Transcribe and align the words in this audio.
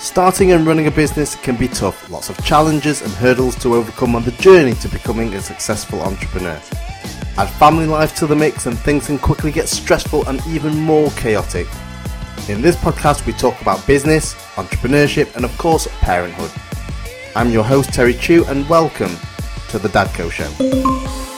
Starting 0.00 0.52
and 0.52 0.66
running 0.66 0.86
a 0.86 0.90
business 0.90 1.36
can 1.36 1.56
be 1.56 1.68
tough, 1.68 2.08
lots 2.08 2.30
of 2.30 2.44
challenges 2.44 3.02
and 3.02 3.12
hurdles 3.12 3.54
to 3.56 3.74
overcome 3.74 4.16
on 4.16 4.24
the 4.24 4.32
journey 4.32 4.72
to 4.72 4.88
becoming 4.88 5.34
a 5.34 5.40
successful 5.42 6.00
entrepreneur. 6.00 6.58
Add 7.36 7.50
family 7.58 7.84
life 7.84 8.16
to 8.16 8.26
the 8.26 8.34
mix 8.34 8.64
and 8.64 8.78
things 8.78 9.08
can 9.08 9.18
quickly 9.18 9.52
get 9.52 9.68
stressful 9.68 10.26
and 10.26 10.40
even 10.48 10.74
more 10.74 11.10
chaotic. 11.10 11.66
In 12.48 12.62
this 12.62 12.76
podcast, 12.76 13.26
we 13.26 13.34
talk 13.34 13.60
about 13.60 13.86
business, 13.86 14.32
entrepreneurship, 14.54 15.36
and 15.36 15.44
of 15.44 15.56
course, 15.58 15.86
parenthood. 16.00 16.50
I'm 17.36 17.50
your 17.50 17.64
host, 17.64 17.92
Terry 17.92 18.14
Chew, 18.14 18.46
and 18.46 18.66
welcome 18.70 19.14
to 19.68 19.78
the 19.78 19.88
Dadco 19.88 20.30
Show. 20.32 21.29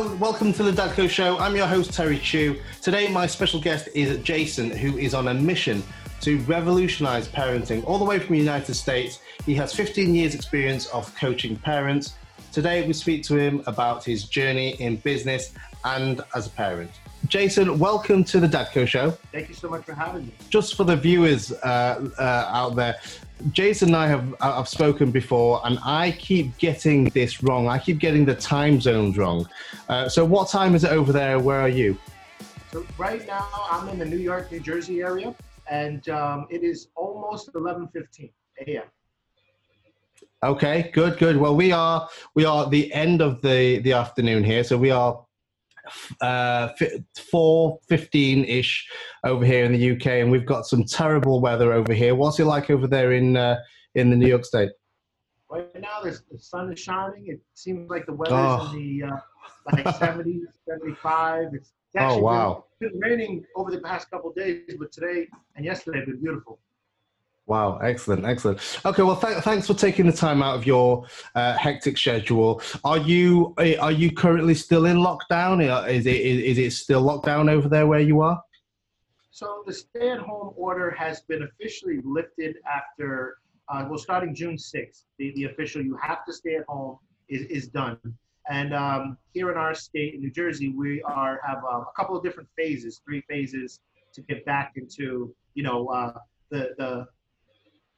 Hello, 0.00 0.16
welcome 0.16 0.50
to 0.54 0.62
the 0.62 0.70
Dadco 0.70 1.10
Show. 1.10 1.36
I'm 1.36 1.54
your 1.54 1.66
host, 1.66 1.92
Terry 1.92 2.18
Chew. 2.18 2.58
Today, 2.80 3.12
my 3.12 3.26
special 3.26 3.60
guest 3.60 3.86
is 3.94 4.16
Jason, 4.22 4.70
who 4.70 4.96
is 4.96 5.12
on 5.12 5.28
a 5.28 5.34
mission 5.34 5.82
to 6.22 6.38
revolutionize 6.44 7.28
parenting 7.28 7.84
all 7.84 7.98
the 7.98 8.04
way 8.06 8.18
from 8.18 8.32
the 8.32 8.38
United 8.38 8.72
States. 8.76 9.18
He 9.44 9.54
has 9.56 9.74
15 9.74 10.14
years' 10.14 10.34
experience 10.34 10.86
of 10.86 11.14
coaching 11.16 11.54
parents. 11.54 12.14
Today, 12.50 12.86
we 12.86 12.94
speak 12.94 13.24
to 13.24 13.36
him 13.36 13.62
about 13.66 14.02
his 14.02 14.24
journey 14.24 14.70
in 14.80 14.96
business 14.96 15.52
and 15.84 16.22
as 16.34 16.46
a 16.46 16.50
parent. 16.50 16.90
Jason, 17.26 17.78
welcome 17.78 18.24
to 18.24 18.40
the 18.40 18.48
Dadco 18.48 18.88
Show. 18.88 19.10
Thank 19.32 19.50
you 19.50 19.54
so 19.54 19.68
much 19.68 19.84
for 19.84 19.92
having 19.92 20.28
me. 20.28 20.32
Just 20.48 20.76
for 20.76 20.84
the 20.84 20.96
viewers 20.96 21.52
uh, 21.52 22.08
uh, 22.18 22.50
out 22.50 22.74
there, 22.74 22.96
Jason 23.52 23.88
and 23.88 23.96
I 23.96 24.06
have 24.06 24.34
I've 24.40 24.68
spoken 24.68 25.10
before, 25.10 25.60
and 25.64 25.78
I 25.84 26.12
keep 26.12 26.56
getting 26.58 27.04
this 27.10 27.42
wrong. 27.42 27.68
I 27.68 27.78
keep 27.78 27.98
getting 27.98 28.24
the 28.24 28.34
time 28.34 28.80
zones 28.80 29.16
wrong. 29.16 29.48
Uh, 29.88 30.08
so, 30.08 30.24
what 30.24 30.50
time 30.50 30.74
is 30.74 30.84
it 30.84 30.92
over 30.92 31.12
there? 31.12 31.38
Where 31.38 31.60
are 31.60 31.68
you? 31.68 31.96
So 32.70 32.86
right 32.98 33.26
now, 33.26 33.48
I'm 33.70 33.88
in 33.88 33.98
the 33.98 34.04
New 34.04 34.18
York, 34.18 34.52
New 34.52 34.60
Jersey 34.60 35.02
area, 35.02 35.34
and 35.70 36.08
um, 36.08 36.46
it 36.50 36.62
is 36.62 36.88
almost 36.94 37.52
11:15 37.54 38.30
a.m. 38.66 38.82
Okay, 40.42 40.90
good, 40.94 41.18
good. 41.18 41.36
Well, 41.36 41.56
we 41.56 41.72
are 41.72 42.08
we 42.34 42.44
are 42.44 42.64
at 42.64 42.70
the 42.70 42.92
end 42.94 43.20
of 43.20 43.42
the 43.42 43.80
the 43.80 43.92
afternoon 43.92 44.44
here, 44.44 44.64
so 44.64 44.78
we 44.78 44.90
are 44.90 45.24
uh, 46.20 46.68
four 47.30 47.78
fifteen 47.88 48.44
ish 48.44 48.88
over 49.24 49.44
here 49.44 49.64
in 49.64 49.72
the 49.72 49.90
UK, 49.92 50.06
and 50.06 50.30
we've 50.30 50.46
got 50.46 50.66
some 50.66 50.84
terrible 50.84 51.40
weather 51.40 51.72
over 51.72 51.92
here. 51.92 52.14
What's 52.14 52.38
it 52.40 52.44
like 52.44 52.70
over 52.70 52.86
there 52.86 53.12
in 53.12 53.36
uh, 53.36 53.56
in 53.94 54.10
the 54.10 54.16
New 54.16 54.28
York 54.28 54.44
State? 54.44 54.70
Right 55.50 55.80
now, 55.80 56.00
the 56.02 56.38
sun 56.38 56.72
is 56.72 56.78
shining. 56.78 57.26
It 57.26 57.40
seems 57.54 57.90
like 57.90 58.06
the 58.06 58.12
weather's 58.12 58.36
oh. 58.38 58.70
in 58.72 59.00
the 59.00 59.08
uh, 59.08 59.16
like 59.72 59.96
70, 59.96 60.42
75. 60.68 61.54
It's, 61.54 61.72
oh 61.98 62.18
wow! 62.18 62.66
Been, 62.78 62.90
been 62.92 63.00
raining 63.00 63.44
over 63.56 63.70
the 63.70 63.80
past 63.80 64.10
couple 64.10 64.32
days, 64.32 64.62
but 64.78 64.92
today 64.92 65.26
and 65.56 65.64
yesterday 65.64 65.98
have 65.98 66.06
been 66.06 66.20
beautiful. 66.20 66.60
Wow, 67.50 67.78
excellent, 67.78 68.24
excellent. 68.24 68.60
Okay, 68.86 69.02
well, 69.02 69.16
th- 69.16 69.38
thanks 69.38 69.66
for 69.66 69.74
taking 69.74 70.06
the 70.06 70.12
time 70.12 70.40
out 70.40 70.54
of 70.54 70.64
your 70.64 71.04
uh, 71.34 71.56
hectic 71.56 71.98
schedule. 71.98 72.62
Are 72.84 72.98
you 72.98 73.54
are 73.58 73.90
you 73.90 74.12
currently 74.12 74.54
still 74.54 74.86
in 74.86 74.98
lockdown? 74.98 75.58
Is 75.88 76.06
it 76.06 76.14
is, 76.14 76.58
it 76.58 76.70
still 76.70 77.02
lockdown 77.02 77.50
over 77.50 77.68
there 77.68 77.88
where 77.88 77.98
you 77.98 78.20
are? 78.20 78.40
So 79.32 79.64
the 79.66 79.72
stay-at-home 79.72 80.54
order 80.56 80.92
has 80.92 81.22
been 81.22 81.42
officially 81.42 81.98
lifted 82.04 82.54
after 82.72 83.38
uh, 83.68 83.84
well, 83.88 83.98
starting 83.98 84.32
June 84.32 84.56
sixth. 84.56 85.06
The, 85.18 85.32
the 85.34 85.46
official 85.46 85.82
you 85.82 85.96
have 86.00 86.24
to 86.26 86.32
stay 86.32 86.54
at 86.54 86.64
home 86.68 86.98
is, 87.28 87.42
is 87.46 87.66
done. 87.66 87.98
And 88.48 88.72
um, 88.72 89.18
here 89.34 89.50
in 89.50 89.58
our 89.58 89.74
state, 89.74 90.14
in 90.14 90.20
New 90.20 90.30
Jersey, 90.30 90.68
we 90.68 91.02
are 91.02 91.40
have 91.44 91.64
uh, 91.64 91.78
a 91.78 91.92
couple 91.96 92.16
of 92.16 92.22
different 92.22 92.48
phases, 92.56 93.00
three 93.04 93.24
phases 93.28 93.80
to 94.14 94.22
get 94.22 94.44
back 94.44 94.74
into 94.76 95.34
you 95.54 95.64
know 95.64 95.88
uh, 95.88 96.12
the 96.52 96.76
the 96.78 97.08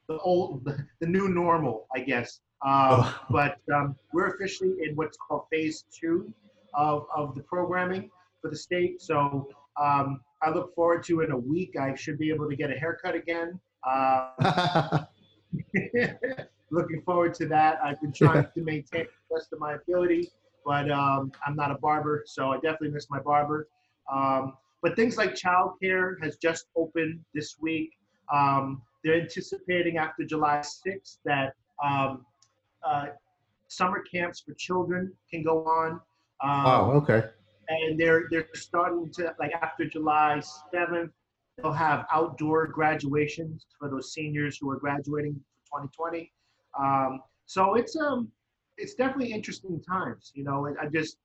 the 0.07 0.17
old, 0.19 0.65
the, 0.99 1.07
new 1.07 1.29
normal, 1.29 1.87
I 1.95 1.99
guess. 1.99 2.41
Um, 2.65 2.71
oh. 2.73 3.19
But 3.29 3.57
um, 3.73 3.95
we're 4.13 4.35
officially 4.35 4.75
in 4.83 4.95
what's 4.95 5.17
called 5.17 5.43
phase 5.51 5.85
two 5.91 6.33
of, 6.73 7.05
of 7.15 7.35
the 7.35 7.43
programming 7.43 8.09
for 8.41 8.49
the 8.49 8.57
state. 8.57 9.01
So 9.01 9.49
um, 9.81 10.21
I 10.41 10.49
look 10.49 10.73
forward 10.75 11.03
to 11.05 11.21
in 11.21 11.31
a 11.31 11.37
week, 11.37 11.75
I 11.79 11.95
should 11.95 12.17
be 12.17 12.29
able 12.29 12.49
to 12.49 12.55
get 12.55 12.69
a 12.69 12.75
haircut 12.75 13.15
again. 13.15 13.59
Uh, 13.89 15.03
looking 16.71 17.01
forward 17.05 17.33
to 17.35 17.47
that. 17.47 17.79
I've 17.83 18.01
been 18.01 18.11
trying 18.11 18.47
to 18.53 18.61
maintain 18.61 19.05
the 19.29 19.35
best 19.35 19.53
of 19.53 19.59
my 19.59 19.73
ability, 19.73 20.29
but 20.65 20.89
um, 20.91 21.31
I'm 21.45 21.55
not 21.55 21.71
a 21.71 21.75
barber, 21.75 22.23
so 22.25 22.51
I 22.51 22.55
definitely 22.55 22.89
miss 22.89 23.09
my 23.09 23.19
barber. 23.19 23.67
Um, 24.11 24.53
but 24.81 24.95
things 24.95 25.15
like 25.15 25.33
childcare 25.33 26.21
has 26.21 26.35
just 26.35 26.65
opened 26.75 27.21
this 27.33 27.55
week. 27.59 27.91
Um, 28.33 28.81
they're 29.03 29.19
anticipating 29.21 29.97
after 29.97 30.23
July 30.23 30.59
6th 30.59 31.17
that 31.25 31.53
um, 31.83 32.25
uh, 32.85 33.07
summer 33.67 34.01
camps 34.01 34.41
for 34.41 34.53
children 34.53 35.11
can 35.29 35.43
go 35.43 35.65
on. 35.65 35.91
Um, 36.41 36.65
oh, 36.65 36.91
okay. 37.01 37.23
And 37.69 37.99
they're 37.99 38.25
they're 38.29 38.47
starting 38.53 39.09
to 39.13 39.33
like 39.39 39.51
after 39.61 39.85
July 39.85 40.41
7th, 40.73 41.11
they'll 41.57 41.71
have 41.71 42.05
outdoor 42.11 42.67
graduations 42.67 43.65
for 43.79 43.89
those 43.89 44.13
seniors 44.13 44.57
who 44.59 44.69
are 44.69 44.77
graduating 44.77 45.39
for 45.69 45.81
2020. 45.81 46.31
Um, 46.79 47.21
so 47.45 47.75
it's 47.75 47.95
um 47.95 48.29
it's 48.77 48.95
definitely 48.95 49.31
interesting 49.31 49.81
times. 49.81 50.31
You 50.33 50.43
know, 50.43 50.67
I'm 50.81 50.91
just 50.91 51.17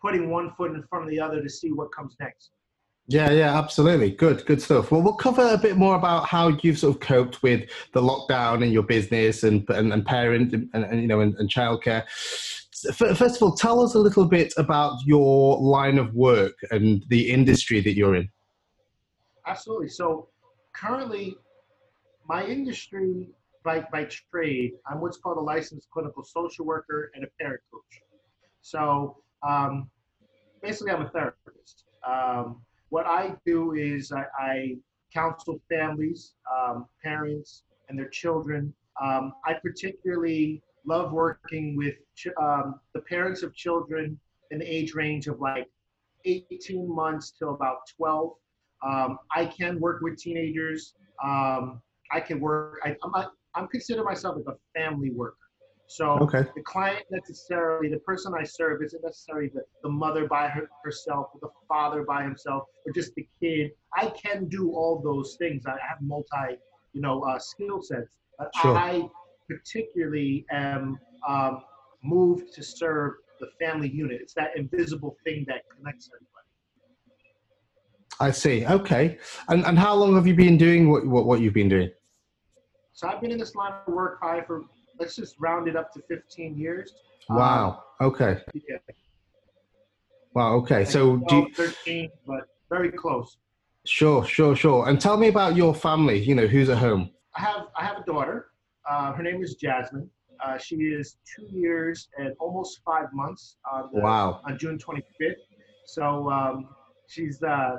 putting 0.00 0.30
one 0.30 0.50
foot 0.52 0.72
in 0.72 0.82
front 0.84 1.04
of 1.04 1.10
the 1.10 1.20
other 1.20 1.42
to 1.42 1.48
see 1.48 1.72
what 1.72 1.92
comes 1.92 2.16
next. 2.20 2.50
Yeah, 3.08 3.30
yeah, 3.30 3.56
absolutely. 3.56 4.10
Good, 4.10 4.44
good 4.46 4.60
stuff. 4.60 4.90
Well, 4.90 5.00
we'll 5.00 5.14
cover 5.14 5.48
a 5.52 5.58
bit 5.58 5.76
more 5.76 5.94
about 5.94 6.26
how 6.26 6.48
you've 6.62 6.78
sort 6.78 6.96
of 6.96 7.00
coped 7.00 7.40
with 7.40 7.68
the 7.92 8.02
lockdown 8.02 8.64
in 8.64 8.72
your 8.72 8.82
business 8.82 9.44
and 9.44 9.68
and, 9.70 9.92
and 9.92 10.04
parent 10.04 10.52
and, 10.52 10.68
and, 10.72 11.00
you 11.00 11.06
know 11.06 11.20
and, 11.20 11.34
and 11.36 11.48
childcare. 11.48 12.04
First 12.94 13.36
of 13.36 13.42
all, 13.42 13.54
tell 13.54 13.80
us 13.80 13.94
a 13.94 13.98
little 13.98 14.26
bit 14.26 14.52
about 14.56 14.98
your 15.06 15.58
line 15.58 15.98
of 15.98 16.14
work 16.14 16.58
and 16.70 17.04
the 17.08 17.30
industry 17.30 17.80
that 17.80 17.94
you're 17.94 18.16
in. 18.16 18.28
Absolutely. 19.46 19.88
So, 19.88 20.28
currently, 20.74 21.36
my 22.28 22.44
industry 22.44 23.28
by 23.64 23.86
by 23.92 24.08
trade, 24.32 24.72
I'm 24.90 25.00
what's 25.00 25.16
called 25.16 25.38
a 25.38 25.40
licensed 25.40 25.88
clinical 25.90 26.24
social 26.24 26.66
worker 26.66 27.12
and 27.14 27.22
a 27.22 27.28
parent 27.40 27.60
coach. 27.72 28.02
So, 28.62 29.18
um, 29.46 29.88
basically, 30.60 30.92
I'm 30.92 31.02
a 31.02 31.08
therapist. 31.10 31.84
Um, 32.04 32.65
what 32.90 33.06
I 33.06 33.34
do 33.44 33.74
is 33.74 34.12
I, 34.12 34.24
I 34.38 34.76
counsel 35.12 35.60
families, 35.68 36.34
um, 36.54 36.86
parents, 37.02 37.62
and 37.88 37.98
their 37.98 38.08
children. 38.08 38.72
Um, 39.02 39.32
I 39.44 39.54
particularly 39.54 40.62
love 40.84 41.12
working 41.12 41.76
with 41.76 41.94
ch- 42.14 42.28
um, 42.40 42.80
the 42.94 43.00
parents 43.00 43.42
of 43.42 43.54
children 43.54 44.18
in 44.50 44.58
the 44.58 44.64
age 44.64 44.94
range 44.94 45.26
of 45.26 45.40
like 45.40 45.66
18 46.24 46.92
months 46.92 47.32
to 47.38 47.48
about 47.48 47.78
12. 47.96 48.32
Um, 48.84 49.18
I 49.34 49.46
can 49.46 49.80
work 49.80 50.02
with 50.02 50.18
teenagers. 50.18 50.94
Um, 51.22 51.80
I 52.12 52.20
can 52.20 52.40
work. 52.40 52.78
I, 52.84 52.96
I'm, 53.02 53.26
I'm 53.54 53.68
consider 53.68 54.04
myself 54.04 54.36
like 54.36 54.54
a 54.54 54.78
family 54.78 55.10
worker. 55.10 55.45
So 55.88 56.18
okay. 56.20 56.44
the 56.54 56.62
client 56.62 57.04
necessarily, 57.10 57.88
the 57.88 58.00
person 58.00 58.32
I 58.38 58.42
serve 58.42 58.82
isn't 58.82 59.02
necessarily 59.04 59.50
the, 59.54 59.62
the 59.82 59.88
mother 59.88 60.26
by 60.26 60.48
her, 60.48 60.68
herself 60.82 61.28
or 61.34 61.40
the 61.40 61.48
father 61.68 62.02
by 62.02 62.24
himself 62.24 62.64
or 62.84 62.92
just 62.92 63.14
the 63.14 63.26
kid. 63.40 63.70
I 63.94 64.08
can 64.08 64.48
do 64.48 64.72
all 64.72 65.00
those 65.02 65.36
things. 65.38 65.64
I 65.66 65.72
have 65.88 65.98
multi, 66.00 66.58
you 66.92 67.00
know, 67.00 67.22
uh, 67.22 67.38
skill 67.38 67.82
sets. 67.82 68.16
But 68.38 68.50
sure. 68.60 68.76
I 68.76 69.08
particularly 69.48 70.44
am 70.50 70.98
um, 71.26 71.62
moved 72.02 72.52
to 72.54 72.64
serve 72.64 73.12
the 73.38 73.48
family 73.60 73.88
unit. 73.88 74.20
It's 74.20 74.34
that 74.34 74.56
invisible 74.56 75.16
thing 75.24 75.44
that 75.48 75.62
connects 75.74 76.10
everybody. 76.12 76.26
I 78.18 78.30
see. 78.30 78.66
Okay. 78.66 79.18
And 79.48 79.64
and 79.66 79.78
how 79.78 79.94
long 79.94 80.14
have 80.14 80.26
you 80.26 80.34
been 80.34 80.56
doing 80.56 80.90
what 80.90 81.06
what, 81.06 81.26
what 81.26 81.40
you've 81.40 81.54
been 81.54 81.68
doing? 81.68 81.90
So 82.94 83.08
I've 83.08 83.20
been 83.20 83.30
in 83.30 83.38
this 83.38 83.54
line 83.54 83.72
of 83.86 83.92
work 83.92 84.18
probably 84.18 84.42
for 84.46 84.62
let's 84.98 85.16
just 85.16 85.36
round 85.38 85.68
it 85.68 85.76
up 85.76 85.92
to 85.94 86.02
15 86.08 86.56
years. 86.56 86.94
Wow. 87.28 87.82
Um, 88.00 88.08
okay. 88.08 88.40
Yeah. 88.54 88.76
Wow. 90.34 90.54
Okay. 90.56 90.84
So 90.84 91.18
do 91.28 91.36
you, 91.36 91.54
13, 91.54 92.10
but 92.26 92.48
very 92.68 92.90
close. 92.90 93.36
Sure, 93.84 94.24
sure, 94.24 94.56
sure. 94.56 94.88
And 94.88 95.00
tell 95.00 95.16
me 95.16 95.28
about 95.28 95.56
your 95.56 95.74
family. 95.74 96.18
You 96.18 96.34
know, 96.34 96.46
who's 96.46 96.68
at 96.68 96.78
home? 96.78 97.10
I 97.36 97.40
have 97.42 97.66
I 97.76 97.84
have 97.84 97.98
a 97.98 98.04
daughter. 98.04 98.48
Uh, 98.88 99.12
her 99.12 99.22
name 99.22 99.42
is 99.42 99.54
Jasmine. 99.54 100.10
Uh, 100.44 100.58
she 100.58 100.76
is 100.76 101.16
two 101.34 101.46
years 101.50 102.08
and 102.18 102.34
almost 102.38 102.80
five 102.84 103.06
months 103.12 103.56
on 103.72 103.88
the, 103.92 104.00
wow. 104.00 104.40
on 104.44 104.58
June 104.58 104.78
25th. 104.78 105.34
So 105.86 106.30
um, 106.30 106.68
she's 107.06 107.42
uh, 107.42 107.76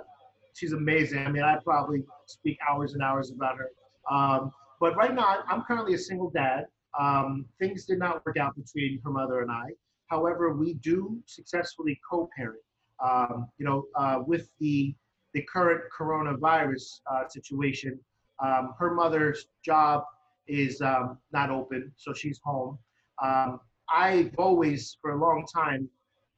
she's 0.53 0.73
amazing. 0.73 1.19
I 1.19 1.31
mean, 1.31 1.43
I 1.43 1.57
probably 1.63 2.03
speak 2.25 2.57
hours 2.67 2.93
and 2.93 3.03
hours 3.03 3.31
about 3.31 3.57
her. 3.57 3.69
Um, 4.09 4.51
but 4.79 4.95
right 4.95 5.13
now, 5.13 5.43
I'm 5.47 5.63
currently 5.63 5.93
a 5.93 5.97
single 5.97 6.29
dad. 6.29 6.65
Um, 6.99 7.45
things 7.59 7.85
did 7.85 7.99
not 7.99 8.25
work 8.25 8.37
out 8.37 8.55
between 8.55 8.99
her 9.03 9.11
mother 9.11 9.41
and 9.41 9.51
I. 9.51 9.67
However, 10.07 10.53
we 10.53 10.75
do 10.75 11.19
successfully 11.25 11.99
co-parent. 12.09 12.61
Um, 13.03 13.47
you 13.57 13.65
know, 13.65 13.85
uh, 13.95 14.19
with 14.25 14.49
the 14.59 14.95
the 15.33 15.43
current 15.43 15.81
coronavirus 15.95 17.01
uh, 17.11 17.27
situation, 17.27 17.99
um, 18.43 18.73
her 18.79 18.93
mother's 18.93 19.47
job 19.63 20.03
is 20.47 20.81
um, 20.81 21.17
not 21.31 21.51
open, 21.51 21.91
so 21.97 22.13
she's 22.13 22.39
home. 22.43 22.79
Um, 23.21 23.59
I've 23.89 24.33
always, 24.37 24.97
for 25.01 25.11
a 25.11 25.19
long 25.19 25.45
time, 25.53 25.89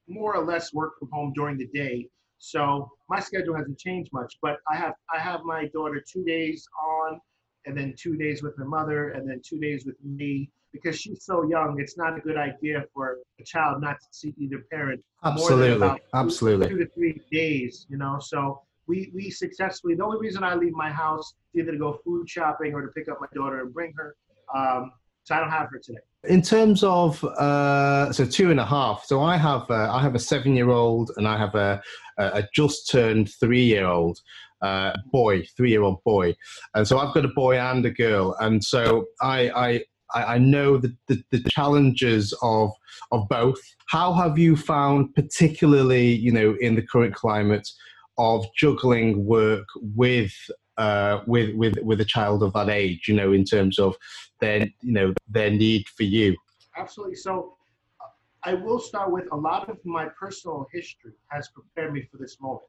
more 0.07 0.35
or 0.35 0.43
less 0.43 0.73
worked 0.73 0.99
from 0.99 1.09
home 1.11 1.31
during 1.35 1.57
the 1.57 1.67
day. 1.67 2.07
So 2.39 2.89
my 3.09 3.19
schedule 3.19 3.55
hasn't 3.55 3.77
changed 3.77 4.11
much, 4.13 4.37
but 4.41 4.57
I 4.71 4.75
have 4.75 4.93
I 5.13 5.19
have 5.19 5.41
my 5.43 5.67
daughter 5.67 6.03
two 6.11 6.23
days 6.23 6.67
on, 6.83 7.19
and 7.65 7.77
then 7.77 7.93
two 7.97 8.15
days 8.15 8.41
with 8.41 8.55
her 8.57 8.65
mother, 8.65 9.09
and 9.09 9.29
then 9.29 9.41
two 9.43 9.59
days 9.59 9.85
with 9.85 9.95
me. 10.03 10.49
Because 10.71 10.99
she's 10.99 11.25
so 11.25 11.49
young, 11.49 11.77
it's 11.79 11.97
not 11.97 12.15
a 12.15 12.21
good 12.21 12.37
idea 12.37 12.85
for 12.93 13.17
a 13.39 13.43
child 13.43 13.81
not 13.81 13.99
to 13.99 14.07
see 14.11 14.35
either 14.37 14.63
parent. 14.71 15.03
Absolutely, 15.23 15.99
absolutely. 16.13 16.69
Two 16.69 16.77
to 16.77 16.87
three 16.93 17.19
days, 17.31 17.87
you 17.89 17.97
know. 17.97 18.19
So 18.19 18.61
we 18.87 19.11
we 19.15 19.31
successfully. 19.31 19.95
The 19.95 20.03
only 20.03 20.19
reason 20.19 20.43
I 20.43 20.53
leave 20.55 20.73
my 20.73 20.91
house 20.91 21.33
is 21.53 21.61
either 21.61 21.71
to 21.71 21.77
go 21.77 21.99
food 22.05 22.29
shopping 22.29 22.73
or 22.73 22.81
to 22.81 22.89
pick 22.89 23.09
up 23.09 23.17
my 23.19 23.27
daughter 23.33 23.61
and 23.61 23.73
bring 23.73 23.93
her. 23.97 24.15
Um, 24.55 24.91
so 25.23 25.35
I 25.35 25.39
don't 25.39 25.51
have 25.51 25.69
her 25.71 25.79
today. 25.79 25.99
In 26.25 26.41
terms 26.41 26.83
of 26.83 27.23
uh, 27.23 28.11
so 28.11 28.25
two 28.25 28.51
and 28.51 28.59
a 28.59 28.65
half, 28.65 29.05
so 29.05 29.21
I 29.21 29.37
have 29.37 29.69
uh, 29.69 29.93
I 29.93 30.01
have 30.01 30.15
a 30.15 30.19
seven 30.19 30.55
year 30.55 30.69
old 30.69 31.11
and 31.17 31.27
I 31.27 31.37
have 31.37 31.55
a, 31.55 31.81
a 32.17 32.43
just 32.53 32.89
turned 32.89 33.31
three 33.39 33.63
year 33.63 33.85
old 33.85 34.19
uh, 34.61 34.93
boy, 35.11 35.43
three 35.55 35.69
year 35.69 35.83
old 35.83 36.03
boy, 36.03 36.35
and 36.73 36.87
so 36.87 36.99
I've 36.99 37.13
got 37.13 37.25
a 37.25 37.29
boy 37.29 37.57
and 37.57 37.85
a 37.85 37.91
girl, 37.91 38.35
and 38.39 38.63
so 38.63 39.07
I 39.21 39.83
I, 40.13 40.23
I 40.35 40.37
know 40.37 40.77
the, 40.77 40.95
the, 41.07 41.23
the 41.31 41.43
challenges 41.49 42.33
of 42.41 42.71
of 43.11 43.27
both. 43.29 43.59
How 43.87 44.13
have 44.13 44.37
you 44.37 44.55
found, 44.55 45.13
particularly 45.15 46.13
you 46.13 46.31
know 46.31 46.55
in 46.59 46.75
the 46.75 46.81
current 46.81 47.15
climate, 47.15 47.67
of 48.17 48.45
juggling 48.55 49.25
work 49.25 49.67
with 49.95 50.33
uh, 50.77 51.19
with 51.27 51.55
with 51.55 51.77
with 51.81 52.01
a 52.01 52.05
child 52.05 52.43
of 52.43 52.53
that 52.53 52.69
age? 52.69 53.07
You 53.07 53.15
know, 53.15 53.31
in 53.31 53.45
terms 53.45 53.79
of 53.79 53.95
their 54.41 54.67
you 54.81 54.93
know 54.93 55.13
their 55.27 55.51
need 55.51 55.87
for 55.89 56.03
you? 56.03 56.35
Absolutely. 56.77 57.15
So 57.15 57.55
i 58.43 58.53
will 58.53 58.79
start 58.79 59.11
with 59.11 59.25
a 59.31 59.35
lot 59.35 59.69
of 59.69 59.77
my 59.85 60.07
personal 60.17 60.65
history 60.71 61.11
has 61.27 61.49
prepared 61.49 61.93
me 61.93 62.07
for 62.09 62.17
this 62.17 62.37
moment. 62.39 62.63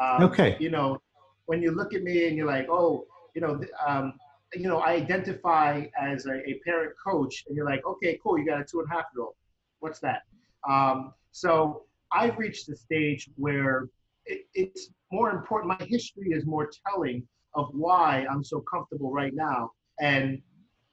Um, 0.00 0.22
okay. 0.24 0.56
you 0.60 0.70
know 0.70 1.00
when 1.46 1.62
you 1.62 1.72
look 1.72 1.94
at 1.94 2.02
me 2.02 2.26
and 2.28 2.36
you're 2.36 2.46
like 2.46 2.68
oh 2.70 3.06
you 3.34 3.40
know 3.40 3.60
um, 3.86 4.14
you 4.54 4.68
know 4.68 4.78
i 4.78 4.92
identify 4.92 5.84
as 6.00 6.26
a, 6.26 6.36
a, 6.48 6.60
parent 6.64 6.92
coach 7.04 7.44
and 7.46 7.56
you're 7.56 7.66
like 7.66 7.84
okay 7.86 8.18
cool 8.22 8.38
you 8.38 8.46
got 8.46 8.60
a 8.60 8.64
two 8.64 8.80
and 8.80 8.88
a 8.90 8.94
half 8.94 9.04
year 9.14 9.24
old. 9.24 9.34
What's 9.80 10.00
that? 10.00 10.22
Um, 10.68 11.12
so 11.32 11.82
i've 12.12 12.38
reached 12.38 12.66
the 12.66 12.76
stage 12.76 13.28
where 13.36 13.88
it, 14.26 14.46
it's 14.54 14.90
more 15.12 15.30
important 15.30 15.78
my 15.78 15.86
history 15.86 16.28
is 16.30 16.46
more 16.46 16.70
telling 16.86 17.26
of 17.54 17.68
why 17.72 18.26
i'm 18.30 18.44
so 18.44 18.60
comfortable 18.60 19.12
right 19.12 19.34
now. 19.34 19.72
And 20.00 20.42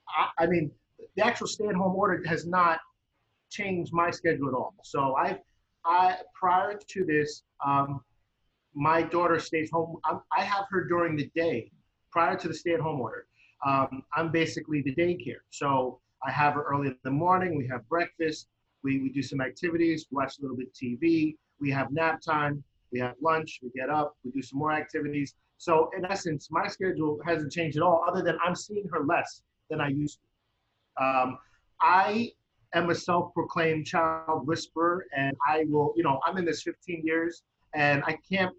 I, 0.07 0.43
I 0.43 0.47
mean, 0.47 0.71
the 1.15 1.25
actual 1.25 1.47
stay-at-home 1.47 1.95
order 1.95 2.21
has 2.27 2.45
not 2.45 2.79
changed 3.49 3.93
my 3.93 4.09
schedule 4.11 4.47
at 4.47 4.53
all. 4.53 4.73
So 4.83 5.15
I, 5.17 5.39
I 5.85 6.17
prior 6.33 6.79
to 6.87 7.05
this, 7.05 7.43
um, 7.65 8.01
my 8.75 9.01
daughter 9.01 9.39
stays 9.39 9.69
home. 9.71 9.97
I'm, 10.05 10.21
i 10.35 10.43
have 10.43 10.65
her 10.71 10.83
during 10.85 11.15
the 11.15 11.29
day, 11.35 11.71
prior 12.11 12.35
to 12.37 12.47
the 12.47 12.53
stay-at-home 12.53 12.99
order. 12.99 13.27
Um, 13.65 14.03
I'm 14.15 14.31
basically 14.31 14.81
the 14.81 14.93
daycare. 14.95 15.41
So 15.49 15.99
I 16.25 16.31
have 16.31 16.53
her 16.55 16.63
early 16.63 16.87
in 16.87 16.97
the 17.03 17.11
morning. 17.11 17.57
We 17.57 17.67
have 17.67 17.87
breakfast. 17.87 18.47
We, 18.83 18.99
we 18.99 19.09
do 19.09 19.21
some 19.21 19.39
activities, 19.41 20.05
watch 20.11 20.37
a 20.39 20.41
little 20.41 20.57
bit 20.57 20.73
TV. 20.73 21.37
We 21.59 21.71
have 21.71 21.91
nap 21.91 22.21
time. 22.21 22.63
We 22.91 22.99
have 22.99 23.15
lunch. 23.21 23.59
We 23.63 23.69
get 23.69 23.89
up. 23.89 24.15
We 24.23 24.31
do 24.31 24.41
some 24.41 24.59
more 24.59 24.73
activities. 24.73 25.35
So 25.57 25.89
in 25.97 26.05
essence, 26.05 26.49
my 26.51 26.67
schedule 26.67 27.19
hasn't 27.25 27.51
changed 27.51 27.77
at 27.77 27.83
all, 27.83 28.03
other 28.07 28.21
than 28.21 28.37
I'm 28.45 28.55
seeing 28.55 28.87
her 28.91 29.05
less 29.05 29.41
than 29.69 29.79
I 29.79 29.87
used 29.87 30.19
to. 30.19 31.03
Um, 31.03 31.37
I 31.81 32.31
am 32.73 32.89
a 32.89 32.95
self-proclaimed 32.95 33.85
child 33.85 34.45
whisperer, 34.45 35.05
and 35.15 35.35
I 35.47 35.65
will, 35.69 35.93
you 35.95 36.03
know, 36.03 36.19
I'm 36.25 36.37
in 36.37 36.45
this 36.45 36.63
15 36.63 37.03
years, 37.05 37.43
and 37.73 38.03
I 38.05 38.17
can't, 38.29 38.53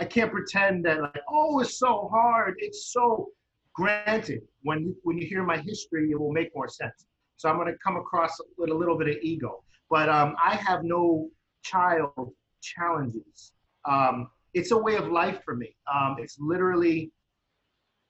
I 0.00 0.04
can't 0.04 0.32
pretend 0.32 0.84
that 0.86 1.00
like, 1.00 1.20
oh, 1.28 1.60
it's 1.60 1.78
so 1.78 2.08
hard. 2.10 2.54
It's 2.58 2.90
so 2.92 3.28
granted. 3.74 4.40
When 4.62 4.80
you, 4.80 4.96
when 5.02 5.18
you 5.18 5.26
hear 5.26 5.44
my 5.44 5.58
history, 5.58 6.10
it 6.10 6.18
will 6.18 6.32
make 6.32 6.50
more 6.54 6.68
sense. 6.68 7.04
So 7.36 7.48
I'm 7.48 7.56
going 7.56 7.68
to 7.68 7.78
come 7.84 7.96
across 7.96 8.36
with 8.58 8.70
a 8.70 8.74
little 8.74 8.98
bit 8.98 9.08
of 9.08 9.16
ego, 9.22 9.62
but 9.88 10.08
um, 10.08 10.34
I 10.42 10.56
have 10.56 10.84
no 10.84 11.28
child 11.62 12.32
challenges. 12.62 13.52
Um, 13.88 14.28
it's 14.54 14.72
a 14.72 14.76
way 14.76 14.96
of 14.96 15.08
life 15.08 15.40
for 15.44 15.54
me. 15.54 15.76
Um, 15.94 16.16
it's 16.18 16.38
literally 16.40 17.12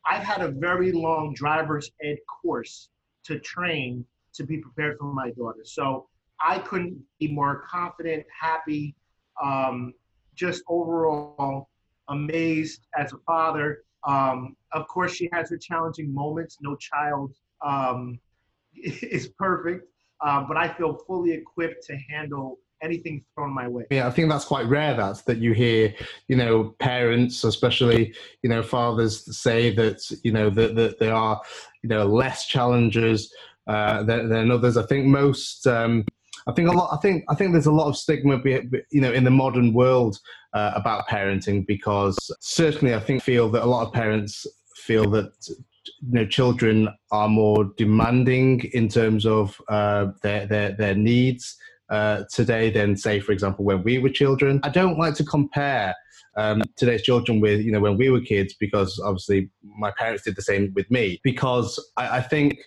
I've 0.06 0.22
had 0.22 0.42
a 0.42 0.48
very 0.48 0.92
long 0.92 1.34
driver's 1.34 1.90
ed 2.02 2.16
course 2.42 2.88
to 3.24 3.38
train 3.38 4.04
to 4.34 4.44
be 4.44 4.58
prepared 4.58 4.96
for 4.98 5.12
my 5.12 5.30
daughter. 5.30 5.60
So 5.64 6.08
I 6.40 6.58
couldn't 6.58 6.98
be 7.18 7.28
more 7.28 7.64
confident, 7.68 8.24
happy, 8.40 8.94
um, 9.42 9.92
just 10.34 10.62
overall 10.68 11.69
amazed 12.10 12.86
as 12.98 13.12
a 13.12 13.18
father. 13.26 13.82
Um, 14.06 14.56
of 14.72 14.86
course, 14.88 15.14
she 15.14 15.28
has 15.32 15.50
her 15.50 15.58
challenging 15.58 16.12
moments. 16.12 16.58
No 16.60 16.76
child 16.76 17.32
um, 17.64 18.18
is 18.74 19.28
perfect, 19.38 19.86
uh, 20.24 20.44
but 20.46 20.56
I 20.56 20.68
feel 20.68 20.98
fully 21.06 21.32
equipped 21.32 21.84
to 21.86 21.96
handle 22.08 22.58
anything 22.82 23.22
thrown 23.34 23.52
my 23.52 23.68
way. 23.68 23.84
Yeah, 23.90 24.06
I 24.06 24.10
think 24.10 24.30
that's 24.30 24.44
quite 24.44 24.66
rare. 24.66 24.94
That 24.94 25.24
that 25.26 25.38
you 25.38 25.52
hear, 25.52 25.94
you 26.28 26.36
know, 26.36 26.74
parents, 26.78 27.44
especially 27.44 28.14
you 28.42 28.50
know 28.50 28.62
fathers, 28.62 29.36
say 29.36 29.74
that 29.74 30.02
you 30.24 30.32
know 30.32 30.50
that, 30.50 30.74
that 30.76 30.98
there 30.98 31.14
are 31.14 31.40
you 31.82 31.88
know 31.88 32.06
less 32.06 32.46
challenges 32.46 33.32
uh, 33.66 34.02
than, 34.02 34.28
than 34.28 34.50
others. 34.50 34.76
I 34.76 34.84
think 34.84 35.06
most. 35.06 35.66
Um, 35.66 36.04
I 36.46 36.52
think 36.52 36.68
a 36.68 36.72
lot. 36.72 36.90
I 36.92 36.96
think 36.98 37.24
I 37.28 37.34
think 37.34 37.52
there's 37.52 37.66
a 37.66 37.72
lot 37.72 37.88
of 37.88 37.96
stigma, 37.96 38.40
you 38.44 39.00
know, 39.00 39.12
in 39.12 39.24
the 39.24 39.30
modern 39.30 39.72
world 39.72 40.18
uh, 40.52 40.72
about 40.74 41.08
parenting 41.08 41.66
because 41.66 42.16
certainly 42.40 42.94
I 42.94 43.00
think 43.00 43.22
feel 43.22 43.48
that 43.50 43.62
a 43.62 43.66
lot 43.66 43.86
of 43.86 43.92
parents 43.92 44.46
feel 44.76 45.08
that 45.10 45.32
you 45.48 46.12
know 46.12 46.26
children 46.26 46.88
are 47.10 47.28
more 47.28 47.72
demanding 47.76 48.60
in 48.72 48.88
terms 48.88 49.26
of 49.26 49.60
uh, 49.68 50.08
their 50.22 50.46
their 50.46 50.72
their 50.72 50.94
needs 50.94 51.56
uh, 51.90 52.24
today 52.32 52.70
than 52.70 52.96
say, 52.96 53.20
for 53.20 53.32
example, 53.32 53.64
when 53.64 53.82
we 53.82 53.98
were 53.98 54.08
children. 54.08 54.60
I 54.62 54.68
don't 54.68 54.98
like 54.98 55.14
to 55.14 55.24
compare 55.24 55.94
um, 56.36 56.62
today's 56.76 57.02
children 57.02 57.40
with 57.40 57.60
you 57.60 57.72
know 57.72 57.80
when 57.80 57.96
we 57.96 58.10
were 58.10 58.20
kids 58.20 58.54
because 58.58 59.00
obviously 59.04 59.50
my 59.62 59.92
parents 59.98 60.22
did 60.22 60.36
the 60.36 60.42
same 60.42 60.72
with 60.74 60.90
me 60.90 61.20
because 61.22 61.78
I, 61.96 62.18
I 62.18 62.20
think 62.22 62.58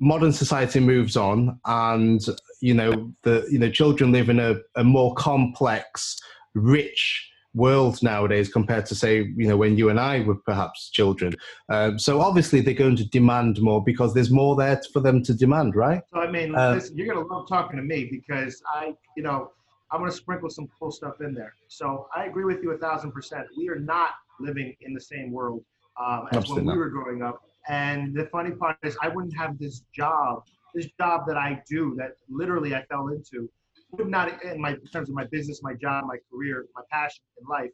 modern 0.00 0.32
society 0.32 0.80
moves 0.80 1.16
on 1.16 1.60
and 1.66 2.20
you 2.60 2.74
know 2.74 3.12
the 3.22 3.46
you 3.50 3.58
know 3.58 3.70
children 3.70 4.10
live 4.10 4.28
in 4.28 4.40
a, 4.40 4.56
a 4.76 4.82
more 4.82 5.14
complex 5.14 6.18
rich 6.54 7.30
world 7.52 8.00
nowadays 8.02 8.48
compared 8.48 8.86
to 8.86 8.94
say 8.94 9.28
you 9.36 9.48
know 9.48 9.56
when 9.56 9.76
you 9.76 9.90
and 9.90 10.00
I 10.00 10.20
were 10.20 10.36
perhaps 10.36 10.90
children. 10.90 11.34
Um, 11.68 11.98
so 11.98 12.20
obviously 12.20 12.60
they're 12.60 12.74
going 12.74 12.96
to 12.96 13.04
demand 13.08 13.60
more 13.60 13.82
because 13.82 14.14
there's 14.14 14.30
more 14.30 14.56
there 14.56 14.80
for 14.92 15.00
them 15.00 15.22
to 15.24 15.34
demand, 15.34 15.76
right? 15.76 16.02
So 16.12 16.20
I 16.20 16.30
mean, 16.30 16.54
uh, 16.54 16.74
listen, 16.74 16.96
you're 16.96 17.12
gonna 17.12 17.26
love 17.26 17.48
talking 17.48 17.76
to 17.76 17.82
me 17.82 18.08
because 18.10 18.62
I, 18.72 18.94
you 19.16 19.22
know, 19.22 19.50
I'm 19.90 20.00
gonna 20.00 20.12
sprinkle 20.12 20.48
some 20.48 20.68
cool 20.78 20.92
stuff 20.92 21.20
in 21.20 21.34
there. 21.34 21.54
So 21.68 22.08
I 22.14 22.24
agree 22.24 22.44
with 22.44 22.62
you 22.62 22.70
a 22.72 22.78
thousand 22.78 23.12
percent. 23.12 23.46
We 23.56 23.68
are 23.68 23.78
not 23.78 24.10
living 24.38 24.74
in 24.80 24.94
the 24.94 25.00
same 25.00 25.32
world 25.32 25.62
um, 26.00 26.28
as 26.32 26.48
when 26.48 26.64
we 26.64 26.76
were 26.76 26.88
growing 26.88 27.22
up. 27.22 27.42
And 27.68 28.14
the 28.14 28.26
funny 28.26 28.52
part 28.52 28.78
is, 28.82 28.96
I 29.02 29.08
wouldn't 29.08 29.36
have 29.36 29.58
this 29.58 29.82
job, 29.94 30.42
this 30.74 30.88
job 30.98 31.22
that 31.28 31.36
I 31.36 31.62
do, 31.68 31.94
that 31.98 32.12
literally 32.28 32.74
I 32.74 32.84
fell 32.86 33.08
into 33.08 33.50
would 33.92 34.08
not 34.08 34.42
in 34.44 34.60
my 34.60 34.72
in 34.72 34.86
terms 34.92 35.08
of 35.08 35.14
my 35.14 35.24
business, 35.24 35.62
my 35.62 35.74
job, 35.74 36.04
my 36.06 36.16
career, 36.30 36.66
my 36.74 36.82
passion 36.90 37.22
in 37.40 37.46
life, 37.48 37.70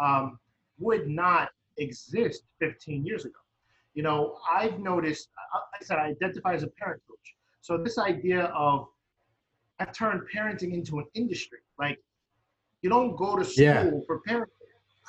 um, 0.00 0.38
would 0.78 1.08
not 1.08 1.50
exist 1.78 2.42
15 2.58 3.04
years 3.04 3.24
ago. 3.24 3.38
You 3.94 4.02
know, 4.02 4.38
I've 4.50 4.78
noticed. 4.78 5.28
Like 5.72 5.82
I 5.82 5.84
said, 5.84 5.98
I 5.98 6.06
identify 6.08 6.54
as 6.54 6.62
a 6.62 6.68
parent 6.68 7.02
coach. 7.08 7.34
So 7.60 7.76
this 7.76 7.98
idea 7.98 8.44
of 8.46 8.86
I've 9.78 9.92
turned 9.92 10.22
parenting 10.34 10.72
into 10.72 10.98
an 10.98 11.06
industry. 11.14 11.58
Like 11.78 11.98
you 12.82 12.90
don't 12.90 13.16
go 13.16 13.36
to 13.36 13.44
school 13.44 13.64
yeah. 13.64 13.90
for 14.06 14.20
parenting. 14.28 14.46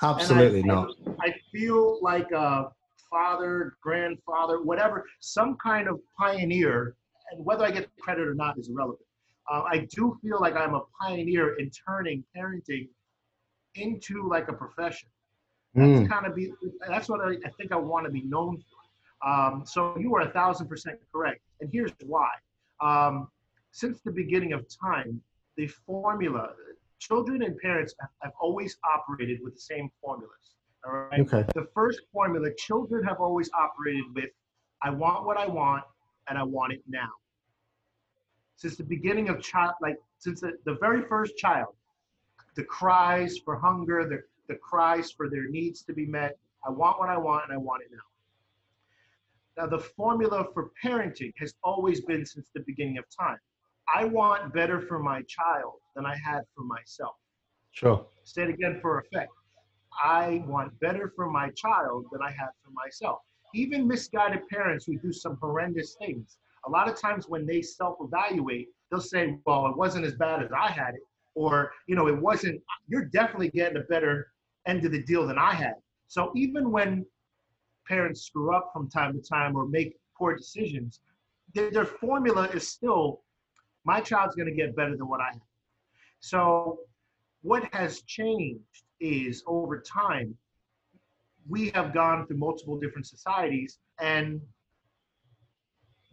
Absolutely 0.02 0.64
I, 0.64 0.66
not. 0.66 0.92
I 1.20 1.34
feel 1.52 2.00
like 2.02 2.32
a 2.32 2.72
father, 3.12 3.76
grandfather, 3.84 4.64
whatever, 4.64 5.06
some 5.20 5.56
kind 5.64 5.88
of 5.88 6.00
pioneer, 6.18 6.96
and 7.32 7.46
whether 7.46 7.64
I 7.64 7.72
get 7.72 7.88
credit 8.00 8.28
or 8.28 8.34
not 8.34 8.58
is 8.58 8.70
irrelevant 8.70 9.06
uh, 9.52 9.64
I 9.68 9.88
do 9.94 10.18
feel 10.22 10.40
like 10.40 10.56
I'm 10.56 10.76
a 10.76 10.82
pioneer 11.00 11.56
in 11.56 11.70
turning 11.88 12.24
parenting 12.36 12.88
into 13.76 14.28
like 14.28 14.48
a 14.48 14.54
profession. 14.54 15.10
That's 15.74 16.02
mm. 16.02 16.10
kind 16.10 16.26
of 16.26 16.36
be 16.36 16.52
that's 16.88 17.10
what 17.10 17.22
I, 17.22 17.32
I 17.46 17.50
think 17.58 17.72
I 17.72 17.78
want 17.78 18.06
to 18.06 18.12
be 18.12 18.24
known 18.24 18.58
for. 18.58 19.30
Um, 19.30 19.64
so 19.66 19.98
you 19.98 20.16
are 20.16 20.22
a 20.22 20.32
thousand 20.32 20.68
percent 20.68 20.98
correct, 21.12 21.42
and 21.60 21.70
here's 21.72 21.92
why. 22.06 22.30
Um, 22.82 23.28
since 23.72 24.02
the 24.02 24.12
beginning 24.12 24.54
of 24.54 24.66
time, 24.84 25.22
the 25.56 25.68
formula, 25.68 26.50
children 27.00 27.44
and 27.44 27.58
parents 27.58 27.94
have, 28.02 28.10
have 28.22 28.34
always 28.42 28.78
operated 28.84 29.40
with 29.44 29.54
the 29.54 29.62
same 29.62 29.90
formulas. 30.02 30.56
All 30.86 30.94
right. 30.94 31.20
Okay. 31.22 31.46
The 31.54 31.68
first 31.74 32.02
formula 32.12 32.50
children 32.58 33.04
have 33.04 33.20
always 33.20 33.50
operated 33.54 34.06
with 34.16 34.30
I 34.82 34.90
want 34.90 35.26
what 35.26 35.38
I 35.38 35.48
want 35.48 35.84
and 36.28 36.38
I 36.38 36.44
want 36.44 36.74
it 36.74 36.82
now. 36.88 37.10
Since 38.56 38.78
the 38.78 38.84
beginning 38.84 39.30
of 39.30 39.42
child, 39.42 39.74
like 39.82 39.98
since 40.18 40.42
the, 40.42 40.54
the 40.66 40.76
very 40.80 41.04
first 41.08 41.38
child, 41.38 41.76
the 42.56 42.64
cries 42.64 43.38
for 43.38 43.58
hunger, 43.58 44.08
the, 44.08 44.22
the 44.52 44.60
cries 44.60 45.12
for 45.12 45.30
their 45.30 45.48
needs 45.48 45.84
to 45.84 45.94
be 45.94 46.06
met. 46.06 46.38
I 46.66 46.72
want 46.72 47.00
what 47.00 47.10
I 47.10 47.18
want 47.18 47.46
and 47.46 47.54
I 47.54 47.58
want 47.58 47.84
it 47.84 47.90
now. 47.92 47.98
Now, 49.58 49.68
the 49.68 49.80
formula 49.80 50.46
for 50.54 50.72
parenting 50.84 51.34
has 51.38 51.54
always 51.64 52.02
been 52.02 52.26
since 52.26 52.50
the 52.54 52.62
beginning 52.62 52.98
of 52.98 53.06
time. 53.18 53.38
I 53.94 54.06
want 54.06 54.54
better 54.54 54.80
for 54.80 55.00
my 55.00 55.22
child 55.24 55.74
than 55.96 56.06
I 56.06 56.16
had 56.16 56.42
for 56.56 56.64
myself. 56.64 57.16
Sure. 57.72 58.06
Say 58.24 58.44
it 58.44 58.50
again 58.50 58.80
for 58.82 59.00
effect. 59.00 59.32
I 60.02 60.44
want 60.48 60.80
better 60.80 61.12
for 61.16 61.30
my 61.30 61.50
child 61.52 62.06
than 62.12 62.22
I 62.22 62.32
had 62.32 62.50
for 62.64 62.72
myself. 62.72 63.20
Even 63.54 63.88
misguided 63.88 64.48
parents 64.48 64.86
who 64.86 64.98
do 64.98 65.12
some 65.12 65.38
horrendous 65.42 65.96
things, 65.96 66.38
a 66.66 66.70
lot 66.70 66.88
of 66.90 67.00
times 67.00 67.28
when 67.28 67.46
they 67.46 67.62
self 67.62 67.98
evaluate, 68.00 68.70
they'll 68.90 69.02
say, 69.02 69.38
Well, 69.46 69.68
it 69.68 69.78
wasn't 69.78 70.06
as 70.06 70.16
bad 70.16 70.44
as 70.44 70.52
I 70.52 70.72
had 70.72 70.96
it. 70.96 71.02
Or, 71.34 71.72
you 71.88 71.96
know, 71.96 72.08
it 72.08 72.18
wasn't, 72.18 72.62
you're 72.88 73.06
definitely 73.06 73.50
getting 73.50 73.78
a 73.78 73.86
better 73.86 74.32
end 74.68 74.86
of 74.86 74.92
the 74.92 75.02
deal 75.04 75.26
than 75.26 75.38
I 75.38 75.54
had. 75.54 75.76
So 76.08 76.32
even 76.36 76.72
when 76.72 77.06
parents 77.88 78.22
screw 78.22 78.54
up 78.54 78.72
from 78.74 78.90
time 78.90 79.14
to 79.14 79.22
time 79.22 79.56
or 79.56 79.66
make 79.66 79.96
poor 80.18 80.36
decisions, 80.36 81.00
their, 81.54 81.72
their 81.72 81.86
formula 81.86 82.50
is 82.54 82.68
still, 82.68 83.22
my 83.86 84.02
child's 84.02 84.36
going 84.36 84.50
to 84.50 84.56
get 84.56 84.76
better 84.76 84.96
than 84.96 85.08
what 85.08 85.22
I 85.22 85.32
have. 85.32 85.42
So 86.20 86.80
what 87.42 87.64
has 87.74 88.02
changed 88.02 88.84
is 89.02 89.44
over 89.48 89.80
time, 89.82 90.36
we 91.50 91.72
have 91.72 91.94
gone 91.94 92.28
through 92.28 92.38
multiple 92.38 92.80
different 92.80 93.08
societies 93.08 93.80
and 94.00 94.42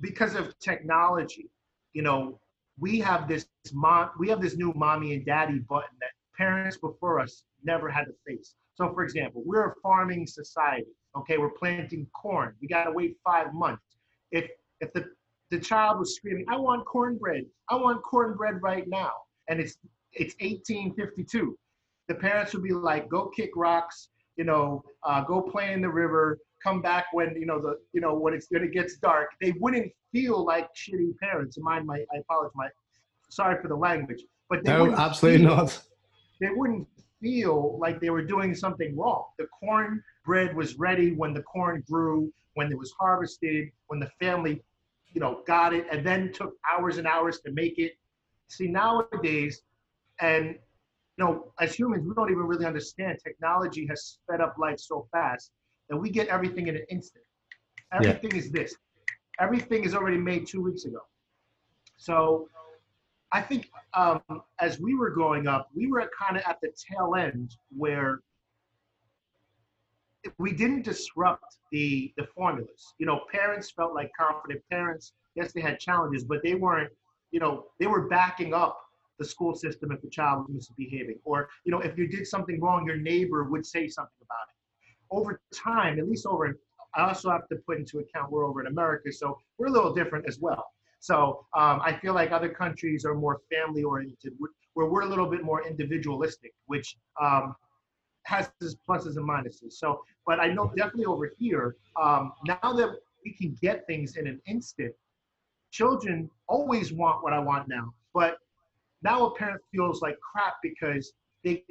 because 0.00 0.34
of 0.34 0.58
technology, 0.58 1.50
you 1.92 2.02
know, 2.02 2.40
we 2.78 3.00
have 3.00 3.28
this 3.28 3.46
mom, 3.72 4.10
we 4.18 4.28
have 4.28 4.40
this 4.40 4.56
new 4.56 4.72
mommy 4.74 5.14
and 5.14 5.26
daddy 5.26 5.58
button 5.58 5.96
that 6.00 6.10
parents 6.36 6.76
before 6.76 7.18
us 7.18 7.44
never 7.64 7.90
had 7.90 8.04
to 8.04 8.14
face. 8.26 8.54
So 8.74 8.92
for 8.94 9.02
example, 9.02 9.42
we're 9.44 9.70
a 9.70 9.74
farming 9.82 10.26
society. 10.26 10.86
Okay, 11.16 11.38
we're 11.38 11.50
planting 11.50 12.06
corn. 12.14 12.54
We 12.60 12.68
gotta 12.68 12.92
wait 12.92 13.16
five 13.24 13.52
months. 13.52 13.82
If 14.30 14.48
if 14.80 14.92
the 14.92 15.06
the 15.50 15.58
child 15.58 15.98
was 15.98 16.14
screaming, 16.14 16.44
I 16.48 16.56
want 16.56 16.84
cornbread, 16.84 17.46
I 17.68 17.74
want 17.74 18.02
cornbread 18.02 18.62
right 18.62 18.86
now, 18.86 19.12
and 19.48 19.58
it's 19.58 19.78
it's 20.12 20.34
1852. 20.40 21.58
The 22.08 22.14
parents 22.14 22.54
would 22.54 22.62
be 22.62 22.72
like, 22.72 23.08
go 23.08 23.28
kick 23.28 23.50
rocks, 23.54 24.08
you 24.36 24.44
know, 24.44 24.82
uh, 25.04 25.22
go 25.22 25.42
play 25.42 25.72
in 25.72 25.82
the 25.82 25.88
river, 25.88 26.38
come 26.62 26.80
back 26.80 27.06
when 27.12 27.34
you 27.36 27.46
know 27.46 27.60
the 27.60 27.76
you 27.92 28.00
know 28.00 28.14
when 28.14 28.34
it's 28.34 28.46
when 28.50 28.62
it 28.62 28.72
gets 28.72 28.96
dark. 28.96 29.28
They 29.40 29.52
wouldn't 29.60 29.92
feel 30.12 30.44
like 30.44 30.68
shitty 30.74 31.16
parents. 31.18 31.56
And 31.56 31.64
mind 31.64 31.86
my 31.86 31.98
I 32.12 32.18
apologize, 32.18 32.52
my 32.54 32.68
sorry 33.28 33.60
for 33.60 33.68
the 33.68 33.76
language, 33.76 34.22
but 34.48 34.64
they 34.64 34.72
no, 34.72 34.94
absolutely 34.94 35.46
feel, 35.46 35.56
not. 35.56 35.82
They 36.40 36.50
wouldn't 36.50 36.86
feel 37.20 37.78
like 37.80 38.00
they 38.00 38.10
were 38.10 38.22
doing 38.22 38.54
something 38.54 38.96
wrong. 38.96 39.24
The 39.38 39.46
corn 39.46 40.02
bread 40.24 40.56
was 40.56 40.78
ready 40.78 41.12
when 41.12 41.34
the 41.34 41.42
corn 41.42 41.82
grew, 41.88 42.32
when 42.54 42.70
it 42.70 42.78
was 42.78 42.92
harvested, 42.98 43.70
when 43.88 43.98
the 43.98 44.10
family, 44.20 44.62
you 45.12 45.20
know, 45.20 45.42
got 45.46 45.72
it, 45.74 45.86
and 45.90 46.06
then 46.06 46.32
took 46.32 46.54
hours 46.70 46.98
and 46.98 47.06
hours 47.06 47.40
to 47.40 47.52
make 47.52 47.78
it. 47.78 47.92
See 48.48 48.68
nowadays, 48.68 49.62
and 50.20 50.56
you 51.18 51.24
know, 51.24 51.52
as 51.60 51.74
humans, 51.74 52.06
we 52.06 52.14
don't 52.14 52.30
even 52.30 52.44
really 52.44 52.64
understand. 52.64 53.18
Technology 53.22 53.86
has 53.86 54.18
sped 54.22 54.40
up 54.40 54.54
life 54.56 54.78
so 54.78 55.08
fast 55.10 55.50
that 55.90 55.96
we 55.96 56.10
get 56.10 56.28
everything 56.28 56.68
in 56.68 56.76
an 56.76 56.84
instant. 56.90 57.24
Everything 57.92 58.30
yeah. 58.32 58.38
is 58.38 58.50
this. 58.50 58.76
Everything 59.40 59.84
is 59.84 59.94
already 59.94 60.18
made 60.18 60.46
two 60.46 60.62
weeks 60.62 60.84
ago. 60.84 61.00
So 61.96 62.48
I 63.32 63.42
think 63.42 63.68
um, 63.94 64.20
as 64.60 64.78
we 64.78 64.94
were 64.94 65.10
growing 65.10 65.48
up, 65.48 65.68
we 65.74 65.88
were 65.88 66.08
kind 66.16 66.36
of 66.36 66.44
at 66.46 66.58
the 66.62 66.70
tail 66.88 67.14
end 67.16 67.56
where 67.76 68.20
we 70.38 70.52
didn't 70.52 70.82
disrupt 70.82 71.56
the 71.72 72.12
the 72.16 72.26
formulas. 72.34 72.94
You 72.98 73.06
know, 73.06 73.22
parents 73.32 73.70
felt 73.70 73.94
like 73.94 74.10
confident 74.18 74.62
parents. 74.70 75.12
Yes, 75.34 75.52
they 75.52 75.60
had 75.60 75.80
challenges, 75.80 76.24
but 76.24 76.38
they 76.44 76.54
weren't. 76.54 76.92
You 77.32 77.40
know, 77.40 77.66
they 77.80 77.86
were 77.86 78.08
backing 78.08 78.54
up 78.54 78.78
the 79.18 79.24
school 79.24 79.54
system 79.54 79.92
if 79.92 80.00
the 80.00 80.08
child 80.08 80.46
was 80.46 80.54
misbehaving, 80.54 81.18
or 81.24 81.48
you 81.64 81.72
know, 81.72 81.80
if 81.80 81.96
you 81.98 82.06
did 82.06 82.26
something 82.26 82.60
wrong, 82.60 82.86
your 82.86 82.96
neighbor 82.96 83.44
would 83.44 83.66
say 83.66 83.88
something 83.88 84.20
about 84.22 84.46
it. 84.48 84.56
Over 85.10 85.40
time, 85.54 85.98
at 85.98 86.08
least 86.08 86.26
over, 86.26 86.58
I 86.94 87.08
also 87.08 87.30
have 87.30 87.48
to 87.48 87.56
put 87.66 87.78
into 87.78 87.98
account 87.98 88.30
we're 88.30 88.46
over 88.46 88.60
in 88.60 88.66
America, 88.66 89.12
so 89.12 89.38
we're 89.58 89.66
a 89.66 89.70
little 89.70 89.94
different 89.94 90.26
as 90.28 90.38
well. 90.40 90.66
So 91.00 91.46
um, 91.54 91.80
I 91.82 91.96
feel 92.00 92.14
like 92.14 92.32
other 92.32 92.48
countries 92.48 93.04
are 93.04 93.14
more 93.14 93.40
family 93.50 93.82
oriented, 93.84 94.32
where 94.74 94.86
we're 94.86 95.02
a 95.02 95.06
little 95.06 95.30
bit 95.30 95.44
more 95.44 95.66
individualistic, 95.66 96.52
which 96.66 96.96
um, 97.20 97.54
has 98.24 98.50
its 98.60 98.76
pluses 98.88 99.16
and 99.16 99.28
minuses. 99.28 99.72
So, 99.72 100.02
but 100.26 100.40
I 100.40 100.48
know 100.48 100.72
definitely 100.76 101.06
over 101.06 101.32
here, 101.38 101.76
um, 102.00 102.32
now 102.46 102.72
that 102.72 102.90
we 103.24 103.32
can 103.32 103.56
get 103.62 103.86
things 103.86 104.16
in 104.16 104.26
an 104.26 104.40
instant, 104.46 104.92
children 105.70 106.30
always 106.48 106.92
want 106.92 107.22
what 107.22 107.32
I 107.32 107.38
want 107.38 107.68
now. 107.68 107.92
But 108.14 108.38
now 109.02 109.26
a 109.26 109.34
parent 109.34 109.60
feels 109.72 110.02
like 110.02 110.18
crap 110.20 110.54
because 110.62 111.12
they, 111.44 111.64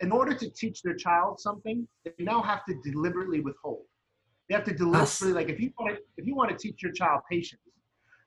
in 0.00 0.10
order 0.10 0.34
to 0.34 0.50
teach 0.50 0.82
their 0.82 0.94
child 0.94 1.40
something, 1.40 1.86
they 2.04 2.12
now 2.18 2.42
have 2.42 2.64
to 2.66 2.74
deliberately 2.82 3.40
withhold. 3.40 3.84
They 4.48 4.54
have 4.54 4.64
to 4.64 4.74
deliberately, 4.74 5.32
like 5.32 5.48
if 5.48 5.60
you 5.60 5.72
want 5.78 5.96
to, 5.96 6.02
if 6.16 6.26
you 6.26 6.34
want 6.34 6.50
to 6.50 6.56
teach 6.56 6.82
your 6.82 6.92
child 6.92 7.22
patience, 7.30 7.60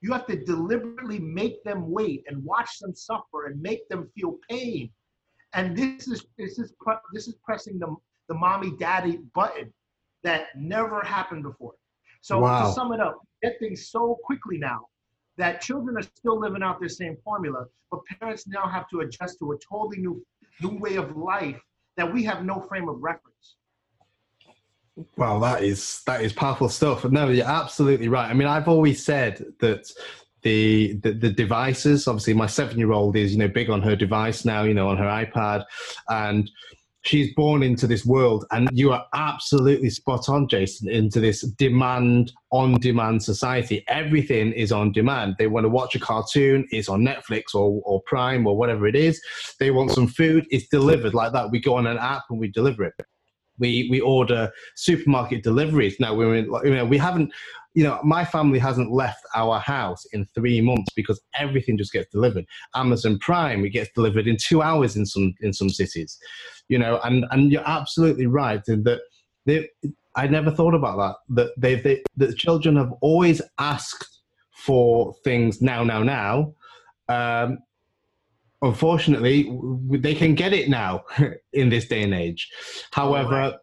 you 0.01 0.11
have 0.13 0.25
to 0.27 0.43
deliberately 0.43 1.19
make 1.19 1.63
them 1.63 1.91
wait 1.91 2.23
and 2.27 2.43
watch 2.43 2.79
them 2.79 2.95
suffer 2.95 3.47
and 3.47 3.61
make 3.61 3.87
them 3.89 4.09
feel 4.15 4.37
pain. 4.49 4.89
And 5.53 5.75
this 5.75 6.07
is 6.07 6.25
this 6.37 6.59
is 6.59 6.73
this 7.13 7.27
is 7.27 7.35
pressing 7.43 7.77
the 7.77 7.95
the 8.29 8.35
mommy 8.35 8.71
daddy 8.77 9.19
button 9.33 9.73
that 10.23 10.47
never 10.55 11.01
happened 11.01 11.43
before. 11.43 11.73
So 12.21 12.39
wow. 12.39 12.67
to 12.67 12.73
sum 12.73 12.93
it 12.93 12.99
up, 12.99 13.19
get 13.43 13.59
things 13.59 13.89
so 13.89 14.17
quickly 14.23 14.57
now 14.57 14.87
that 15.38 15.62
children 15.62 15.98
are 15.98 16.08
still 16.15 16.39
living 16.39 16.63
out 16.63 16.79
their 16.79 16.89
same 16.89 17.17
formula, 17.24 17.65
but 17.91 18.00
parents 18.20 18.48
now 18.48 18.67
have 18.67 18.89
to 18.89 19.01
adjust 19.01 19.39
to 19.39 19.51
a 19.51 19.58
totally 19.58 20.00
new 20.00 20.24
new 20.62 20.77
way 20.79 20.96
of 20.96 21.15
life 21.15 21.60
that 21.98 22.12
we 22.12 22.24
have 22.24 22.44
no 22.44 22.60
frame 22.62 22.89
of 22.89 22.98
reference. 23.00 23.58
Well, 25.15 25.39
that 25.41 25.63
is 25.63 26.01
that 26.08 26.22
is 26.22 26.34
powerful 26.34 26.70
stuff. 26.70 27.06
No, 27.06 27.29
you're 27.29 27.46
absolutely 27.46 28.08
right. 28.08 28.29
I 28.29 28.34
mean, 28.34 28.48
I've 28.48 28.67
always 28.67 29.03
said 29.03 29.46
that 29.60 29.91
the, 30.41 30.94
the, 31.03 31.12
the 31.12 31.29
devices. 31.29 32.08
Obviously, 32.08 32.34
my 32.34 32.48
seven 32.48 32.79
year 32.79 32.91
old 32.91 33.15
is 33.15 33.32
you 33.32 33.38
know 33.38 33.48
big 33.48 33.70
on 33.70 33.82
her 33.82 33.96
device 33.96 34.44
now. 34.44 34.63
You 34.63 34.74
know, 34.74 34.89
on 34.89 34.98
her 34.98 35.06
iPad, 35.06 35.65
and 36.10 36.50
she's 37.07 37.33
born 37.33 37.63
into 37.63 37.87
this 37.87 38.05
world. 38.05 38.45
And 38.51 38.69
you 38.73 38.91
are 38.91 39.05
absolutely 39.13 39.89
spot 39.89 40.29
on, 40.29 40.47
Jason, 40.47 40.89
into 40.89 41.19
this 41.19 41.41
demand 41.41 42.33
on 42.51 42.73
demand 42.79 43.23
society. 43.23 43.83
Everything 43.87 44.51
is 44.53 44.71
on 44.71 44.91
demand. 44.91 45.35
They 45.39 45.47
want 45.47 45.63
to 45.63 45.69
watch 45.69 45.95
a 45.95 45.99
cartoon, 45.99 46.67
it's 46.71 46.89
on 46.89 47.01
Netflix 47.01 47.55
or 47.55 47.81
or 47.83 48.01
Prime 48.05 48.45
or 48.45 48.57
whatever 48.57 48.87
it 48.87 48.95
is. 48.95 49.21
They 49.59 49.71
want 49.71 49.91
some 49.91 50.07
food, 50.07 50.45
it's 50.49 50.67
delivered 50.67 51.13
like 51.13 51.33
that. 51.33 51.51
We 51.51 51.59
go 51.59 51.75
on 51.75 51.87
an 51.87 51.97
app 51.97 52.23
and 52.29 52.39
we 52.39 52.49
deliver 52.49 52.83
it 52.83 52.93
we 53.59 53.87
we 53.89 53.99
order 53.99 54.51
supermarket 54.75 55.43
deliveries 55.43 55.99
now 55.99 56.13
we're 56.13 56.35
in 56.35 56.45
you 56.63 56.75
know 56.75 56.85
we 56.85 56.97
haven't 56.97 57.31
you 57.77 57.84
know 57.84 58.00
my 58.03 58.25
family 58.25 58.57
hasn't 58.57 58.91
left 58.91 59.24
our 59.36 59.60
house 59.60 60.03
in 60.12 60.25
three 60.34 60.60
months 60.62 60.91
because 60.96 61.22
everything 61.36 61.77
just 61.77 61.93
gets 61.93 62.10
delivered 62.12 62.43
amazon 62.74 63.19
prime 63.19 63.63
it 63.63 63.69
gets 63.69 63.91
delivered 63.93 64.27
in 64.27 64.36
two 64.36 64.63
hours 64.63 64.96
in 64.96 65.05
some 65.05 65.34
in 65.41 65.53
some 65.53 65.69
cities 65.69 66.17
you 66.69 66.79
know 66.79 67.00
and 67.03 67.25
and 67.29 67.51
you're 67.51 67.69
absolutely 67.79 68.25
right 68.25 68.63
in 68.67 68.81
that 68.84 69.01
they, 69.46 69.69
i 70.15 70.25
never 70.25 70.50
thought 70.50 70.74
about 70.74 70.98
that 70.98 71.15
that 71.38 71.51
they, 71.62 71.75
they 71.75 72.01
the 72.15 72.34
children 72.34 72.75
have 72.75 72.91
always 73.01 73.43
asked 73.60 74.22
for 74.51 75.13
things 75.24 75.62
now 75.62 75.84
now 75.84 76.01
now 76.01 76.51
um, 77.10 77.60
unfortunately, 78.62 79.55
they 79.91 80.15
can 80.15 80.36
get 80.36 80.51
it 80.51 80.67
now 80.67 81.03
in 81.53 81.69
this 81.69 81.88
day 81.88 82.03
and 82.03 82.13
age. 82.13 82.50
However, 82.91 83.36
right. 83.36 83.53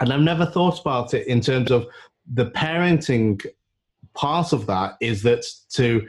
and 0.00 0.12
I've 0.12 0.20
never 0.20 0.46
thought 0.46 0.80
about 0.80 1.14
it 1.14 1.26
in 1.28 1.40
terms 1.40 1.70
of 1.70 1.86
the 2.30 2.50
parenting 2.50 3.44
part 4.14 4.52
of 4.52 4.66
that 4.66 4.94
is 5.00 5.22
that 5.22 5.44
to 5.70 6.06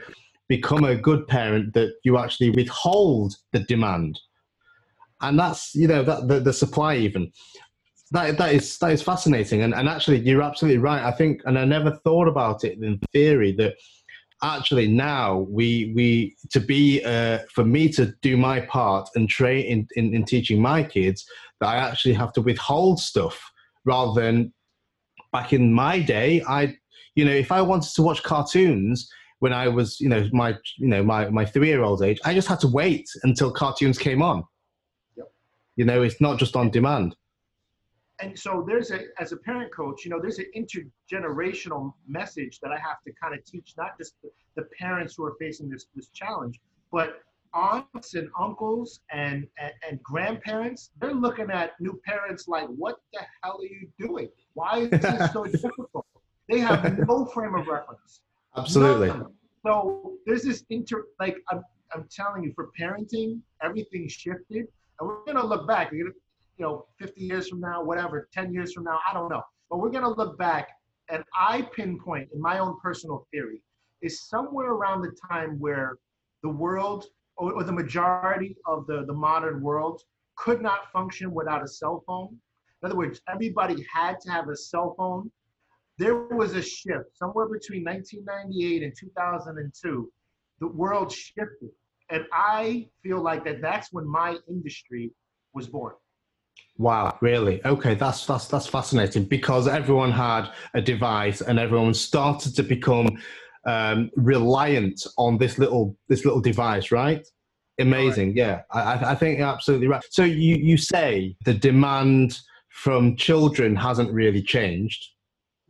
become 0.48 0.84
a 0.84 0.94
good 0.94 1.26
parent 1.26 1.72
that 1.74 1.94
you 2.04 2.18
actually 2.18 2.50
withhold 2.50 3.36
the 3.52 3.60
demand. 3.60 4.20
And 5.20 5.38
that's 5.38 5.74
you 5.74 5.88
know 5.88 6.02
that 6.02 6.28
the, 6.28 6.40
the 6.40 6.52
supply 6.52 6.96
even. 6.96 7.32
That 8.10 8.36
that 8.38 8.54
is 8.54 8.78
that 8.78 8.92
is 8.92 9.02
fascinating. 9.02 9.62
And, 9.62 9.74
and 9.74 9.88
actually 9.88 10.20
you're 10.20 10.42
absolutely 10.42 10.78
right. 10.78 11.02
I 11.02 11.12
think 11.12 11.40
and 11.46 11.58
i 11.58 11.64
never 11.64 11.92
thought 12.04 12.28
about 12.28 12.64
it 12.64 12.78
in 12.78 12.98
theory 13.12 13.52
that 13.52 13.74
actually 14.42 14.86
now 14.86 15.46
we 15.48 15.92
we 15.94 16.36
to 16.50 16.60
be 16.60 17.02
uh, 17.04 17.38
for 17.52 17.64
me 17.64 17.88
to 17.88 18.14
do 18.20 18.36
my 18.36 18.60
part 18.60 19.08
and 19.14 19.28
train 19.28 19.64
in, 19.64 19.88
in, 19.96 20.14
in 20.14 20.24
teaching 20.24 20.60
my 20.60 20.82
kids 20.82 21.26
that 21.60 21.68
I 21.68 21.76
actually 21.76 22.14
have 22.14 22.32
to 22.34 22.42
withhold 22.42 23.00
stuff 23.00 23.40
rather 23.84 24.20
than 24.20 24.52
back 25.34 25.52
in 25.52 25.72
my 25.72 25.98
day 25.98 26.42
I 26.48 26.76
you 27.16 27.24
know 27.24 27.32
if 27.32 27.50
I 27.50 27.60
wanted 27.60 27.92
to 27.94 28.02
watch 28.02 28.22
cartoons 28.22 29.10
when 29.40 29.52
I 29.52 29.66
was 29.66 30.00
you 30.00 30.08
know 30.08 30.28
my 30.32 30.56
you 30.78 30.86
know 30.86 31.02
my 31.02 31.28
my 31.28 31.44
three 31.44 31.68
year 31.68 31.82
old 31.82 32.02
age 32.02 32.20
I 32.24 32.32
just 32.32 32.48
had 32.48 32.60
to 32.60 32.68
wait 32.68 33.06
until 33.24 33.50
cartoons 33.50 33.98
came 33.98 34.22
on. 34.22 34.44
Yep. 35.16 35.26
You 35.74 35.84
know 35.86 36.02
it's 36.02 36.20
not 36.20 36.38
just 36.38 36.54
on 36.54 36.70
demand 36.70 37.16
and 38.20 38.38
so 38.38 38.64
there's 38.66 38.90
a 38.92 39.00
as 39.18 39.32
a 39.32 39.36
parent 39.36 39.72
coach 39.72 40.04
you 40.04 40.10
know 40.10 40.20
there's 40.20 40.38
an 40.38 40.50
intergenerational 40.56 41.92
message 42.06 42.60
that 42.60 42.70
i 42.70 42.78
have 42.78 42.98
to 43.04 43.12
kind 43.20 43.34
of 43.34 43.44
teach 43.44 43.74
not 43.76 43.98
just 43.98 44.14
the, 44.22 44.30
the, 44.56 44.64
parents 44.78 45.14
who 45.16 45.24
are 45.24 45.34
facing 45.40 45.68
this 45.68 45.86
this 45.96 46.08
challenge 46.08 46.60
but 46.92 47.22
aunts 47.54 48.14
and 48.14 48.28
uncles 48.38 49.00
and, 49.12 49.46
and 49.58 49.72
and 49.88 50.02
grandparents 50.02 50.90
they're 51.00 51.14
looking 51.14 51.50
at 51.50 51.72
new 51.80 52.00
parents 52.04 52.48
like 52.48 52.66
what 52.66 52.96
the 53.12 53.20
hell 53.42 53.58
are 53.60 53.64
you 53.64 53.88
doing 53.98 54.28
why 54.54 54.78
is 54.78 54.90
this 54.90 55.32
so 55.32 55.44
difficult 55.62 56.06
they 56.48 56.58
have 56.58 56.98
no 57.06 57.24
frame 57.26 57.54
of 57.54 57.66
reference 57.66 58.20
absolutely 58.56 59.08
None. 59.08 59.32
so 59.64 60.14
there's 60.26 60.42
this 60.42 60.64
inter 60.70 61.04
like 61.20 61.36
i'm, 61.50 61.62
I'm 61.94 62.08
telling 62.10 62.44
you 62.44 62.52
for 62.54 62.70
parenting 62.78 63.40
everything 63.62 64.08
shifted 64.08 64.66
and 65.00 65.08
we're 65.08 65.24
going 65.24 65.36
to 65.36 65.46
look 65.46 65.66
back. 65.66 65.90
Gonna, 65.90 66.04
you 66.58 66.64
know, 66.64 66.86
50 66.98 67.20
years 67.20 67.48
from 67.48 67.60
now, 67.60 67.82
whatever, 67.82 68.28
10 68.32 68.52
years 68.52 68.72
from 68.72 68.84
now, 68.84 68.98
I 69.08 69.14
don't 69.14 69.28
know. 69.28 69.42
But 69.70 69.78
we're 69.78 69.90
going 69.90 70.04
to 70.04 70.10
look 70.10 70.38
back 70.38 70.68
and 71.10 71.24
I 71.38 71.62
pinpoint 71.74 72.30
in 72.32 72.40
my 72.40 72.58
own 72.58 72.78
personal 72.80 73.26
theory 73.30 73.62
is 74.02 74.22
somewhere 74.22 74.70
around 74.70 75.02
the 75.02 75.14
time 75.30 75.58
where 75.58 75.98
the 76.42 76.48
world 76.48 77.06
or, 77.36 77.52
or 77.54 77.64
the 77.64 77.72
majority 77.72 78.56
of 78.66 78.86
the, 78.86 79.04
the 79.06 79.12
modern 79.12 79.60
world 79.62 80.02
could 80.36 80.60
not 80.60 80.90
function 80.92 81.32
without 81.32 81.62
a 81.62 81.68
cell 81.68 82.02
phone. 82.06 82.36
In 82.82 82.86
other 82.86 82.96
words, 82.96 83.20
everybody 83.28 83.84
had 83.92 84.20
to 84.20 84.30
have 84.30 84.48
a 84.48 84.56
cell 84.56 84.94
phone. 84.96 85.30
There 85.98 86.16
was 86.16 86.54
a 86.54 86.62
shift 86.62 87.16
somewhere 87.16 87.46
between 87.46 87.84
1998 87.84 88.82
and 88.82 88.92
2002. 88.98 90.12
The 90.60 90.66
world 90.68 91.12
shifted. 91.12 91.70
And 92.10 92.24
I 92.32 92.88
feel 93.02 93.22
like 93.22 93.44
that 93.44 93.62
that's 93.62 93.92
when 93.92 94.06
my 94.06 94.36
industry 94.48 95.12
was 95.54 95.68
born. 95.68 95.94
Wow, 96.76 97.16
really? 97.20 97.64
Okay, 97.64 97.94
that's 97.94 98.26
that's 98.26 98.48
that's 98.48 98.66
fascinating 98.66 99.24
because 99.24 99.68
everyone 99.68 100.10
had 100.10 100.50
a 100.74 100.82
device 100.82 101.40
and 101.40 101.58
everyone 101.58 101.94
started 101.94 102.56
to 102.56 102.64
become 102.64 103.16
um, 103.66 104.10
reliant 104.16 105.06
on 105.16 105.38
this 105.38 105.58
little 105.58 105.96
this 106.08 106.24
little 106.24 106.40
device, 106.40 106.90
right? 106.90 107.26
Amazing, 107.80 108.28
right. 108.28 108.36
yeah. 108.36 108.60
I, 108.70 109.12
I 109.12 109.14
think 109.14 109.38
you're 109.38 109.48
absolutely 109.48 109.88
right. 109.88 110.02
So 110.10 110.24
you 110.24 110.56
you 110.56 110.76
say 110.76 111.36
the 111.44 111.54
demand 111.54 112.38
from 112.68 113.16
children 113.16 113.76
hasn't 113.76 114.12
really 114.12 114.42
changed. 114.42 115.04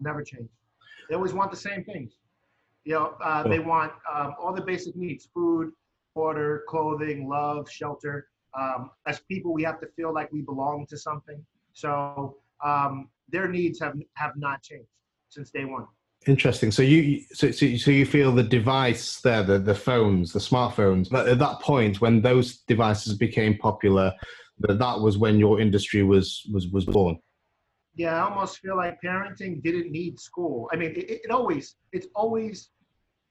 Never 0.00 0.22
changed. 0.22 0.50
They 1.08 1.14
always 1.14 1.32
want 1.32 1.50
the 1.50 1.56
same 1.56 1.84
things. 1.84 2.14
You 2.84 2.94
know, 2.94 3.14
uh, 3.22 3.42
oh. 3.44 3.48
they 3.48 3.58
want 3.58 3.92
um, 4.12 4.34
all 4.40 4.52
the 4.54 4.62
basic 4.62 4.96
needs: 4.96 5.28
food, 5.32 5.72
water, 6.14 6.64
clothing, 6.68 7.28
love, 7.28 7.70
shelter 7.70 8.28
um, 8.58 8.90
as 9.06 9.20
people, 9.20 9.52
we 9.52 9.62
have 9.64 9.80
to 9.80 9.86
feel 9.96 10.12
like 10.12 10.32
we 10.32 10.42
belong 10.42 10.86
to 10.88 10.96
something. 10.96 11.44
So 11.72 12.36
um, 12.64 13.08
their 13.28 13.48
needs 13.48 13.80
have 13.80 13.94
have 14.14 14.32
not 14.36 14.62
changed 14.62 14.88
since 15.28 15.50
day 15.50 15.64
one. 15.64 15.86
Interesting. 16.26 16.71
So 16.71 16.83
you 16.83 17.23
so, 17.33 17.50
so, 17.50 17.66
you 17.66 18.07
feel 18.07 18.33
the 18.33 18.43
device 18.43 19.21
there, 19.21 19.43
the 19.43 19.59
the 19.59 19.75
phones, 19.75 20.33
the 20.33 20.38
smartphones. 20.38 21.11
But 21.11 21.28
at 21.28 21.38
that 21.38 21.61
point, 21.61 22.00
when 22.00 22.23
those 22.23 22.59
devices 22.69 23.14
became 23.14 23.59
popular, 23.59 24.12
that 24.61 24.78
that 24.78 25.00
was 25.00 25.19
when 25.19 25.38
your 25.38 25.61
industry 25.61 26.02
was 26.02 26.49
was 26.50 26.69
was 26.69 26.87
born. 26.87 27.19
Yeah, 27.95 28.16
I 28.16 28.28
almost 28.28 28.59
feel 28.59 28.76
like 28.76 28.99
parenting 29.04 29.62
didn't 29.62 29.93
need 29.93 30.19
school. 30.19 30.69
I 30.73 30.76
mean, 30.76 30.93
it, 30.93 31.21
it 31.25 31.31
always 31.31 31.76
it's 31.93 32.07
always 32.14 32.71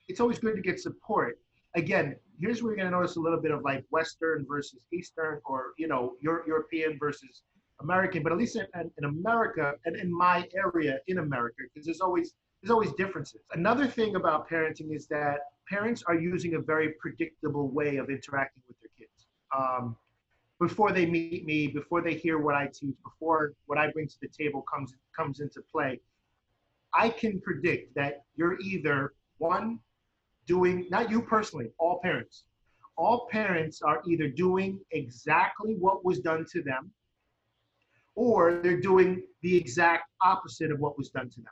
it's 0.07 0.19
always 0.19 0.37
good 0.37 0.55
to 0.55 0.61
get 0.61 0.79
support. 0.79 1.39
Again, 1.75 2.15
here's 2.39 2.61
where 2.61 2.71
you're 2.71 2.77
going 2.77 2.91
to 2.91 2.97
notice 2.97 3.15
a 3.15 3.19
little 3.19 3.41
bit 3.41 3.51
of 3.51 3.63
like 3.63 3.83
Western 3.89 4.45
versus 4.47 4.79
Eastern, 4.91 5.41
or 5.45 5.73
you 5.79 5.87
know, 5.87 6.13
European 6.21 6.99
versus 6.99 7.41
American. 7.81 8.21
But 8.21 8.31
at 8.31 8.37
least 8.37 8.55
in, 8.55 8.91
in 8.97 9.05
America 9.05 9.73
and 9.85 9.95
in 9.95 10.15
my 10.15 10.47
area 10.55 10.99
in 11.07 11.17
America, 11.17 11.63
because 11.73 11.85
there's 11.85 12.01
always 12.01 12.35
there's 12.63 12.71
always 12.71 12.93
differences. 12.93 13.41
Another 13.51 13.85
thing 13.85 14.15
about 14.15 14.49
parenting 14.49 14.95
is 14.95 15.05
that 15.07 15.39
parents 15.67 16.01
are 16.07 16.15
using 16.15 16.55
a 16.55 16.59
very 16.59 16.93
predictable 16.93 17.67
way 17.67 17.97
of 17.97 18.09
interacting 18.09 18.63
with 18.69 18.77
their 18.79 18.89
kids. 18.97 19.27
Um, 19.53 19.97
before 20.61 20.93
they 20.93 21.05
meet 21.05 21.45
me, 21.45 21.67
before 21.67 22.01
they 22.01 22.13
hear 22.13 22.37
what 22.37 22.55
I 22.55 22.67
teach, 22.67 22.95
before 23.03 23.53
what 23.65 23.77
I 23.77 23.91
bring 23.91 24.07
to 24.07 24.15
the 24.21 24.29
table 24.29 24.63
comes 24.73 24.93
comes 25.13 25.41
into 25.41 25.61
play, 25.73 25.99
I 26.93 27.09
can 27.09 27.41
predict 27.41 27.93
that 27.95 28.23
you're 28.37 28.57
either 28.61 29.13
one 29.39 29.79
doing, 30.47 30.87
not 30.89 31.09
you 31.09 31.21
personally, 31.21 31.69
all 31.79 31.99
parents. 32.01 32.45
All 32.95 33.27
parents 33.29 33.81
are 33.81 34.01
either 34.07 34.29
doing 34.29 34.79
exactly 34.91 35.75
what 35.79 36.05
was 36.05 36.19
done 36.19 36.45
to 36.53 36.61
them 36.61 36.91
or 38.15 38.61
they're 38.63 38.79
doing 38.79 39.23
the 39.41 39.57
exact 39.57 40.03
opposite 40.21 40.71
of 40.71 40.79
what 40.79 40.97
was 40.97 41.09
done 41.09 41.29
to 41.31 41.41
them. 41.41 41.51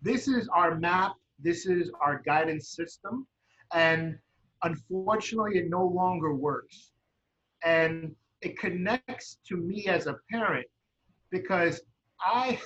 This 0.00 0.28
is 0.28 0.48
our 0.54 0.76
map, 0.76 1.12
this 1.38 1.66
is 1.66 1.90
our 2.00 2.22
guidance 2.24 2.68
system, 2.68 3.26
and 3.72 4.18
unfortunately, 4.62 5.58
it 5.58 5.68
no 5.68 5.84
longer 5.84 6.34
works. 6.34 6.92
And 7.64 8.14
it 8.40 8.58
connects 8.58 9.38
to 9.48 9.56
me 9.56 9.86
as 9.86 10.06
a 10.06 10.16
parent 10.30 10.66
because 11.30 11.80
I 12.20 12.58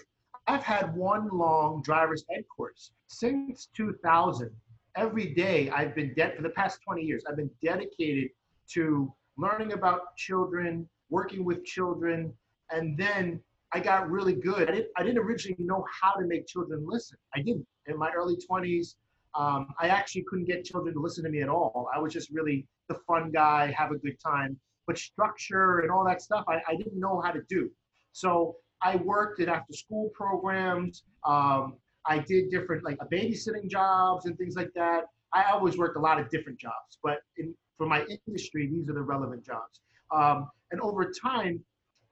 I've 0.47 0.63
had 0.63 0.95
one 0.95 1.29
long 1.33 1.83
driver's 1.83 2.25
ed 2.37 2.45
course 2.55 2.91
since 3.07 3.69
2000 3.77 4.51
every 4.97 5.33
day 5.35 5.71
I've 5.71 5.95
been 5.95 6.13
dead 6.15 6.35
for 6.37 6.43
the 6.43 6.51
past 6.51 6.81
20 6.85 7.03
years. 7.03 7.25
I've 7.29 7.37
been 7.37 7.51
dedicated 7.65 8.31
to 8.75 9.13
learning 9.39 9.73
about 9.73 10.17
children, 10.17 10.89
working 11.11 11.45
with 11.45 11.65
children, 11.65 12.33
and 12.71 12.99
then 12.99 13.41
I 13.75 13.81
got 13.81 14.11
really 14.11 14.35
good. 14.35 14.69
I 14.69 14.73
didn't, 14.73 14.89
I 14.97 15.03
didn't 15.03 15.19
originally 15.19 15.65
know 15.65 15.85
how 16.01 16.13
to 16.13 16.27
make 16.27 16.47
children 16.47 16.85
listen. 16.87 17.19
I 17.35 17.41
didn't. 17.41 17.67
In 17.87 17.99
my 17.99 18.11
early 18.13 18.37
20s, 18.37 18.97
um, 19.35 19.69
I 19.81 19.89
actually 19.89 20.25
couldn't 20.29 20.45
get 20.45 20.65
children 20.65 20.95
to 20.95 21.01
listen 21.01 21.25
to 21.25 21.31
me 21.31 21.41
at 21.41 21.49
all. 21.49 21.89
I 21.95 21.99
was 21.99 22.13
just 22.13 22.31
really 22.31 22.67
the 22.89 22.97
fun 23.07 23.31
guy, 23.31 23.73
have 23.77 23.91
a 23.91 23.97
good 23.97 24.19
time. 24.21 24.59
But 24.87 24.99
structure 24.99 25.81
and 25.81 25.91
all 25.91 26.05
that 26.05 26.21
stuff, 26.21 26.45
I, 26.49 26.61
I 26.69 26.77
didn't 26.77 26.99
know 26.99 27.21
how 27.25 27.31
to 27.31 27.41
do. 27.49 27.71
So 28.13 28.57
I 28.83 28.97
worked 28.97 29.41
in 29.41 29.49
after 29.49 29.73
school 29.73 30.11
programs. 30.15 31.05
Um, 31.25 31.77
I 32.05 32.19
did 32.19 32.51
different 32.51 32.85
like 32.85 32.99
babysitting 33.13 33.69
jobs 33.69 34.27
and 34.27 34.37
things 34.37 34.57
like 34.57 34.73
that. 34.75 35.05
I 35.33 35.45
always 35.51 35.79
worked 35.79 35.97
a 35.97 36.01
lot 36.01 36.21
of 36.21 36.29
different 36.29 36.59
jobs, 36.59 36.99
but 37.03 37.21
in, 37.39 37.55
for 37.79 37.87
my 37.87 38.05
industry, 38.27 38.67
these 38.67 38.91
are 38.91 38.93
the 38.93 39.03
relevant 39.03 39.47
jobs. 39.47 39.81
Um, 40.15 40.51
and 40.73 40.81
over 40.81 41.11
time, 41.11 41.65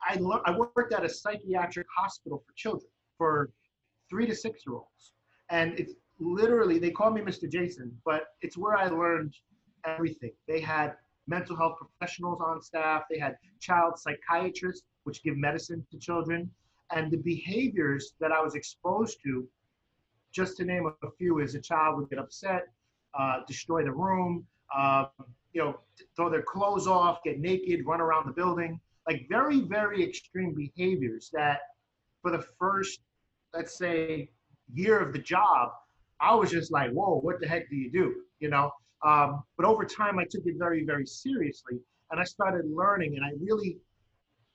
I, 0.02 0.18
I 0.46 0.56
worked 0.56 0.92
at 0.92 1.04
a 1.04 1.08
psychiatric 1.08 1.86
hospital 1.94 2.42
for 2.46 2.52
children 2.56 2.90
for 3.18 3.50
three 4.08 4.26
to 4.26 4.34
six 4.34 4.62
year 4.66 4.76
olds. 4.76 5.12
And 5.50 5.78
it's 5.78 5.94
literally, 6.18 6.78
they 6.78 6.90
call 6.90 7.10
me 7.10 7.20
Mr. 7.20 7.50
Jason, 7.50 7.96
but 8.04 8.28
it's 8.40 8.56
where 8.56 8.76
I 8.76 8.86
learned 8.86 9.34
everything. 9.84 10.32
They 10.46 10.60
had 10.60 10.94
mental 11.26 11.56
health 11.56 11.78
professionals 11.78 12.40
on 12.40 12.60
staff, 12.60 13.02
they 13.10 13.18
had 13.18 13.36
child 13.60 13.98
psychiatrists, 13.98 14.84
which 15.04 15.22
give 15.22 15.36
medicine 15.36 15.86
to 15.90 15.98
children. 15.98 16.50
And 16.92 17.10
the 17.10 17.18
behaviors 17.18 18.14
that 18.20 18.32
I 18.32 18.40
was 18.40 18.54
exposed 18.54 19.18
to 19.24 19.46
just 20.32 20.56
to 20.56 20.64
name 20.64 20.90
a 21.02 21.10
few, 21.18 21.40
is 21.40 21.54
a 21.54 21.60
child 21.60 21.96
would 21.98 22.08
get 22.08 22.18
upset, 22.18 22.68
uh, 23.18 23.40
destroy 23.46 23.82
the 23.82 23.92
room, 23.92 24.46
uh, 24.76 25.06
you 25.52 25.62
know, 25.62 25.80
throw 26.14 26.30
their 26.30 26.42
clothes 26.42 26.86
off, 26.86 27.22
get 27.24 27.40
naked, 27.40 27.84
run 27.84 28.00
around 28.00 28.26
the 28.26 28.32
building. 28.32 28.80
Like 29.10 29.26
very, 29.28 29.62
very 29.62 30.04
extreme 30.04 30.54
behaviors 30.54 31.30
that 31.32 31.62
for 32.22 32.30
the 32.30 32.44
first, 32.60 33.00
let's 33.52 33.76
say, 33.76 34.30
year 34.72 35.00
of 35.00 35.12
the 35.12 35.18
job, 35.18 35.70
I 36.20 36.32
was 36.36 36.52
just 36.52 36.70
like, 36.70 36.92
whoa, 36.92 37.18
what 37.18 37.40
the 37.40 37.48
heck 37.48 37.68
do 37.68 37.74
you 37.74 37.90
do? 37.90 38.14
You 38.38 38.50
know? 38.50 38.70
Um, 39.04 39.42
but 39.56 39.66
over 39.66 39.84
time, 39.84 40.20
I 40.20 40.26
took 40.30 40.42
it 40.46 40.54
very, 40.58 40.84
very 40.84 41.06
seriously. 41.06 41.80
And 42.12 42.20
I 42.20 42.24
started 42.24 42.70
learning, 42.70 43.16
and 43.16 43.24
I 43.24 43.30
really, 43.40 43.78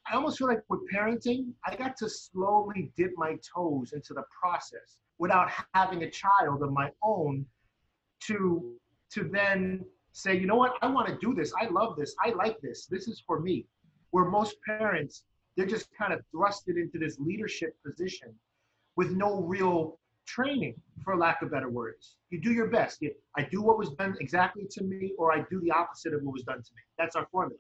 I 0.10 0.16
almost 0.16 0.38
feel 0.38 0.48
like 0.48 0.64
with 0.70 0.80
parenting, 0.90 1.48
I 1.66 1.76
got 1.76 1.98
to 1.98 2.10
slowly 2.10 2.94
dip 2.96 3.12
my 3.18 3.38
toes 3.54 3.92
into 3.92 4.14
the 4.14 4.24
process 4.42 5.00
without 5.18 5.50
having 5.74 6.04
a 6.04 6.10
child 6.10 6.64
of 6.64 6.72
my 6.72 6.92
own 7.04 7.46
to 8.28 8.74
to 9.12 9.30
then 9.34 9.84
say 10.14 10.34
you 10.34 10.48
know 10.48 10.56
what 10.56 10.74
i 10.82 10.88
want 10.88 11.08
to 11.08 11.16
do 11.20 11.34
this 11.34 11.54
i 11.62 11.68
love 11.68 11.96
this 11.96 12.16
i 12.26 12.30
like 12.32 12.60
this 12.62 12.88
this 12.88 13.08
is 13.08 13.22
for 13.28 13.40
me 13.40 13.66
where 14.16 14.24
most 14.24 14.56
parents 14.66 15.26
they're 15.58 15.66
just 15.66 15.90
kind 16.02 16.14
of 16.14 16.22
thrusted 16.34 16.78
into 16.78 16.98
this 16.98 17.20
leadership 17.20 17.76
position 17.86 18.34
with 18.96 19.12
no 19.12 19.42
real 19.42 20.00
training, 20.26 20.76
for 21.04 21.18
lack 21.18 21.42
of 21.42 21.52
better 21.52 21.70
words. 21.70 22.16
You 22.30 22.40
do 22.40 22.54
your 22.54 22.68
best. 22.68 23.04
I 23.38 23.44
do 23.44 23.62
what 23.62 23.78
was 23.78 23.90
done 23.92 24.16
exactly 24.22 24.68
to 24.72 24.84
me, 24.86 25.12
or 25.18 25.34
I 25.34 25.44
do 25.52 25.60
the 25.60 25.72
opposite 25.72 26.14
of 26.14 26.24
what 26.24 26.32
was 26.32 26.44
done 26.44 26.62
to 26.64 26.72
me. 26.78 26.82
That's 26.98 27.18
our 27.18 27.28
formula. 27.30 27.60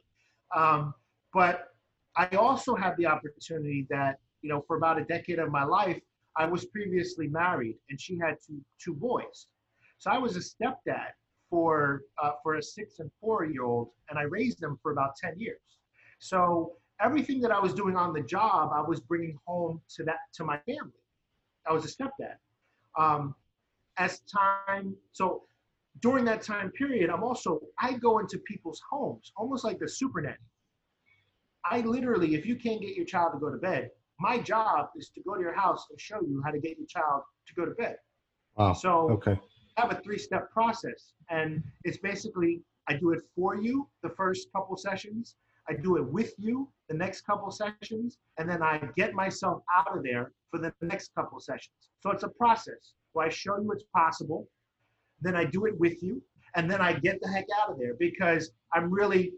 Um, 0.55 0.93
but 1.33 1.73
I 2.15 2.27
also 2.37 2.73
have 2.73 2.95
the 2.95 3.05
opportunity 3.05 3.85
that, 3.89 4.15
you 4.41 4.49
know, 4.49 4.63
for 4.65 4.77
about 4.77 4.97
a 4.97 5.03
decade 5.03 5.39
of 5.39 5.51
my 5.51 5.65
life, 5.65 5.99
I 6.37 6.45
was 6.45 6.63
previously 6.67 7.27
married 7.27 7.75
and 7.89 7.99
she 7.99 8.17
had 8.17 8.37
two, 8.45 8.61
two 8.81 8.93
boys. 8.93 9.47
So 9.97 10.09
I 10.09 10.17
was 10.17 10.37
a 10.37 10.39
stepdad 10.39 11.11
for, 11.49 12.03
uh, 12.23 12.31
for 12.41 12.55
a 12.55 12.63
six 12.63 12.99
and 12.99 13.11
four 13.19 13.43
year 13.43 13.63
old, 13.63 13.89
and 14.09 14.17
I 14.17 14.23
raised 14.23 14.61
them 14.61 14.79
for 14.81 14.93
about 14.93 15.17
10 15.21 15.37
years. 15.37 15.59
So 16.25 16.73
everything 16.99 17.39
that 17.41 17.51
I 17.51 17.59
was 17.59 17.73
doing 17.73 17.95
on 17.95 18.11
the 18.11 18.21
job, 18.21 18.71
I 18.73 18.81
was 18.81 18.99
bringing 18.99 19.37
home 19.45 19.79
to 19.95 20.03
that 20.05 20.17
to 20.33 20.43
my 20.43 20.57
family. 20.65 21.01
I 21.67 21.73
was 21.73 21.85
a 21.85 21.87
stepdad. 21.87 22.37
Um, 22.97 23.35
as 23.97 24.21
time, 24.21 24.95
so 25.11 25.43
during 26.01 26.25
that 26.25 26.41
time 26.41 26.71
period, 26.71 27.11
I'm 27.11 27.23
also 27.23 27.59
I 27.79 27.93
go 27.93 28.17
into 28.19 28.39
people's 28.39 28.81
homes, 28.89 29.31
almost 29.37 29.63
like 29.63 29.77
the 29.77 29.87
super 29.87 30.19
nanny. 30.19 30.35
I 31.63 31.81
literally, 31.81 32.33
if 32.33 32.45
you 32.45 32.55
can't 32.55 32.81
get 32.81 32.95
your 32.95 33.05
child 33.05 33.33
to 33.33 33.39
go 33.39 33.51
to 33.51 33.57
bed, 33.57 33.91
my 34.19 34.39
job 34.39 34.87
is 34.95 35.09
to 35.15 35.21
go 35.21 35.35
to 35.35 35.41
your 35.41 35.53
house 35.53 35.85
and 35.91 35.99
show 35.99 36.21
you 36.21 36.41
how 36.43 36.51
to 36.51 36.59
get 36.59 36.77
your 36.77 36.87
child 36.87 37.21
to 37.47 37.53
go 37.53 37.65
to 37.65 37.71
bed. 37.71 37.97
Wow. 38.57 38.73
So 38.73 39.11
okay. 39.11 39.37
I 39.77 39.81
have 39.81 39.91
a 39.91 40.01
three-step 40.01 40.51
process, 40.51 41.13
and 41.29 41.61
it's 41.83 41.97
basically 41.97 42.61
I 42.87 42.93
do 42.95 43.11
it 43.11 43.21
for 43.35 43.55
you 43.55 43.87
the 44.01 44.09
first 44.09 44.47
couple 44.55 44.75
sessions. 44.77 45.35
I 45.69 45.73
do 45.73 45.97
it 45.97 46.05
with 46.05 46.33
you 46.37 46.69
the 46.89 46.95
next 46.95 47.21
couple 47.21 47.49
sessions, 47.51 48.17
and 48.37 48.49
then 48.49 48.61
I 48.61 48.81
get 48.95 49.13
myself 49.13 49.63
out 49.75 49.97
of 49.97 50.03
there 50.03 50.31
for 50.51 50.59
the 50.59 50.73
next 50.81 51.11
couple 51.15 51.39
sessions. 51.39 51.73
So 52.01 52.11
it's 52.11 52.23
a 52.23 52.29
process 52.29 52.93
where 53.13 53.25
I 53.25 53.29
show 53.29 53.57
you 53.57 53.71
it's 53.71 53.85
possible, 53.93 54.47
then 55.21 55.35
I 55.35 55.45
do 55.45 55.65
it 55.65 55.79
with 55.79 56.03
you, 56.03 56.21
and 56.55 56.69
then 56.69 56.81
I 56.81 56.93
get 56.93 57.19
the 57.21 57.29
heck 57.29 57.45
out 57.61 57.71
of 57.71 57.79
there 57.79 57.95
because 57.99 58.51
I'm 58.73 58.91
really 58.91 59.33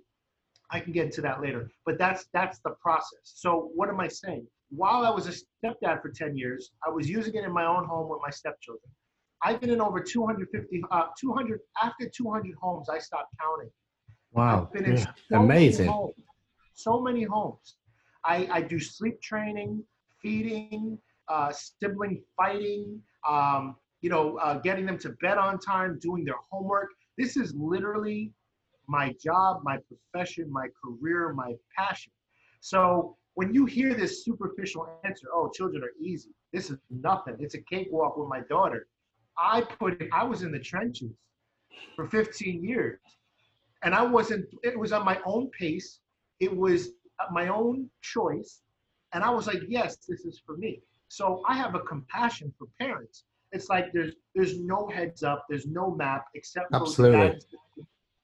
I 0.70 0.82
can 0.82 0.92
get 0.92 1.06
into 1.06 1.22
that 1.22 1.42
later, 1.42 1.72
but 1.86 1.98
that's 1.98 2.28
that's 2.34 2.60
the 2.60 2.72
process. 2.82 3.22
So 3.24 3.72
what 3.74 3.90
am 3.90 4.00
I 4.00 4.10
saying? 4.10 4.46
While 4.70 5.06
I 5.06 5.10
was 5.10 5.28
a 5.28 5.32
stepdad 5.32 6.02
for 6.02 6.10
10 6.10 6.36
years, 6.36 6.72
I 6.86 6.90
was 6.90 7.10
using 7.10 7.36
it 7.36 7.46
in 7.46 7.54
my 7.54 7.66
own 7.66 7.86
home 7.86 8.10
with 8.10 8.20
my 8.22 8.30
stepchildren. 8.30 8.92
I've 9.42 9.62
been 9.62 9.70
in 9.70 9.80
over 9.80 10.02
250, 10.02 10.84
uh, 10.92 11.04
200 11.18 11.60
after 11.82 12.10
200 12.10 12.54
homes. 12.60 12.90
I 12.90 13.00
stopped 13.00 13.34
counting. 13.40 13.70
Wow, 14.38 14.70
yeah. 14.80 15.06
so 15.32 15.40
amazing. 15.40 15.88
Many 15.88 15.98
homes, 15.98 16.14
so 16.74 17.02
many 17.02 17.24
homes. 17.24 17.78
I, 18.24 18.48
I 18.52 18.62
do 18.62 18.80
sleep 18.80 19.20
training, 19.22 19.84
feeding, 20.22 21.00
uh, 21.28 21.52
sibling 21.52 22.22
fighting, 22.36 23.02
um, 23.28 23.76
you 24.02 24.12
know, 24.12 24.38
uh, 24.38 24.60
getting 24.60 24.86
them 24.86 25.00
to 25.00 25.10
bed 25.22 25.40
on 25.40 25.58
time, 25.60 25.98
doing 26.00 26.24
their 26.24 26.38
homework. 26.52 26.90
This 27.18 27.36
is 27.36 27.56
literally 27.56 28.32
my 28.88 29.16
job, 29.24 29.62
my 29.64 29.80
profession, 29.88 30.52
my 30.52 30.68
career, 30.84 31.34
my 31.34 31.54
passion. 31.76 32.12
So 32.60 33.18
when 33.34 33.54
you 33.56 33.66
hear 33.66 33.96
this 33.96 34.24
superficial 34.24 34.88
answer, 35.04 35.28
oh, 35.34 35.50
children 35.54 35.84
are 35.84 35.94
easy. 36.00 36.30
This 36.54 36.70
is 36.70 36.78
nothing. 36.92 37.38
It's 37.40 37.56
a 37.56 37.62
cakewalk 37.62 38.18
with 38.18 38.30
my 38.30 38.42
daughter. 38.42 38.88
I 39.38 39.62
put 39.62 40.02
it, 40.02 40.10
I 40.14 40.24
was 40.24 40.44
in 40.44 40.52
the 40.52 40.60
trenches 40.60 41.12
for 41.96 42.08
15 42.08 42.64
years. 42.64 43.00
And 43.84 43.94
I 43.94 44.04
wasn't, 44.04 44.46
it 44.64 44.78
was 44.78 44.92
on 44.92 45.06
my 45.06 45.20
own 45.26 45.50
pace. 45.52 46.00
It 46.40 46.56
was 46.56 46.90
uh, 47.20 47.32
my 47.32 47.48
own 47.48 47.90
choice. 48.02 48.62
And 49.14 49.24
I 49.24 49.30
was 49.30 49.48
like, 49.48 49.62
yes, 49.68 49.98
this 50.08 50.26
is 50.26 50.42
for 50.46 50.58
me. 50.58 50.82
So 51.10 51.44
I 51.48 51.56
have 51.56 51.76
a 51.76 51.80
compassion 51.80 52.54
for 52.58 52.68
parents. 52.80 53.24
It's 53.52 53.70
like 53.70 53.94
there's 53.94 54.14
there's 54.36 54.60
no 54.60 54.88
heads 54.88 55.24
up, 55.24 55.46
there's 55.50 55.66
no 55.66 55.92
map 55.96 56.26
except 56.36 56.70
for 56.70 56.82
Absolutely. 56.82 57.40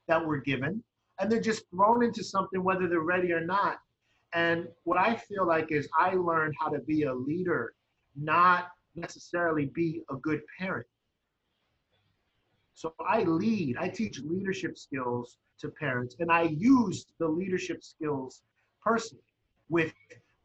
that 0.08 0.26
we're 0.26 0.42
given. 0.42 0.84
And 1.20 1.32
they're 1.32 1.40
just 1.42 1.64
thrown 1.70 2.04
into 2.04 2.24
something 2.24 2.64
whether 2.64 2.88
they're 2.88 3.02
ready 3.02 3.32
or 3.32 3.40
not. 3.46 3.78
And 4.34 4.68
what 4.84 4.98
I 4.98 5.16
feel 5.16 5.48
like 5.48 5.72
is 5.72 5.88
I 5.98 6.16
learned 6.16 6.56
how 6.60 6.70
to 6.70 6.80
be 6.80 7.04
a 7.04 7.14
leader, 7.14 7.74
not 8.16 8.70
necessarily 8.96 9.68
be 9.68 10.02
a 10.10 10.16
good 10.16 10.42
parent. 10.60 10.88
So 12.74 12.94
I 13.08 13.24
lead, 13.24 13.78
I 13.80 13.88
teach 13.90 14.20
leadership 14.22 14.78
skills 14.78 15.38
to 15.60 15.70
parents, 15.70 16.16
and 16.20 16.32
I 16.32 16.44
use 16.44 17.06
the 17.20 17.28
leadership 17.28 17.84
skills 17.84 18.42
personally 18.84 19.24
with 19.70 19.94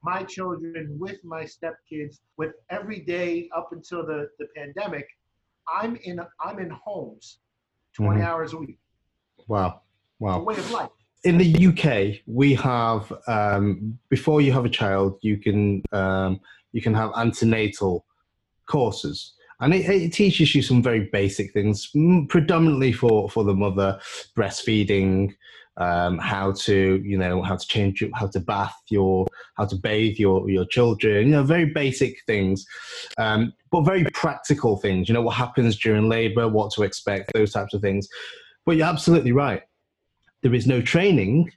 my 0.03 0.23
children, 0.23 0.97
with 0.99 1.23
my 1.25 1.43
stepkids, 1.45 2.21
with 2.37 2.53
every 2.71 3.01
day 3.01 3.49
up 3.57 3.71
until 3.73 4.07
the, 4.07 4.29
the 4.39 4.47
pandemic. 4.55 5.07
I'm 5.67 5.97
in 5.97 6.21
I'm 6.41 6.59
in 6.59 6.71
homes 6.71 7.39
20 7.95 8.21
Mhm. 8.21 8.25
hours 8.25 8.53
a 8.53 8.59
week. 8.59 8.79
Wow, 9.49 9.83
wow. 10.19 10.43
way 10.43 10.57
of 10.57 10.71
life. 10.71 10.91
in 11.25 11.37
the 11.37 11.67
UK, 11.67 12.21
we 12.27 12.55
have 12.55 13.13
um, 13.27 13.99
before 14.09 14.41
you 14.41 14.53
have 14.53 14.65
a 14.65 14.69
child, 14.71 15.19
you 15.21 15.37
can 15.37 15.83
um, 15.93 16.41
you 16.73 16.81
can 16.81 16.95
have 16.95 17.11
antenatal 17.17 18.05
courses, 18.67 19.35
and 19.61 19.75
it, 19.75 19.89
it 19.89 20.13
teaches 20.13 20.55
you 20.55 20.63
some 20.63 20.83
very 20.83 21.09
basic 21.13 21.53
things, 21.53 21.91
predominantly 22.29 22.93
for 22.93 23.29
for 23.29 23.45
the 23.45 23.55
mother, 23.55 23.99
breastfeeding, 24.37 25.35
um, 25.77 26.19
how 26.19 26.53
to 26.53 27.03
you 27.05 27.19
know 27.19 27.43
how 27.43 27.57
to 27.57 27.67
change 27.67 28.03
how 28.15 28.27
to 28.29 28.41
bath 28.41 28.77
your 28.89 29.27
how 29.57 29.67
to 29.67 29.77
bathe 29.77 30.19
your 30.19 30.49
your 30.49 30.67
children, 30.67 31.27
you 31.27 31.33
know 31.33 31.43
very 31.43 31.67
basic 31.67 32.17
things, 32.27 32.67
um, 33.19 33.53
but 33.71 33.83
very 33.83 34.05
practical 34.13 34.77
things. 34.77 35.09
You 35.09 35.15
know 35.15 35.23
what 35.23 35.37
happens 35.37 35.79
during 35.79 36.09
labour, 36.09 36.49
what 36.49 36.73
to 36.73 36.83
expect, 36.83 37.33
those 37.35 37.53
types 37.53 37.75
of 37.75 37.81
things. 37.81 38.09
But 38.65 38.77
you're 38.77 38.87
absolutely 38.87 39.33
right 39.33 39.63
there 40.43 40.55
is 40.55 40.67
no 40.67 40.81
training 40.81 41.51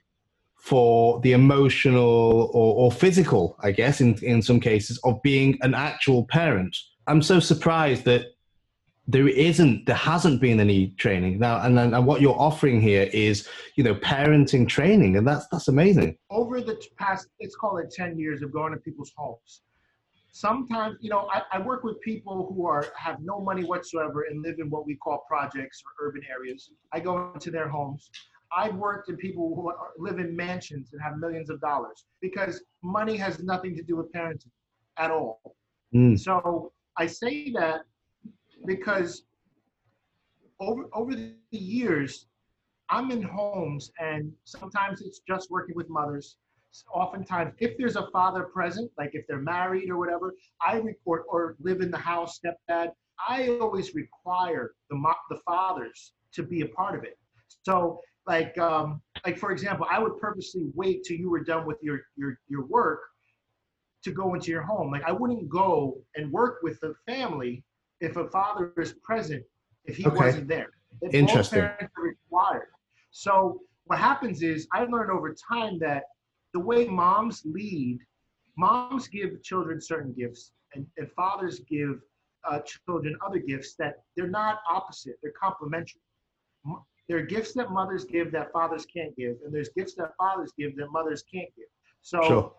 for 0.56 1.20
the 1.20 1.32
emotional 1.32 2.50
or, 2.52 2.74
or 2.76 2.92
physical, 2.92 3.56
I 3.62 3.72
guess, 3.72 4.00
in, 4.00 4.14
in 4.22 4.42
some 4.42 4.60
cases, 4.60 4.98
of 5.04 5.20
being 5.22 5.58
an 5.62 5.74
actual 5.74 6.24
parent. 6.26 6.76
I'm 7.06 7.22
so 7.22 7.40
surprised 7.40 8.04
that 8.04 8.26
there 9.08 9.26
isn't, 9.28 9.86
there 9.86 9.96
hasn't 9.96 10.40
been 10.40 10.60
any 10.60 10.90
training 10.90 11.38
now, 11.40 11.60
and 11.62 11.78
and 11.78 12.06
what 12.06 12.20
you're 12.20 12.38
offering 12.38 12.80
here 12.80 13.10
is, 13.12 13.48
you 13.76 13.82
know, 13.82 13.96
parenting 13.96 14.68
training, 14.68 15.16
and 15.16 15.26
that's 15.26 15.46
that's 15.50 15.68
amazing. 15.68 16.16
over 16.30 16.60
the 16.60 16.80
past, 16.98 17.26
let's 17.40 17.56
call 17.56 17.78
it 17.78 17.90
10 17.90 18.18
years 18.18 18.42
of 18.42 18.52
going 18.52 18.72
to 18.72 18.78
people's 18.78 19.12
homes. 19.16 19.62
Sometimes, 20.34 20.96
you 21.00 21.10
know, 21.10 21.28
I, 21.30 21.42
I 21.52 21.58
work 21.58 21.82
with 21.84 22.00
people 22.00 22.52
who 22.54 22.66
are 22.66 22.86
have 22.96 23.18
no 23.20 23.40
money 23.40 23.64
whatsoever 23.64 24.22
and 24.30 24.40
live 24.42 24.56
in 24.60 24.70
what 24.70 24.86
we 24.86 24.94
call 24.94 25.24
projects 25.28 25.82
or 25.84 26.06
urban 26.08 26.22
areas. 26.30 26.70
I 26.92 27.00
go 27.00 27.32
into 27.34 27.50
their 27.50 27.68
homes. 27.68 28.08
I've 28.56 28.74
worked 28.74 29.08
in 29.08 29.16
people 29.16 29.54
who 29.54 29.68
are, 29.70 29.76
live 29.98 30.18
in 30.18 30.34
mansions 30.36 30.90
and 30.92 31.02
have 31.02 31.16
millions 31.18 31.50
of 31.50 31.60
dollars 31.60 32.04
because 32.20 32.62
money 32.82 33.16
has 33.16 33.40
nothing 33.42 33.74
to 33.76 33.82
do 33.82 33.96
with 33.96 34.12
parenting 34.12 34.50
at 34.98 35.10
all. 35.10 35.40
Mm, 35.94 36.18
So 36.18 36.72
I 36.98 37.06
say 37.06 37.50
that 37.52 37.82
because 38.66 39.24
over 40.60 40.84
over 40.92 41.14
the 41.14 41.34
years, 41.50 42.26
I'm 42.90 43.10
in 43.10 43.22
homes 43.22 43.90
and 43.98 44.32
sometimes 44.44 45.00
it's 45.00 45.20
just 45.26 45.50
working 45.50 45.74
with 45.74 45.88
mothers. 45.88 46.36
Oftentimes, 46.94 47.52
if 47.58 47.76
there's 47.76 47.96
a 47.96 48.08
father 48.12 48.44
present, 48.44 48.90
like 48.96 49.10
if 49.12 49.26
they're 49.26 49.40
married 49.40 49.90
or 49.90 49.98
whatever, 49.98 50.34
I 50.66 50.78
report 50.78 51.24
or 51.28 51.56
live 51.60 51.80
in 51.80 51.90
the 51.90 51.98
house, 51.98 52.40
stepdad. 52.40 52.92
I 53.28 53.58
always 53.60 53.94
require 53.94 54.72
the 54.90 55.00
the 55.30 55.38
fathers 55.46 56.12
to 56.32 56.42
be 56.42 56.62
a 56.62 56.68
part 56.68 56.96
of 56.96 57.04
it. 57.04 57.18
So, 57.62 58.00
like, 58.26 58.56
um, 58.58 59.02
like 59.26 59.36
for 59.38 59.52
example, 59.52 59.86
I 59.90 59.98
would 59.98 60.18
purposely 60.18 60.70
wait 60.74 61.04
till 61.04 61.16
you 61.16 61.30
were 61.30 61.44
done 61.44 61.66
with 61.66 61.78
your 61.82 62.00
your 62.16 62.38
your 62.48 62.64
work 62.66 63.00
to 64.02 64.12
go 64.12 64.34
into 64.34 64.50
your 64.50 64.62
home. 64.62 64.90
Like 64.90 65.02
I 65.04 65.12
wouldn't 65.12 65.48
go 65.48 65.98
and 66.16 66.30
work 66.32 66.58
with 66.62 66.78
the 66.80 66.94
family 67.06 67.64
if 68.00 68.16
a 68.16 68.28
father 68.28 68.72
is 68.78 68.94
present 69.02 69.44
if 69.84 69.96
he 69.96 70.06
Okay. 70.06 70.16
wasn't 70.16 70.48
there. 70.48 70.70
If 71.00 71.12
both 71.26 71.50
parents 71.50 71.92
are 71.96 72.02
required. 72.04 72.68
So 73.10 73.60
what 73.84 73.98
happens 73.98 74.42
is 74.42 74.68
I 74.72 74.84
learned 74.84 75.10
over 75.10 75.34
time 75.34 75.78
that 75.80 76.04
the 76.52 76.60
way 76.60 76.86
moms 76.86 77.42
lead, 77.44 77.98
moms 78.56 79.08
give 79.08 79.42
children 79.42 79.80
certain 79.80 80.12
gifts, 80.12 80.52
and, 80.74 80.86
and 80.98 81.10
fathers 81.12 81.60
give 81.60 82.00
uh, 82.44 82.60
children 82.60 83.16
other 83.24 83.38
gifts 83.38 83.74
that 83.76 84.02
they're 84.16 84.28
not 84.28 84.58
opposite; 84.68 85.14
they're 85.22 85.32
complementary. 85.40 86.00
There 87.08 87.18
are 87.18 87.22
gifts 87.22 87.52
that 87.54 87.70
mothers 87.70 88.04
give 88.04 88.30
that 88.32 88.52
fathers 88.52 88.86
can't 88.86 89.14
give, 89.16 89.36
and 89.44 89.52
there's 89.54 89.70
gifts 89.70 89.94
that 89.94 90.10
fathers 90.16 90.52
give 90.58 90.76
that 90.76 90.88
mothers 90.90 91.22
can't 91.22 91.48
give. 91.56 91.66
So 92.02 92.22
Sure. 92.22 92.52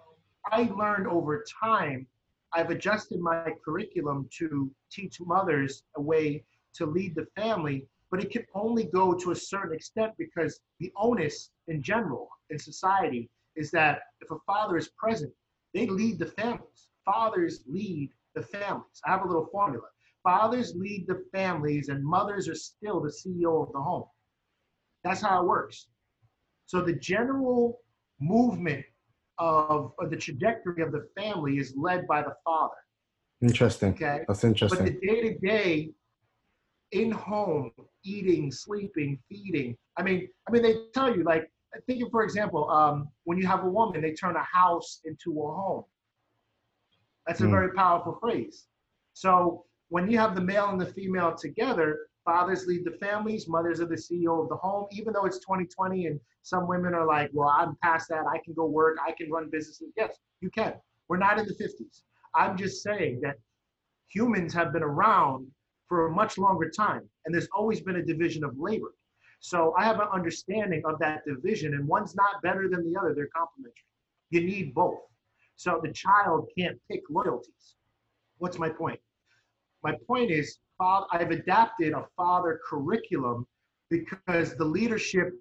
I 0.51 0.63
learned 0.77 1.07
over 1.07 1.43
time, 1.61 2.07
I've 2.53 2.69
adjusted 2.69 3.19
my 3.19 3.53
curriculum 3.63 4.27
to 4.37 4.71
teach 4.91 5.19
mothers 5.19 5.83
a 5.95 6.01
way 6.01 6.43
to 6.75 6.85
lead 6.85 7.15
the 7.15 7.27
family, 7.35 7.87
but 8.11 8.23
it 8.23 8.31
can 8.31 8.45
only 8.53 8.85
go 8.85 9.13
to 9.13 9.31
a 9.31 9.35
certain 9.35 9.73
extent 9.73 10.13
because 10.17 10.59
the 10.79 10.91
onus 10.95 11.51
in 11.67 11.81
general 11.81 12.29
in 12.49 12.59
society 12.59 13.29
is 13.55 13.71
that 13.71 14.01
if 14.21 14.29
a 14.31 14.37
father 14.45 14.77
is 14.77 14.89
present, 14.89 15.33
they 15.73 15.87
lead 15.87 16.19
the 16.19 16.27
families. 16.27 16.89
Fathers 17.05 17.63
lead 17.67 18.11
the 18.35 18.43
families. 18.43 19.01
I 19.05 19.11
have 19.11 19.23
a 19.23 19.27
little 19.27 19.47
formula. 19.51 19.87
fathers 20.23 20.73
lead 20.75 21.05
the 21.07 21.25
families 21.33 21.89
and 21.89 22.03
mothers 22.03 22.47
are 22.47 22.55
still 22.55 23.01
the 23.01 23.09
CEO 23.09 23.67
of 23.67 23.73
the 23.73 23.81
home. 23.81 24.05
That's 25.03 25.21
how 25.21 25.41
it 25.41 25.47
works. 25.47 25.87
So 26.65 26.81
the 26.81 26.93
general 26.93 27.79
movement 28.21 28.85
of, 29.39 29.93
the 30.09 30.17
trajectory 30.17 30.83
of 30.83 30.91
the 30.91 31.07
family 31.17 31.57
is 31.57 31.73
led 31.75 32.07
by 32.07 32.21
the 32.21 32.33
father. 32.43 32.75
Interesting. 33.41 33.93
Okay. 33.93 34.21
That's 34.27 34.43
interesting. 34.43 34.79
But 34.79 34.85
the 34.85 35.07
day 35.07 35.21
to 35.21 35.37
day 35.39 35.91
in 36.91 37.11
home, 37.11 37.71
eating, 38.05 38.51
sleeping, 38.51 39.19
feeding. 39.29 39.75
I 39.97 40.03
mean, 40.03 40.29
I 40.47 40.51
mean, 40.51 40.61
they 40.61 40.75
tell 40.93 41.15
you 41.15 41.23
like, 41.23 41.49
think 41.87 42.03
of, 42.03 42.11
for 42.11 42.23
example, 42.23 42.69
um, 42.69 43.09
when 43.23 43.37
you 43.37 43.47
have 43.47 43.63
a 43.63 43.69
woman, 43.69 44.01
they 44.01 44.13
turn 44.13 44.35
a 44.35 44.43
house 44.43 44.99
into 45.05 45.31
a 45.41 45.53
home. 45.53 45.83
That's 47.25 47.41
a 47.41 47.45
mm. 47.45 47.51
very 47.51 47.73
powerful 47.73 48.17
phrase. 48.21 48.65
So 49.13 49.65
when 49.89 50.09
you 50.09 50.17
have 50.19 50.35
the 50.35 50.41
male 50.41 50.69
and 50.69 50.79
the 50.79 50.85
female 50.85 51.35
together, 51.35 52.07
fathers 52.25 52.65
lead 52.67 52.85
the 52.85 52.97
families, 53.05 53.47
mothers 53.47 53.79
are 53.81 53.85
the 53.85 53.95
CEO 53.95 54.41
of 54.41 54.49
the 54.49 54.55
home. 54.55 54.87
Even 54.91 55.13
though 55.13 55.25
it's 55.25 55.39
2020 55.39 56.07
and 56.07 56.19
some 56.41 56.67
women 56.67 56.93
are 56.93 57.05
like, 57.05 57.29
well, 57.33 57.49
I'm 57.49 57.75
past 57.81 58.09
that. 58.09 58.25
I 58.27 58.39
can 58.43 58.53
go 58.53 58.65
work. 58.65 58.97
I 59.05 59.11
can 59.11 59.31
run 59.31 59.49
businesses. 59.49 59.91
Yes, 59.97 60.17
you 60.41 60.49
can. 60.49 60.73
We're 61.09 61.17
not 61.17 61.39
in 61.39 61.45
the 61.45 61.53
50s. 61.53 62.01
I'm 62.35 62.57
just 62.57 62.83
saying 62.83 63.21
that 63.23 63.35
humans 64.09 64.53
have 64.53 64.73
been 64.73 64.83
around 64.83 65.47
for 65.87 66.07
a 66.07 66.11
much 66.11 66.37
longer 66.37 66.69
time, 66.69 67.07
and 67.25 67.33
there's 67.33 67.47
always 67.55 67.81
been 67.81 67.97
a 67.97 68.05
division 68.05 68.43
of 68.43 68.57
labor. 68.57 68.93
So 69.39 69.73
I 69.77 69.83
have 69.83 69.99
an 69.99 70.07
understanding 70.13 70.81
of 70.85 70.97
that 70.99 71.21
division, 71.27 71.73
and 71.73 71.87
one's 71.87 72.15
not 72.15 72.41
better 72.41 72.69
than 72.69 72.89
the 72.89 72.97
other. 72.99 73.13
They're 73.13 73.29
complementary. 73.35 73.75
You 74.29 74.41
need 74.41 74.73
both. 74.73 74.99
So 75.55 75.79
the 75.83 75.91
child 75.91 76.49
can't 76.57 76.77
pick 76.89 77.01
loyalties. 77.09 77.75
What's 78.37 78.57
my 78.57 78.69
point? 78.69 78.99
My 79.83 79.95
point 80.07 80.31
is, 80.31 80.57
I've 81.11 81.31
adapted 81.31 81.93
a 81.93 82.05
father 82.15 82.59
curriculum 82.67 83.47
because 83.89 84.55
the 84.55 84.65
leadership 84.65 85.33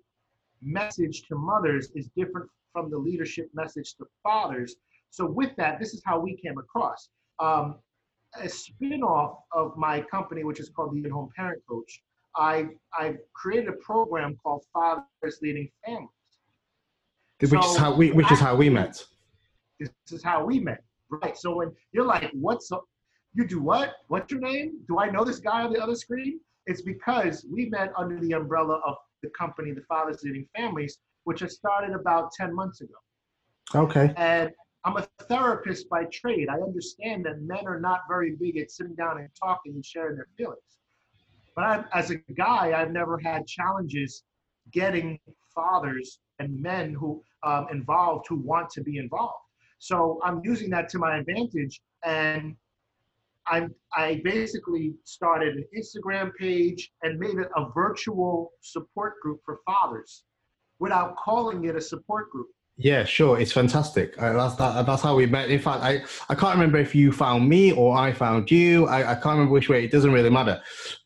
message 0.60 1.22
to 1.28 1.36
mothers 1.36 1.90
is 1.94 2.08
different 2.16 2.48
from 2.72 2.90
the 2.90 2.98
leadership 2.98 3.50
message 3.54 3.94
to 3.96 4.06
fathers. 4.22 4.76
So 5.10 5.26
with 5.26 5.50
that, 5.56 5.78
this 5.78 5.92
is 5.94 6.02
how 6.04 6.18
we 6.20 6.36
came 6.36 6.58
across. 6.58 7.08
Um, 7.38 7.76
a 8.40 8.48
spin-off 8.48 9.38
of 9.52 9.76
my 9.76 10.00
company, 10.00 10.44
which 10.44 10.60
is 10.60 10.70
called 10.70 10.94
the 10.94 11.04
In-Home 11.04 11.30
Parent 11.36 11.62
Coach, 11.68 12.02
I, 12.34 12.68
I've 12.98 13.18
created 13.34 13.68
a 13.68 13.72
program 13.72 14.36
called 14.42 14.64
Fathers 14.72 15.38
Leading 15.42 15.68
Families. 15.84 16.08
Which 17.40 17.50
so 17.50 17.72
is 17.72 17.76
how 17.76 17.94
we 17.94 18.12
which 18.12 18.30
is 18.30 18.38
how 18.38 18.54
we 18.54 18.70
met. 18.70 19.04
This 19.80 19.90
is 20.12 20.22
how 20.22 20.44
we 20.44 20.60
met. 20.60 20.82
Right. 21.10 21.36
So 21.36 21.56
when 21.56 21.72
you're 21.90 22.04
like, 22.04 22.30
what's 22.32 22.70
up? 22.70 22.84
You 23.34 23.46
do 23.46 23.60
what? 23.60 23.94
What's 24.08 24.30
your 24.30 24.40
name? 24.40 24.80
Do 24.88 24.98
I 24.98 25.10
know 25.10 25.24
this 25.24 25.38
guy 25.38 25.62
on 25.62 25.72
the 25.72 25.82
other 25.82 25.94
screen? 25.94 26.40
It's 26.66 26.82
because 26.82 27.46
we 27.50 27.66
met 27.70 27.92
under 27.96 28.20
the 28.20 28.32
umbrella 28.32 28.80
of 28.86 28.96
the 29.22 29.30
company, 29.30 29.72
the 29.72 29.82
Fathers 29.82 30.22
Leading 30.22 30.46
Families, 30.56 30.98
which 31.24 31.42
I 31.42 31.46
started 31.46 31.94
about 31.94 32.32
10 32.32 32.54
months 32.54 32.80
ago. 32.80 32.94
Okay. 33.74 34.12
And 34.16 34.50
I'm 34.84 34.96
a 34.96 35.06
therapist 35.28 35.88
by 35.88 36.04
trade. 36.12 36.48
I 36.48 36.60
understand 36.60 37.24
that 37.26 37.40
men 37.42 37.66
are 37.66 37.80
not 37.80 38.00
very 38.08 38.36
big 38.36 38.58
at 38.58 38.70
sitting 38.70 38.94
down 38.94 39.18
and 39.18 39.28
talking 39.40 39.74
and 39.74 39.84
sharing 39.84 40.16
their 40.16 40.28
feelings. 40.36 40.58
But 41.54 41.64
I, 41.64 41.84
as 41.92 42.10
a 42.10 42.16
guy, 42.34 42.72
I've 42.78 42.90
never 42.90 43.18
had 43.18 43.46
challenges 43.46 44.24
getting 44.72 45.18
fathers 45.54 46.18
and 46.38 46.60
men 46.60 46.94
who 46.94 47.22
um, 47.42 47.66
involved 47.70 48.26
who 48.28 48.36
want 48.36 48.70
to 48.70 48.82
be 48.82 48.98
involved. 48.98 49.34
So 49.78 50.20
I'm 50.24 50.40
using 50.44 50.70
that 50.70 50.88
to 50.90 50.98
my 50.98 51.18
advantage, 51.18 51.80
and 52.04 52.56
I 53.46 53.66
I 53.94 54.20
basically 54.24 54.94
started 55.04 55.56
an 55.56 55.64
Instagram 55.76 56.32
page 56.38 56.90
and 57.02 57.18
made 57.18 57.38
it 57.38 57.48
a 57.56 57.66
virtual 57.74 58.52
support 58.60 59.14
group 59.20 59.40
for 59.44 59.60
fathers, 59.66 60.24
without 60.78 61.16
calling 61.16 61.64
it 61.64 61.76
a 61.76 61.80
support 61.80 62.30
group. 62.30 62.48
Yeah, 62.78 63.04
sure. 63.04 63.38
It's 63.38 63.52
fantastic. 63.52 64.20
Uh, 64.20 64.32
that's 64.32 64.56
that, 64.56 64.86
that's 64.86 65.02
how 65.02 65.14
we 65.14 65.26
met. 65.26 65.50
In 65.50 65.60
fact, 65.60 65.82
I, 65.82 66.02
I 66.30 66.34
can't 66.34 66.54
remember 66.54 66.78
if 66.78 66.94
you 66.94 67.12
found 67.12 67.48
me 67.48 67.72
or 67.72 67.96
I 67.96 68.12
found 68.12 68.50
you. 68.50 68.86
I, 68.86 69.10
I 69.10 69.14
can't 69.14 69.36
remember 69.36 69.52
which 69.52 69.68
way. 69.68 69.84
It 69.84 69.92
doesn't 69.92 70.12
really 70.12 70.30
matter. 70.30 70.60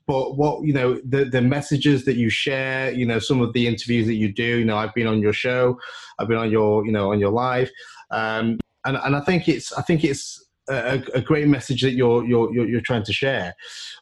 But 0.06 0.36
what 0.36 0.64
you 0.64 0.72
know, 0.72 1.00
the 1.04 1.24
the 1.24 1.42
messages 1.42 2.04
that 2.04 2.16
you 2.16 2.30
share, 2.30 2.92
you 2.92 3.04
know, 3.04 3.18
some 3.18 3.40
of 3.40 3.52
the 3.52 3.66
interviews 3.66 4.06
that 4.06 4.14
you 4.14 4.32
do. 4.32 4.58
You 4.60 4.64
know, 4.64 4.76
I've 4.76 4.94
been 4.94 5.08
on 5.08 5.20
your 5.20 5.32
show, 5.32 5.78
I've 6.18 6.28
been 6.28 6.38
on 6.38 6.50
your 6.50 6.86
you 6.86 6.92
know 6.92 7.10
on 7.10 7.18
your 7.18 7.32
live, 7.32 7.70
um, 8.10 8.58
and 8.84 8.96
and 8.96 9.16
I 9.16 9.20
think 9.20 9.48
it's 9.48 9.72
I 9.72 9.82
think 9.82 10.04
it's 10.04 10.45
a, 10.68 11.02
a 11.14 11.20
great 11.20 11.48
message 11.48 11.82
that 11.82 11.92
you're 11.92 12.24
you're 12.24 12.52
you're, 12.54 12.68
you're 12.68 12.80
trying 12.80 13.04
to 13.04 13.12
share. 13.12 13.54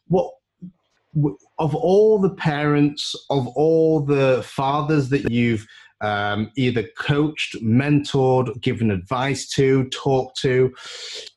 What 0.08 0.32
of 1.58 1.74
all 1.74 2.18
the 2.18 2.34
parents, 2.34 3.14
of 3.30 3.46
all 3.48 4.00
the 4.00 4.42
fathers 4.44 5.08
that 5.10 5.30
you've 5.30 5.66
um, 6.00 6.50
either 6.56 6.84
coached, 6.98 7.56
mentored, 7.62 8.60
given 8.60 8.90
advice 8.90 9.48
to, 9.50 9.88
talked 9.88 10.38
to. 10.40 10.74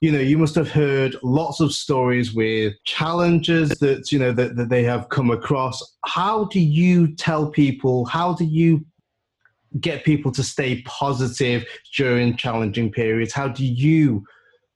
You 0.01 0.11
know, 0.11 0.19
you 0.19 0.37
must 0.37 0.55
have 0.55 0.69
heard 0.69 1.15
lots 1.23 1.61
of 1.61 1.71
stories 1.71 2.33
with 2.33 2.73
challenges 2.83 3.69
that 3.79 4.11
you 4.11 4.19
know 4.19 4.33
that, 4.33 4.55
that 4.57 4.69
they 4.69 4.83
have 4.83 5.09
come 5.09 5.31
across. 5.31 5.81
How 6.05 6.45
do 6.45 6.59
you 6.59 7.15
tell 7.15 7.49
people? 7.49 8.05
How 8.05 8.33
do 8.33 8.45
you 8.45 8.85
get 9.79 10.03
people 10.03 10.31
to 10.31 10.43
stay 10.43 10.81
positive 10.83 11.65
during 11.95 12.35
challenging 12.35 12.91
periods? 12.91 13.33
How 13.33 13.47
do 13.47 13.65
you 13.65 14.25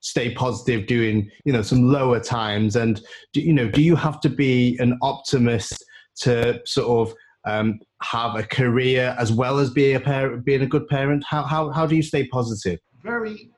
stay 0.02 0.34
positive 0.34 0.86
during 0.88 1.30
you 1.46 1.54
know 1.54 1.62
some 1.62 1.92
lower 1.92 2.20
times? 2.20 2.76
And 2.76 3.02
do, 3.34 3.42
you 3.42 3.54
know, 3.54 3.70
do 3.70 3.82
you 3.82 3.96
have 3.96 4.20
to 4.22 4.30
be 4.30 4.78
an 4.80 4.98
optimist 5.02 5.84
to 6.18 6.62
sort 6.66 7.10
of 7.10 7.16
um, 7.46 7.80
have 8.04 8.36
a 8.36 8.44
career 8.44 9.16
as 9.18 9.32
well 9.32 9.60
as 9.60 9.72
be 9.72 9.94
a 9.94 10.00
parent, 10.00 10.46
being 10.46 10.62
a 10.62 10.68
good 10.68 10.88
parent? 10.88 11.24
How, 11.28 11.44
how, 11.44 11.70
how 11.70 11.86
do 11.86 11.96
you 11.96 12.04
stay 12.04 12.28
positive? 12.28 12.80
Very, 13.04 13.50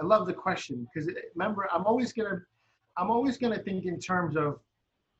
I 0.00 0.04
love 0.04 0.26
the 0.26 0.32
question 0.32 0.86
because 0.92 1.10
remember, 1.34 1.68
I'm 1.72 1.86
always 1.86 2.12
gonna, 2.12 2.40
I'm 2.96 3.10
always 3.10 3.38
gonna 3.38 3.58
think 3.58 3.84
in 3.84 3.98
terms 3.98 4.36
of 4.36 4.60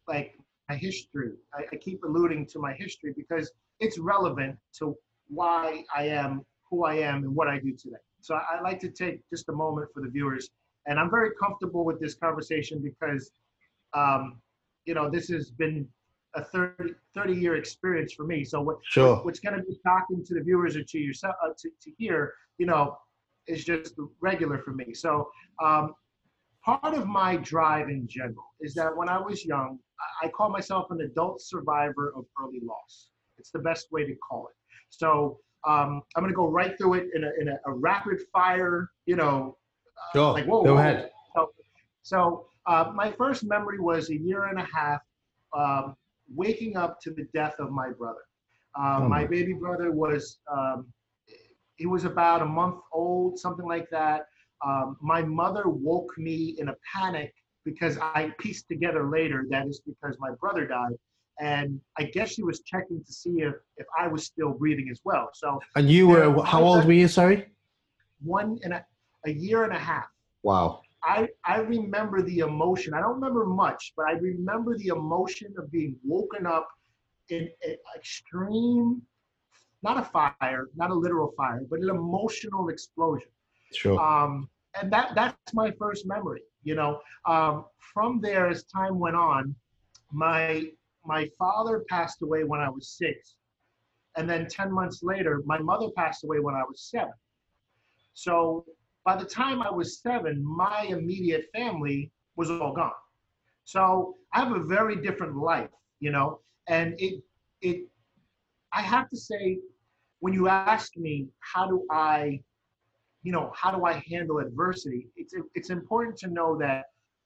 like 0.08 0.34
my 0.68 0.76
history. 0.76 1.32
I, 1.54 1.64
I 1.72 1.76
keep 1.76 2.02
alluding 2.04 2.46
to 2.48 2.58
my 2.58 2.74
history 2.74 3.12
because 3.16 3.50
it's 3.80 3.98
relevant 3.98 4.56
to 4.78 4.94
why 5.28 5.84
I 5.94 6.06
am 6.08 6.42
who 6.70 6.84
I 6.84 6.94
am 6.96 7.24
and 7.24 7.34
what 7.34 7.48
I 7.48 7.58
do 7.58 7.74
today. 7.76 7.96
So 8.20 8.34
I, 8.34 8.58
I 8.58 8.60
like 8.60 8.78
to 8.80 8.90
take 8.90 9.20
just 9.30 9.48
a 9.48 9.52
moment 9.52 9.88
for 9.92 10.02
the 10.02 10.08
viewers, 10.08 10.48
and 10.86 10.98
I'm 10.98 11.10
very 11.10 11.30
comfortable 11.40 11.84
with 11.84 12.00
this 12.00 12.14
conversation 12.14 12.82
because, 12.82 13.30
um, 13.94 14.40
you 14.84 14.94
know, 14.94 15.08
this 15.08 15.28
has 15.28 15.50
been 15.50 15.86
a 16.34 16.42
30, 16.42 16.94
30 17.14 17.34
year 17.34 17.56
experience 17.56 18.12
for 18.12 18.24
me. 18.24 18.44
So 18.44 18.60
what, 18.60 18.78
sure. 18.82 19.16
what's 19.24 19.40
going 19.40 19.56
to 19.56 19.62
be 19.62 19.78
shocking 19.84 20.24
to 20.24 20.34
the 20.34 20.40
viewers 20.40 20.76
or 20.76 20.82
to 20.82 20.98
yourself 20.98 21.34
uh, 21.44 21.50
to, 21.58 21.68
to 21.68 21.90
hear, 21.98 22.32
you 22.58 22.66
know, 22.66 22.96
is 23.46 23.64
just 23.64 23.94
regular 24.20 24.58
for 24.58 24.72
me. 24.72 24.94
So 24.94 25.28
um, 25.62 25.94
part 26.64 26.94
of 26.94 27.06
my 27.06 27.36
drive 27.36 27.88
in 27.88 28.06
general 28.08 28.44
is 28.60 28.74
that 28.74 28.96
when 28.96 29.08
I 29.08 29.18
was 29.18 29.44
young, 29.44 29.78
I, 30.22 30.26
I 30.26 30.28
call 30.30 30.48
myself 30.48 30.86
an 30.90 31.00
adult 31.02 31.42
survivor 31.42 32.12
of 32.16 32.24
early 32.42 32.60
loss. 32.62 33.08
It's 33.38 33.50
the 33.50 33.58
best 33.58 33.88
way 33.92 34.04
to 34.06 34.14
call 34.16 34.48
it. 34.48 34.54
So 34.90 35.38
um, 35.66 36.02
I'm 36.16 36.22
going 36.22 36.32
to 36.32 36.36
go 36.36 36.48
right 36.48 36.76
through 36.78 36.94
it 36.94 37.08
in 37.14 37.24
a, 37.24 37.30
in 37.40 37.48
a, 37.48 37.56
a 37.66 37.72
rapid 37.72 38.20
fire, 38.32 38.90
you 39.06 39.16
know, 39.16 39.56
uh, 40.02 40.12
sure. 40.12 40.32
like, 40.32 40.46
whoa, 40.46 40.64
go 40.64 40.74
whoa. 40.74 40.80
ahead. 40.80 41.10
So, 41.34 41.52
so 42.02 42.46
uh, 42.66 42.92
my 42.94 43.10
first 43.12 43.44
memory 43.44 43.78
was 43.78 44.10
a 44.10 44.16
year 44.16 44.44
and 44.46 44.58
a 44.58 44.66
half 44.74 45.00
um, 45.56 45.96
waking 46.34 46.76
up 46.76 47.00
to 47.02 47.10
the 47.10 47.26
death 47.34 47.54
of 47.58 47.70
my 47.70 47.90
brother. 47.90 48.20
Uh, 48.78 49.00
oh 49.02 49.08
my 49.08 49.26
baby 49.26 49.52
brother 49.52 49.92
was 49.92 50.38
um, 50.50 50.86
he 51.76 51.86
was 51.86 52.04
about 52.04 52.42
a 52.42 52.46
month 52.46 52.76
old, 52.92 53.38
something 53.38 53.66
like 53.66 53.88
that. 53.90 54.26
Um, 54.64 54.96
my 55.00 55.22
mother 55.22 55.64
woke 55.66 56.16
me 56.16 56.56
in 56.58 56.68
a 56.68 56.74
panic 56.94 57.34
because 57.64 57.98
I 57.98 58.32
pieced 58.38 58.68
together 58.68 59.08
later 59.08 59.46
that 59.50 59.66
is 59.66 59.82
because 59.84 60.16
my 60.20 60.30
brother 60.40 60.66
died. 60.66 60.92
And 61.40 61.80
I 61.98 62.04
guess 62.04 62.32
she 62.34 62.42
was 62.42 62.60
checking 62.60 63.02
to 63.04 63.12
see 63.12 63.40
if, 63.40 63.54
if 63.76 63.86
I 63.98 64.06
was 64.06 64.24
still 64.24 64.52
breathing 64.52 64.88
as 64.90 65.00
well. 65.04 65.30
So 65.34 65.58
and 65.74 65.90
you 65.90 66.06
were 66.06 66.44
how 66.44 66.62
old 66.62 66.84
were 66.84 66.92
you? 66.92 67.08
Sorry, 67.08 67.46
one 68.22 68.58
and 68.62 68.74
a, 68.74 68.84
a 69.26 69.30
year 69.30 69.64
and 69.64 69.72
a 69.72 69.78
half. 69.78 70.08
Wow. 70.42 70.82
I, 71.04 71.28
I 71.44 71.56
remember 71.58 72.22
the 72.22 72.40
emotion. 72.40 72.94
I 72.94 73.00
don't 73.00 73.14
remember 73.14 73.44
much, 73.44 73.92
but 73.96 74.06
I 74.06 74.12
remember 74.12 74.76
the 74.78 74.88
emotion 74.88 75.52
of 75.58 75.70
being 75.70 75.96
woken 76.04 76.46
up 76.46 76.68
in 77.28 77.48
an 77.64 77.76
extreme, 77.96 79.02
not 79.82 79.98
a 79.98 80.04
fire, 80.04 80.68
not 80.76 80.90
a 80.90 80.94
literal 80.94 81.32
fire, 81.36 81.62
but 81.68 81.80
an 81.80 81.90
emotional 81.90 82.68
explosion. 82.68 83.28
Sure. 83.72 83.98
Um, 84.00 84.48
and 84.80 84.92
that 84.92 85.14
that's 85.14 85.54
my 85.54 85.72
first 85.72 86.06
memory. 86.06 86.42
You 86.62 86.76
know, 86.76 87.00
um, 87.26 87.64
from 87.92 88.20
there, 88.20 88.48
as 88.48 88.64
time 88.64 88.98
went 88.98 89.16
on, 89.16 89.54
my 90.12 90.70
my 91.04 91.28
father 91.38 91.84
passed 91.88 92.22
away 92.22 92.44
when 92.44 92.60
I 92.60 92.68
was 92.68 92.88
six, 92.88 93.34
and 94.16 94.28
then 94.28 94.46
ten 94.48 94.70
months 94.70 95.02
later, 95.02 95.42
my 95.46 95.58
mother 95.58 95.88
passed 95.96 96.24
away 96.24 96.38
when 96.38 96.54
I 96.54 96.62
was 96.62 96.80
seven. 96.90 97.14
So 98.14 98.64
by 99.04 99.16
the 99.16 99.24
time 99.24 99.62
I 99.62 99.70
was 99.70 100.00
seven, 100.00 100.44
my 100.44 100.86
immediate 100.88 101.46
family 101.54 102.10
was 102.36 102.50
all 102.50 102.72
gone. 102.72 102.92
So 103.64 104.16
I 104.32 104.40
have 104.40 104.52
a 104.52 104.62
very 104.62 104.96
different 104.96 105.36
life, 105.36 105.70
you 106.00 106.10
know, 106.10 106.40
and 106.68 106.94
it 106.98 107.22
it 107.60 107.86
I 108.72 108.82
have 108.82 109.08
to 109.10 109.16
say, 109.16 109.58
when 110.20 110.32
you 110.32 110.48
ask 110.48 110.96
me 110.96 111.28
how 111.40 111.68
do 111.68 111.84
I, 111.90 112.40
you 113.22 113.32
know, 113.32 113.52
how 113.54 113.70
do 113.70 113.84
I 113.84 114.02
handle 114.10 114.38
adversity, 114.38 115.08
it's 115.16 115.34
it's 115.54 115.70
important 115.70 116.16
to 116.18 116.28
know 116.28 116.56
that 116.58 116.84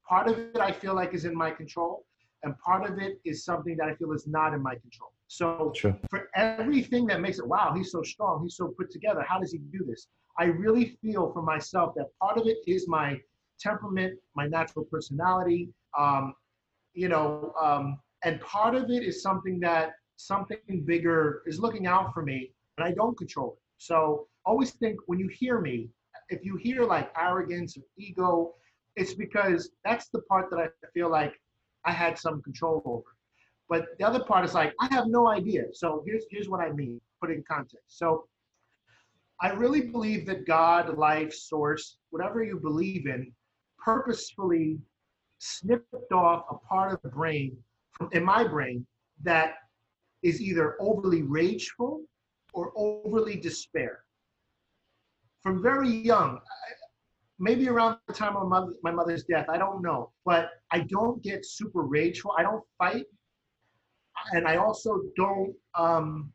part 0.09 0.29
of 0.29 0.39
it 0.39 0.59
I 0.59 0.73
feel 0.73 0.95
like 0.95 1.15
is 1.15 1.25
in 1.25 1.37
my 1.37 1.51
control, 1.51 2.05
and 2.43 2.59
part 2.59 2.89
of 2.91 2.99
it 2.99 3.21
is 3.25 3.45
something 3.45 3.77
that 3.79 3.89
I 3.89 3.95
feel 3.95 4.13
is 4.13 4.27
not 4.27 4.55
in 4.55 4.63
my 4.63 4.75
control. 4.75 5.13
So 5.29 5.73
sure. 5.75 5.99
for 6.09 6.29
everything 6.37 7.07
that 7.09 7.21
makes 7.21 7.39
it, 7.39 7.47
wow, 7.47 7.75
he's 7.77 7.91
so 7.91 8.03
strong, 8.03 8.43
he's 8.45 8.57
so 8.57 8.69
put 8.79 8.91
together. 8.93 9.25
How 9.27 9.41
does 9.41 9.51
he 9.51 9.59
do 9.59 9.85
this? 9.85 10.07
I 10.39 10.45
really 10.45 10.99
feel 11.03 11.33
for 11.33 11.43
myself 11.43 11.95
that 11.97 12.07
part 12.21 12.39
of 12.39 12.47
it 12.47 12.59
is 12.67 12.89
my 12.89 13.21
temperament, 13.59 14.19
my 14.35 14.47
natural 14.47 14.85
personality, 14.85 15.71
um, 15.99 16.35
you 16.95 17.09
know, 17.09 17.55
um, 17.61 17.99
and 18.25 18.41
part 18.41 18.75
of 18.75 18.91
it 18.91 19.03
is 19.03 19.23
something 19.23 19.61
that 19.61 19.93
something 20.17 20.85
bigger 20.85 21.43
is 21.47 21.59
looking 21.61 21.87
out 21.87 22.13
for 22.13 22.23
me, 22.23 22.53
and 22.77 22.87
I 22.87 22.93
don't 22.93 23.17
control 23.17 23.53
it. 23.53 23.63
So 23.79 24.27
always 24.45 24.73
think 24.73 24.99
when 25.07 25.19
you 25.19 25.29
hear 25.29 25.61
me, 25.61 25.91
if 26.29 26.45
you 26.45 26.57
hear 26.57 26.85
like 26.85 27.13
arrogance 27.19 27.77
or 27.77 27.83
ego, 27.99 28.55
it's 28.97 29.15
because 29.15 29.71
that's 29.85 30.09
the 30.09 30.23
part 30.23 30.51
that 30.51 30.59
I 30.59 30.69
feel 30.95 31.11
like 31.11 31.41
I 31.85 31.93
had 31.93 32.19
some 32.19 32.43
control 32.43 32.83
over. 32.85 33.17
But 33.69 33.99
the 33.99 34.07
other 34.07 34.21
part 34.21 34.45
is 34.45 34.55
like 34.55 34.75
I 34.81 34.93
have 34.93 35.07
no 35.07 35.29
idea. 35.29 35.65
So 35.73 36.03
here's 36.07 36.25
here's 36.31 36.49
what 36.49 36.61
I 36.61 36.73
mean. 36.73 37.01
Put 37.21 37.31
it 37.31 37.35
in 37.35 37.45
context. 37.49 37.99
So 37.99 38.27
I 39.41 39.51
really 39.51 39.83
believe 39.83 40.27
that 40.27 40.47
God, 40.47 40.97
life, 40.97 41.33
source, 41.35 41.99
whatever 42.11 42.43
you 42.43 42.59
believe 42.59 43.07
in, 43.07 43.33
purposefully 43.79 44.79
snipped 45.39 46.13
off 46.13 46.47
a 46.51 46.55
part 46.67 46.93
of 46.93 47.03
the 47.03 47.11
brain 47.11 47.57
from, 47.93 48.09
in 48.13 48.25
my 48.25 48.45
brain 48.45 48.87
that 49.23 49.55
is 50.23 50.41
either 50.41 50.77
overly 50.81 51.23
rageful 51.23 52.03
or 52.55 52.73
overly 52.77 53.37
despair. 53.37 54.01
From 55.43 55.63
very 55.63 55.91
young, 55.91 56.41
maybe 57.39 57.69
around 57.69 57.99
the 58.09 58.15
time 58.15 58.37
of 58.37 58.49
my, 58.49 58.61
mother, 58.61 58.73
my 58.83 58.91
mother's 58.91 59.25
death, 59.25 59.47
I 59.49 59.59
don't 59.59 59.83
know, 59.83 60.13
but 60.25 60.51
I 60.71 60.81
don't 60.81 61.23
get 61.23 61.45
super 61.45 61.83
rageful. 61.83 62.33
I 62.39 62.43
don't 62.43 62.65
fight. 62.79 63.05
And 64.33 64.49
I 64.49 64.57
also 64.57 65.03
don't, 65.15 65.55
um, 65.79 66.33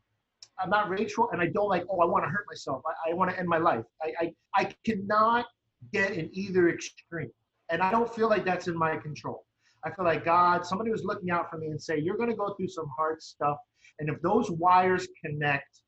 I'm 0.62 0.70
not 0.70 0.88
rageful 0.88 1.28
and 1.32 1.40
I 1.40 1.46
don't 1.46 1.68
like, 1.68 1.84
oh, 1.90 2.00
I 2.00 2.06
want 2.06 2.24
to 2.24 2.30
hurt 2.30 2.44
myself. 2.48 2.82
I, 2.86 3.10
I 3.10 3.14
want 3.14 3.30
to 3.30 3.38
end 3.38 3.48
my 3.48 3.58
life. 3.58 3.84
I, 4.02 4.12
I, 4.20 4.32
I 4.54 4.74
cannot 4.84 5.46
get 5.92 6.12
in 6.12 6.30
either 6.32 6.68
extreme. 6.68 7.30
And 7.70 7.82
I 7.82 7.90
don't 7.90 8.12
feel 8.14 8.28
like 8.28 8.44
that's 8.44 8.68
in 8.68 8.76
my 8.76 8.96
control. 8.96 9.44
I 9.84 9.90
feel 9.90 10.04
like 10.04 10.24
God, 10.24 10.64
somebody 10.64 10.90
was 10.90 11.04
looking 11.04 11.30
out 11.30 11.50
for 11.50 11.58
me 11.58 11.68
and 11.68 11.80
say, 11.80 11.98
you're 11.98 12.16
going 12.16 12.30
to 12.30 12.36
go 12.36 12.54
through 12.54 12.68
some 12.68 12.86
hard 12.96 13.20
stuff. 13.22 13.56
And 13.98 14.08
if 14.08 14.20
those 14.22 14.50
wires 14.50 15.08
connect, 15.24 15.80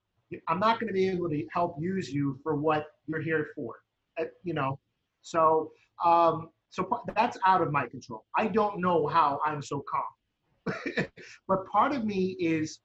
I'm 0.48 0.58
not 0.58 0.80
going 0.80 0.88
to 0.88 0.94
be 0.94 1.08
able 1.08 1.28
to 1.28 1.46
help 1.52 1.76
use 1.78 2.10
you 2.12 2.38
for 2.42 2.56
what 2.56 2.86
you're 3.06 3.22
here 3.22 3.48
for. 3.54 3.76
Uh, 4.18 4.24
you 4.42 4.54
know, 4.54 4.78
so 5.22 5.70
um, 6.04 6.48
so 6.70 6.88
that's 7.14 7.38
out 7.46 7.62
of 7.62 7.70
my 7.70 7.86
control. 7.86 8.24
I 8.36 8.48
don't 8.48 8.80
know 8.80 9.06
how 9.06 9.40
I'm 9.46 9.62
so 9.62 9.84
calm. 9.88 11.06
but 11.48 11.66
part 11.70 11.92
of 11.92 12.04
me 12.04 12.36
is 12.40 12.80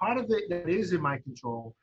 part 0.00 0.18
of 0.18 0.26
it 0.28 0.48
that 0.50 0.68
is 0.68 0.92
in 0.92 1.00
my 1.00 1.18
control 1.18 1.74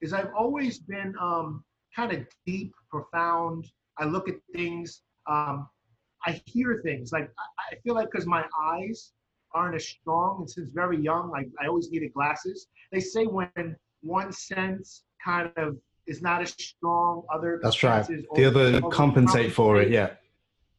is 0.00 0.12
I've 0.12 0.32
always 0.36 0.78
been 0.78 1.14
um, 1.20 1.64
kind 1.94 2.12
of 2.12 2.26
deep, 2.46 2.72
profound. 2.90 3.66
I 3.98 4.04
look 4.04 4.28
at 4.28 4.36
things. 4.52 5.02
Um, 5.28 5.68
I 6.26 6.40
hear 6.46 6.80
things. 6.84 7.12
Like 7.12 7.30
I, 7.70 7.76
feel 7.84 7.94
like 7.94 8.10
because 8.10 8.26
my 8.26 8.44
eyes 8.60 9.12
aren't 9.54 9.76
as 9.76 9.86
strong, 9.86 10.38
and 10.40 10.50
since 10.50 10.70
very 10.70 11.00
young, 11.00 11.30
like 11.30 11.48
I 11.62 11.66
always 11.66 11.90
needed 11.90 12.12
glasses. 12.12 12.66
They 12.92 13.00
say 13.00 13.24
when 13.26 13.76
one 14.02 14.32
sense 14.32 15.04
kind 15.24 15.50
of 15.56 15.76
is 16.06 16.22
not 16.22 16.42
as 16.42 16.50
strong, 16.50 17.24
other 17.32 17.60
that's 17.62 17.82
right. 17.82 18.06
The 18.34 18.44
other 18.44 18.80
compensate 18.90 19.52
for 19.52 19.80
it. 19.80 19.90
Yeah. 19.90 20.10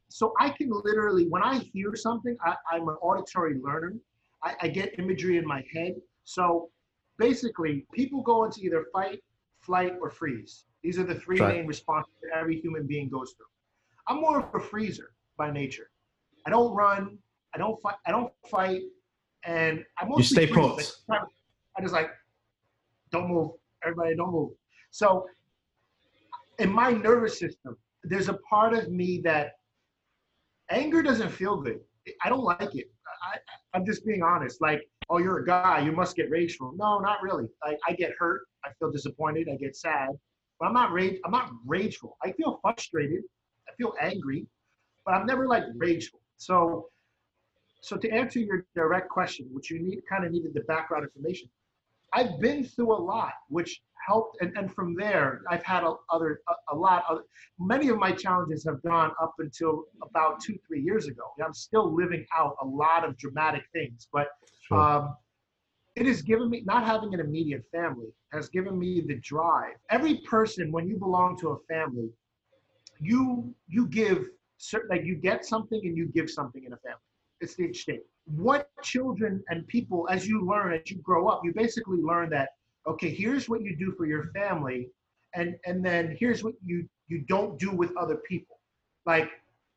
So 0.10 0.34
I 0.40 0.50
can 0.50 0.70
literally, 0.72 1.28
when 1.28 1.44
I 1.44 1.58
hear 1.58 1.96
something, 1.96 2.38
I, 2.46 2.56
am 2.76 2.88
an 2.88 2.96
auditory 3.02 3.60
learner. 3.62 3.96
I, 4.44 4.54
I 4.62 4.68
get 4.68 4.98
imagery 5.00 5.38
in 5.38 5.46
my 5.46 5.64
head. 5.74 5.96
So 6.26 6.70
basically, 7.18 7.86
people 7.94 8.22
go 8.22 8.46
into 8.46 8.62
either 8.62 8.86
fight, 8.94 9.24
flight, 9.62 9.94
or 10.02 10.10
freeze. 10.10 10.66
These 10.84 11.00
are 11.00 11.04
the 11.04 11.16
three 11.16 11.40
right. 11.40 11.56
main 11.56 11.68
responses 11.68 12.14
that 12.22 12.38
every 12.38 12.60
human 12.60 12.86
being 12.86 13.10
goes 13.10 13.34
through. 13.38 13.48
I'm 14.08 14.22
more 14.22 14.40
of 14.40 14.54
a 14.54 14.60
freezer 14.60 15.12
by 15.38 15.52
nature. 15.52 15.90
I 16.46 16.50
don't 16.52 16.74
run. 16.76 17.18
I 17.54 17.58
don't 17.58 17.82
fight. 17.82 17.96
I 18.06 18.12
don't 18.12 18.32
fight, 18.48 18.84
and 19.44 19.84
I'm 19.98 20.10
mostly 20.10 20.44
you 20.44 20.48
stay 20.48 20.54
put. 20.54 20.92
I 21.10 21.82
just 21.82 21.94
like 21.94 22.10
don't 23.12 23.30
move. 23.30 23.52
Everybody, 23.84 24.16
don't 24.16 24.32
move. 24.32 24.52
So, 24.92 25.26
in 26.60 26.72
my 26.72 26.92
nervous 26.92 27.40
system, 27.40 27.78
there's 28.04 28.30
a 28.30 28.38
part 28.50 28.74
of 28.74 28.92
me 28.92 29.22
that 29.24 29.54
anger 30.70 31.02
doesn't 31.02 31.30
feel 31.30 31.58
good. 31.58 31.80
I 32.24 32.30
don't 32.30 32.44
like 32.44 32.76
it. 32.76 32.92
I, 33.24 33.38
I'm 33.74 33.86
just 33.86 34.06
being 34.06 34.22
honest. 34.22 34.62
Like, 34.62 34.88
oh, 35.10 35.18
you're 35.18 35.40
a 35.40 35.46
guy, 35.46 35.80
you 35.80 35.92
must 35.92 36.16
get 36.16 36.30
rageful. 36.30 36.74
No, 36.76 37.00
not 37.00 37.22
really. 37.22 37.48
I, 37.64 37.76
I 37.88 37.94
get 37.94 38.12
hurt. 38.18 38.42
I 38.64 38.70
feel 38.80 38.92
disappointed. 38.92 39.48
I 39.52 39.56
get 39.56 39.76
sad. 39.76 40.10
But 40.60 40.68
I'm 40.68 40.74
not 40.74 40.92
rage. 40.92 41.20
I'm 41.26 41.32
not 41.32 41.52
rageful. 41.66 42.18
I 42.24 42.32
feel 42.32 42.60
frustrated. 42.62 43.24
I 43.70 43.74
feel 43.76 43.94
angry 44.02 44.48
but 45.06 45.14
I'm 45.14 45.26
never 45.26 45.48
like 45.48 45.64
rageful. 45.76 46.20
So, 46.38 46.88
so 47.82 47.96
to 47.96 48.10
answer 48.10 48.40
your 48.40 48.66
direct 48.76 49.10
question, 49.10 49.48
which 49.52 49.70
you 49.70 49.80
need 49.80 50.02
kind 50.10 50.26
of 50.26 50.32
needed 50.32 50.54
the 50.54 50.62
background 50.62 51.06
information, 51.06 51.50
I've 52.16 52.40
been 52.40 52.64
through 52.64 52.94
a 52.94 53.02
lot, 53.14 53.34
which 53.50 53.82
helped, 54.08 54.38
and, 54.42 54.56
and 54.58 54.74
from 54.74 54.96
there, 54.96 55.42
I've 55.50 55.64
had 55.64 55.84
a, 55.84 55.94
other 56.12 56.42
a, 56.50 56.76
a 56.76 56.76
lot 56.76 57.04
of 57.10 57.20
many 57.60 57.90
of 57.90 57.98
my 57.98 58.12
challenges 58.12 58.64
have 58.66 58.82
gone 58.84 59.12
up 59.22 59.34
until 59.40 59.84
about 60.02 60.40
two 60.40 60.58
three 60.68 60.82
years 60.82 61.08
ago. 61.08 61.24
I'm 61.44 61.54
still 61.54 61.94
living 61.94 62.26
out 62.36 62.56
a 62.62 62.66
lot 62.66 63.08
of 63.08 63.18
dramatic 63.18 63.64
things, 63.74 64.08
but. 64.12 64.28
Sure. 64.68 64.80
Um, 64.80 65.16
it 65.96 66.06
has 66.08 66.22
given 66.22 66.50
me 66.50 66.62
not 66.66 66.84
having 66.84 67.14
an 67.14 67.22
immediate 67.22 67.64
family 67.72 68.08
has 68.34 68.50
given 68.50 68.78
me 68.78 69.00
the 69.08 69.16
drive 69.22 69.76
every 69.90 70.18
person 70.30 70.70
when 70.70 70.90
you 70.90 70.98
belong 70.98 71.38
to 71.38 71.52
a 71.52 71.58
family 71.70 72.10
you 73.00 73.54
you 73.68 73.88
give 73.88 74.26
certain 74.58 74.90
like 74.90 75.06
you 75.06 75.16
get 75.16 75.46
something 75.46 75.80
and 75.84 75.98
you 75.98 76.08
give 76.08 76.30
something 76.30 76.64
in 76.64 76.74
a 76.74 76.78
family. 76.78 77.00
It's 77.42 77.56
the 77.56 77.66
exchange. 77.66 78.02
What 78.26 78.70
children 78.82 79.44
and 79.50 79.68
people, 79.68 80.08
as 80.10 80.28
you 80.28 80.46
learn, 80.46 80.74
as 80.74 80.90
you 80.90 80.98
grow 80.98 81.28
up, 81.28 81.42
you 81.44 81.54
basically 81.54 82.00
learn 82.00 82.30
that 82.32 82.50
okay, 82.88 83.10
here's 83.10 83.50
what 83.50 83.62
you 83.62 83.76
do 83.76 83.92
for 83.98 84.06
your 84.06 84.24
family, 84.26 84.90
and 85.34 85.56
and 85.66 85.84
then 85.86 86.16
here's 86.20 86.44
what 86.44 86.54
you 86.64 86.88
you 87.08 87.24
don't 87.28 87.60
do 87.60 87.72
with 87.72 87.96
other 87.98 88.18
people. 88.28 88.60
Like, 89.06 89.30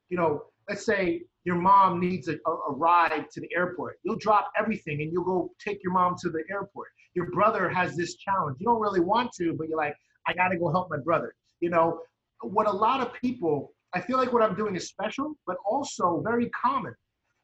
you 0.08 0.16
know, 0.16 0.44
let's 0.68 0.86
say 0.86 1.22
your 1.44 1.56
mom 1.56 2.00
needs 2.00 2.28
a, 2.28 2.36
a, 2.46 2.72
ride 2.72 3.26
to 3.32 3.40
the 3.40 3.48
airport. 3.54 3.98
You'll 4.02 4.16
drop 4.16 4.50
everything 4.58 5.02
and 5.02 5.12
you'll 5.12 5.24
go 5.24 5.50
take 5.62 5.82
your 5.82 5.92
mom 5.92 6.16
to 6.22 6.30
the 6.30 6.42
airport. 6.50 6.88
Your 7.14 7.30
brother 7.30 7.68
has 7.68 7.96
this 7.96 8.16
challenge. 8.16 8.56
You 8.60 8.66
don't 8.66 8.80
really 8.80 9.00
want 9.00 9.32
to, 9.38 9.54
but 9.54 9.68
you're 9.68 9.76
like, 9.76 9.94
I 10.26 10.32
got 10.32 10.48
to 10.48 10.58
go 10.58 10.70
help 10.70 10.88
my 10.90 10.98
brother. 10.98 11.34
You 11.60 11.70
know, 11.70 12.00
what 12.40 12.66
a 12.66 12.72
lot 12.72 13.00
of 13.00 13.12
people 13.14 13.72
I 13.94 14.00
feel 14.00 14.18
like 14.18 14.32
what 14.32 14.42
I'm 14.42 14.54
doing 14.54 14.76
is 14.76 14.88
special, 14.88 15.34
but 15.46 15.56
also 15.64 16.20
very 16.22 16.50
common. 16.50 16.94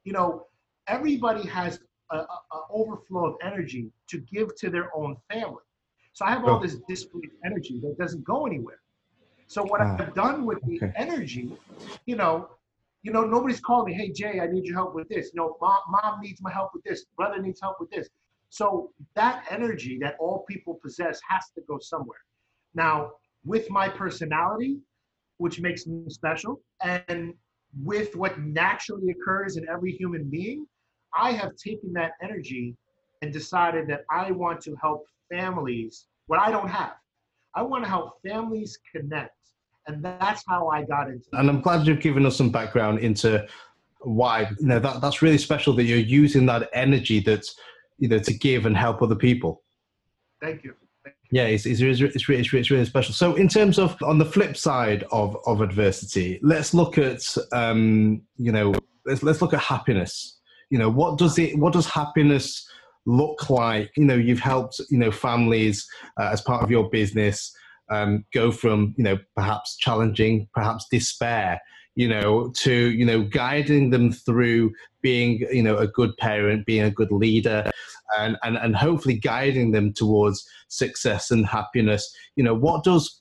You 0.05 0.13
know, 0.13 0.47
everybody 0.87 1.47
has 1.49 1.81
an 2.11 2.27
overflow 2.71 3.27
of 3.27 3.37
energy 3.43 3.91
to 4.09 4.19
give 4.19 4.55
to 4.57 4.71
their 4.71 4.95
own 4.97 5.17
family. 5.31 5.63
So 6.13 6.25
I 6.25 6.31
have 6.31 6.45
all 6.45 6.59
oh. 6.59 6.63
this 6.63 6.77
displaced 6.89 7.35
energy 7.45 7.81
that 7.81 7.99
doesn't 7.99 8.25
go 8.25 8.47
anywhere. 8.47 8.81
So 9.47 9.63
what 9.63 9.81
ah, 9.81 9.97
I've 9.99 10.15
done 10.15 10.47
with 10.47 10.59
the 10.67 10.77
okay. 10.77 10.93
energy, 10.97 11.51
you 12.07 12.17
know, 12.17 12.49
you 13.03 13.13
know, 13.13 13.25
nobody's 13.25 13.61
calling 13.61 13.93
me, 13.93 13.95
hey 13.95 14.13
Jay, 14.13 14.41
I 14.41 14.47
need 14.47 14.65
your 14.65 14.77
help 14.77 14.95
with 14.95 15.09
this. 15.09 15.31
You 15.35 15.41
know, 15.41 15.57
mom, 15.61 15.81
mom 15.89 16.21
needs 16.21 16.41
my 16.41 16.51
help 16.51 16.71
with 16.73 16.85
this. 16.85 17.05
Brother 17.17 17.43
needs 17.43 17.61
help 17.61 17.77
with 17.81 17.91
this. 17.91 18.09
So 18.49 18.93
that 19.15 19.45
energy 19.51 19.99
that 20.01 20.17
all 20.19 20.45
people 20.49 20.79
possess 20.83 21.21
has 21.29 21.51
to 21.57 21.63
go 21.69 21.79
somewhere. 21.79 22.21
Now, 22.75 23.13
with 23.45 23.69
my 23.71 23.89
personality, 23.89 24.79
which 25.39 25.61
makes 25.61 25.87
me 25.87 26.09
special. 26.09 26.61
And 26.83 27.35
with 27.83 28.15
what 28.17 28.39
naturally 28.39 29.11
occurs 29.11 29.57
in 29.57 29.69
every 29.69 29.93
human 29.93 30.31
being, 30.31 30.67
I 31.19 31.33
have 31.33 31.57
taken 31.57 31.93
that 31.95 32.13
energy 32.23 32.77
and 33.23 33.33
decided 33.33 33.87
that 33.89 34.05
I 34.11 34.31
want 34.33 34.61
to 34.63 34.77
help 34.81 35.05
families, 35.31 36.07
what 36.27 36.41
I 36.41 36.51
don't 36.51 36.69
have. 36.69 36.95
I 37.55 37.63
want 37.63 37.85
to 37.85 37.91
help 37.91 38.15
families 38.27 38.79
connect. 38.95 39.37
And 39.87 40.05
that's 40.05 40.43
how 40.49 40.69
I 40.69 40.83
got 40.83 41.09
into 41.09 41.25
it. 41.33 41.39
And 41.39 41.49
I'm 41.49 41.61
glad 41.61 41.87
you've 41.87 42.01
given 42.01 42.27
us 42.27 42.37
some 42.37 42.51
background 42.51 42.99
into 43.01 43.47
why, 44.01 44.51
you 44.59 44.67
know, 44.67 44.79
that, 44.79 45.01
that's 45.01 45.23
really 45.23 45.39
special 45.39 45.73
that 45.75 45.85
you're 45.85 45.99
using 45.99 46.47
that 46.47 46.69
energy 46.73 47.21
that's, 47.21 47.55
you 47.99 48.09
know, 48.09 48.19
to 48.19 48.35
give 48.35 48.67
and 48.67 48.77
help 48.77 49.03
other 49.03 49.15
people. 49.15 49.63
Thank 50.41 50.65
you 50.65 50.75
yeah, 51.35 51.47
it's, 51.47 51.67
it's, 51.67 51.81
it's, 51.81 52.01
it's, 52.01 52.29
really, 52.29 52.41
it's 52.41 52.71
really 52.71 52.85
special. 52.85 53.13
So, 53.13 53.35
in 53.35 53.49
terms 53.49 53.77
of 53.77 54.01
on 54.03 54.19
the 54.19 54.25
flip 54.25 54.57
side 54.57 55.03
of, 55.11 55.37
of 55.47 55.63
adversity, 55.63 56.39
let's 56.43 56.73
look 56.73 56.97
at 56.97 57.23
um, 57.51 58.23
you 58.37 58.53
know 58.53 58.73
let's 59.05 59.25
let's 59.25 59.43
look 59.43 59.53
at 59.53 59.59
happiness. 59.59 60.34
You 60.75 60.81
know, 60.81 60.91
what 60.91 61.19
does 61.19 61.39
it? 61.39 61.57
What 61.57 61.73
does 61.73 61.87
happiness 61.87 62.69
look 63.07 63.49
like? 63.49 63.93
You 63.97 64.07
know, 64.07 64.17
you've 64.17 64.41
helped 64.41 64.81
you 64.91 64.99
know 64.99 65.13
families 65.13 65.87
uh, 66.19 66.31
as 66.33 66.41
part 66.41 66.65
of 66.65 66.71
your 66.73 66.91
business 66.91 67.57
um, 67.91 68.25
go 68.35 68.51
from 68.51 68.93
you 68.99 69.05
know 69.05 69.21
perhaps 69.37 69.77
challenging, 69.77 70.49
perhaps 70.53 70.85
despair, 70.91 71.61
you 71.95 72.09
know, 72.09 72.51
to 72.57 72.91
you 72.91 73.07
know 73.07 73.23
guiding 73.23 73.91
them 73.91 74.11
through 74.11 74.73
being 75.01 75.47
you 75.53 75.63
know 75.63 75.77
a 75.77 75.87
good 75.87 76.17
parent, 76.17 76.67
being 76.67 76.83
a 76.83 76.91
good 76.91 77.13
leader, 77.13 77.71
and 78.19 78.37
and 78.43 78.57
and 78.57 78.75
hopefully 78.75 79.15
guiding 79.15 79.71
them 79.71 79.93
towards 79.93 80.45
success 80.67 81.31
and 81.31 81.47
happiness. 81.47 82.13
You 82.35 82.43
know, 82.43 82.55
what 82.55 82.83
does 82.83 83.21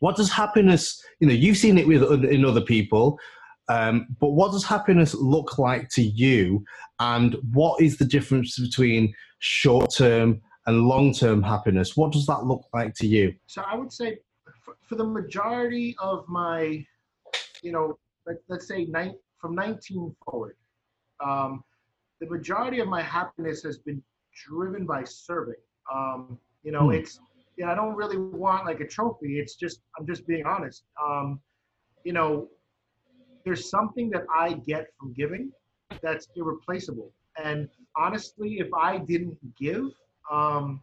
what 0.00 0.16
does 0.16 0.30
happiness? 0.30 1.02
You 1.18 1.28
know, 1.28 1.32
you've 1.32 1.56
seen 1.56 1.78
it 1.78 1.86
with 1.86 2.26
in 2.26 2.44
other 2.44 2.60
people. 2.60 3.18
Um, 3.70 4.08
but 4.18 4.30
what 4.30 4.50
does 4.50 4.64
happiness 4.64 5.14
look 5.14 5.56
like 5.56 5.88
to 5.90 6.02
you? 6.02 6.64
And 6.98 7.36
what 7.52 7.80
is 7.80 7.98
the 7.98 8.04
difference 8.04 8.58
between 8.58 9.14
short 9.38 9.94
term 9.94 10.40
and 10.66 10.82
long 10.82 11.14
term 11.14 11.40
happiness? 11.40 11.96
What 11.96 12.10
does 12.10 12.26
that 12.26 12.44
look 12.44 12.64
like 12.74 12.94
to 12.94 13.06
you? 13.06 13.32
So 13.46 13.62
I 13.62 13.76
would 13.76 13.92
say 13.92 14.18
for, 14.64 14.74
for 14.88 14.96
the 14.96 15.04
majority 15.04 15.94
of 16.00 16.28
my, 16.28 16.84
you 17.62 17.70
know, 17.70 17.96
let, 18.26 18.38
us 18.50 18.66
say 18.66 18.86
nine, 18.86 19.14
from 19.38 19.54
19 19.54 20.16
forward, 20.24 20.56
um, 21.24 21.62
the 22.20 22.26
majority 22.26 22.80
of 22.80 22.88
my 22.88 23.02
happiness 23.02 23.62
has 23.62 23.78
been 23.78 24.02
driven 24.34 24.84
by 24.84 25.04
serving. 25.04 25.54
Um, 25.94 26.40
you 26.64 26.72
know, 26.72 26.86
hmm. 26.86 26.96
it's, 26.96 27.20
yeah, 27.56 27.70
I 27.70 27.76
don't 27.76 27.94
really 27.94 28.18
want 28.18 28.66
like 28.66 28.80
a 28.80 28.86
trophy. 28.86 29.38
It's 29.38 29.54
just, 29.54 29.80
I'm 29.96 30.08
just 30.08 30.26
being 30.26 30.44
honest. 30.44 30.82
Um, 31.00 31.40
you 32.02 32.12
know, 32.12 32.48
there's 33.44 33.70
something 33.70 34.10
that 34.10 34.24
I 34.34 34.54
get 34.54 34.88
from 34.98 35.12
giving 35.12 35.50
that's 36.02 36.28
irreplaceable. 36.36 37.12
And 37.42 37.68
honestly, 37.96 38.58
if 38.58 38.72
I 38.74 38.98
didn't 38.98 39.38
give, 39.56 39.84
um, 40.30 40.82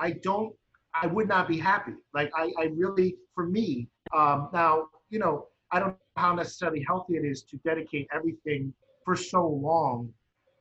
I 0.00 0.12
don't, 0.12 0.54
I 1.00 1.06
would 1.06 1.28
not 1.28 1.48
be 1.48 1.58
happy. 1.58 1.92
Like 2.14 2.30
I, 2.36 2.52
I 2.58 2.64
really, 2.74 3.16
for 3.34 3.46
me, 3.46 3.88
um, 4.16 4.48
now, 4.52 4.88
you 5.10 5.18
know, 5.18 5.46
I 5.70 5.80
don't 5.80 5.90
know 5.90 5.96
how 6.16 6.34
necessarily 6.34 6.84
healthy 6.86 7.16
it 7.16 7.24
is 7.24 7.42
to 7.44 7.56
dedicate 7.58 8.08
everything 8.12 8.72
for 9.04 9.16
so 9.16 9.46
long 9.46 10.12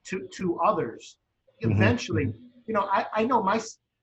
to, 0.06 0.28
to 0.34 0.60
others. 0.60 1.18
Mm-hmm. 1.64 1.72
Eventually, 1.72 2.26
mm-hmm. 2.26 2.38
you 2.68 2.74
know, 2.74 2.88
I, 2.92 3.06
I 3.14 3.24
know 3.24 3.42
my, 3.42 3.60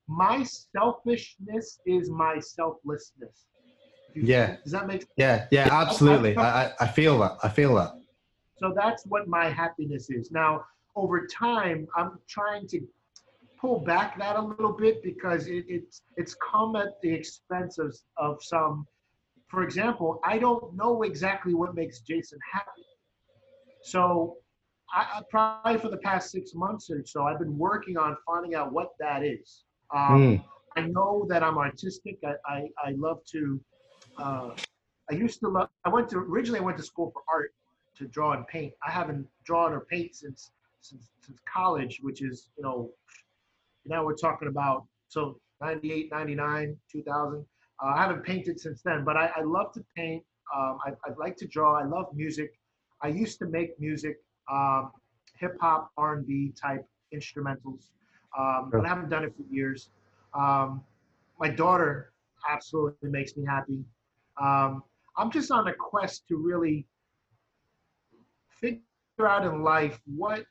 my 0.09 0.45
selfishness 0.45 1.81
is 1.87 2.11
my 2.11 2.39
selflessness. 2.39 3.47
Yeah. 4.15 4.57
Does 4.62 4.73
that 4.73 4.87
make 4.87 5.03
sense? 5.03 5.12
Yeah, 5.17 5.47
yeah, 5.51 5.69
absolutely. 5.71 6.37
I, 6.37 6.73
I 6.81 6.87
feel 6.87 7.19
that. 7.21 7.39
I 7.43 7.49
feel 7.49 7.75
that. 7.77 7.95
So 8.57 8.73
that's 8.75 9.05
what 9.07 9.29
my 9.29 9.49
happiness 9.49 10.11
is. 10.11 10.31
Now, 10.31 10.65
over 10.97 11.27
time, 11.27 11.87
I'm 11.97 12.19
trying 12.29 12.69
to 12.69 12.81
pull 13.61 13.81
back 13.81 14.19
that 14.19 14.37
a 14.37 14.41
little 14.41 14.73
bit 14.73 15.03
because 15.03 15.47
it, 15.49 15.65
it's 15.69 16.03
it's 16.17 16.35
come 16.35 16.77
at 16.77 17.01
the 17.03 17.12
expense 17.12 17.79
of, 17.79 17.97
of 18.17 18.43
some. 18.43 18.87
For 19.49 19.62
example, 19.62 20.21
I 20.25 20.39
don't 20.39 20.75
know 20.75 21.03
exactly 21.03 21.55
what 21.55 21.75
makes 21.75 22.01
Jason 22.01 22.39
happy. 22.53 22.87
So, 23.83 24.37
I, 24.93 25.19
I 25.19 25.23
probably 25.31 25.79
for 25.79 25.89
the 25.89 25.99
past 25.99 26.31
six 26.31 26.55
months 26.55 26.91
or 26.91 27.05
so, 27.05 27.25
I've 27.25 27.39
been 27.39 27.59
working 27.59 27.97
on 27.97 28.17
finding 28.27 28.55
out 28.55 28.73
what 28.73 28.91
that 29.01 29.25
is. 29.25 29.65
Um, 29.95 30.39
mm. 30.39 30.45
I 30.77 30.83
know 30.83 31.27
that 31.29 31.43
I'm 31.43 31.59
artistic. 31.59 32.19
I, 32.25 32.35
I, 32.47 32.69
I 32.85 32.91
love 32.97 33.19
to 33.33 33.61
uh, 34.19 34.51
I 35.11 35.15
used 35.15 35.41
to 35.41 35.49
love, 35.49 35.69
I 35.85 35.89
went 35.89 36.09
to, 36.11 36.19
originally 36.19 36.61
I 36.61 36.62
went 36.62 36.79
to 36.79 36.85
school 36.85 37.11
for 37.12 37.23
art 37.29 37.53
to 37.99 38.07
draw 38.07 38.33
and 38.33 38.47
paint. 38.47 38.73
I 38.87 38.91
haven't 38.91 39.27
drawn 39.45 39.73
or 39.73 39.81
paint 39.81 40.15
since, 40.15 40.51
since, 40.81 41.11
since 41.21 41.39
college, 41.53 42.01
which 42.03 42.23
is, 42.23 42.49
you 42.57 42.62
know, 42.62 42.91
now 43.87 44.05
we're 44.05 44.17
talking 44.17 44.49
about, 44.49 44.87
so 45.09 45.39
98, 45.61 46.11
99, 46.11 46.77
2000. 46.91 47.45
Uh, 47.83 47.87
I 47.87 47.97
haven't 47.97 48.23
painted 48.23 48.59
since 48.61 48.83
then, 48.83 49.05
but 49.05 49.17
I, 49.17 49.31
I 49.37 49.43
love 49.43 49.73
to 49.73 49.85
paint. 49.97 50.23
Um, 50.55 50.79
I, 50.87 50.91
I 51.05 51.12
like 51.19 51.37
to 51.39 51.47
draw. 51.47 51.79
I 51.79 51.85
love 51.85 52.07
music. 52.15 52.55
I 53.03 53.09
used 53.09 53.39
to 53.41 53.47
make 53.47 53.79
music, 53.81 54.19
um, 54.51 54.93
hip 55.39 55.57
hop, 55.61 55.91
R&B 55.97 56.53
type 56.61 56.87
instrumentals, 57.15 57.91
um, 58.39 58.71
but 58.73 58.85
I 58.85 58.89
haven't 58.89 59.09
done 59.11 59.25
it 59.25 59.35
for 59.37 59.43
years. 59.51 59.91
Um, 60.33 60.83
my 61.39 61.49
daughter 61.49 62.12
absolutely 62.49 63.11
makes 63.11 63.37
me 63.37 63.45
happy. 63.45 63.85
Um, 64.41 64.82
I'm 65.16 65.30
just 65.30 65.51
on 65.51 65.68
a 65.68 65.74
quest 65.74 66.26
to 66.28 66.37
really 66.37 66.87
figure 68.49 68.80
out 69.20 69.45
in 69.45 69.62
life 69.62 70.01
what 70.07 70.45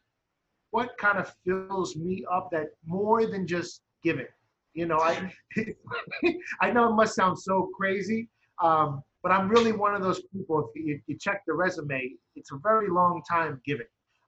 what 0.71 0.97
kind 0.97 1.19
of 1.19 1.31
fills 1.45 1.95
me 1.95 2.25
up 2.31 2.49
that 2.51 2.69
more 2.85 3.27
than 3.27 3.45
just 3.45 3.81
giving. 4.03 4.25
You 4.73 4.87
know, 4.87 4.99
I 4.99 5.31
I 6.61 6.71
know 6.71 6.89
it 6.89 6.95
must 6.95 7.15
sound 7.15 7.37
so 7.37 7.69
crazy, 7.77 8.27
um, 8.61 9.03
but 9.21 9.31
I'm 9.31 9.47
really 9.49 9.71
one 9.71 9.93
of 9.93 10.01
those 10.01 10.21
people. 10.33 10.71
If 10.73 10.83
you, 10.83 10.99
you, 11.05 11.17
check 11.19 11.43
the 11.45 11.53
resume, 11.53 12.13
it's 12.35 12.51
a 12.51 12.57
very 12.57 12.89
long 12.89 13.21
time 13.29 13.61
giving, 13.63 13.85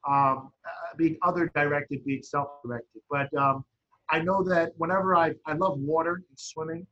um, 0.07 0.51
uh, 0.63 0.95
being 0.97 1.17
other 1.23 1.51
directed, 1.55 2.05
being 2.05 2.21
self 2.21 2.61
directed. 2.63 3.01
But 3.09 3.33
um, 3.35 3.65
I 4.09 4.19
know 4.19 4.43
that 4.43 4.73
whenever 4.77 5.15
I 5.15 5.33
I 5.47 5.53
love 5.53 5.79
water 5.79 6.13
and 6.29 6.39
swimming, 6.39 6.85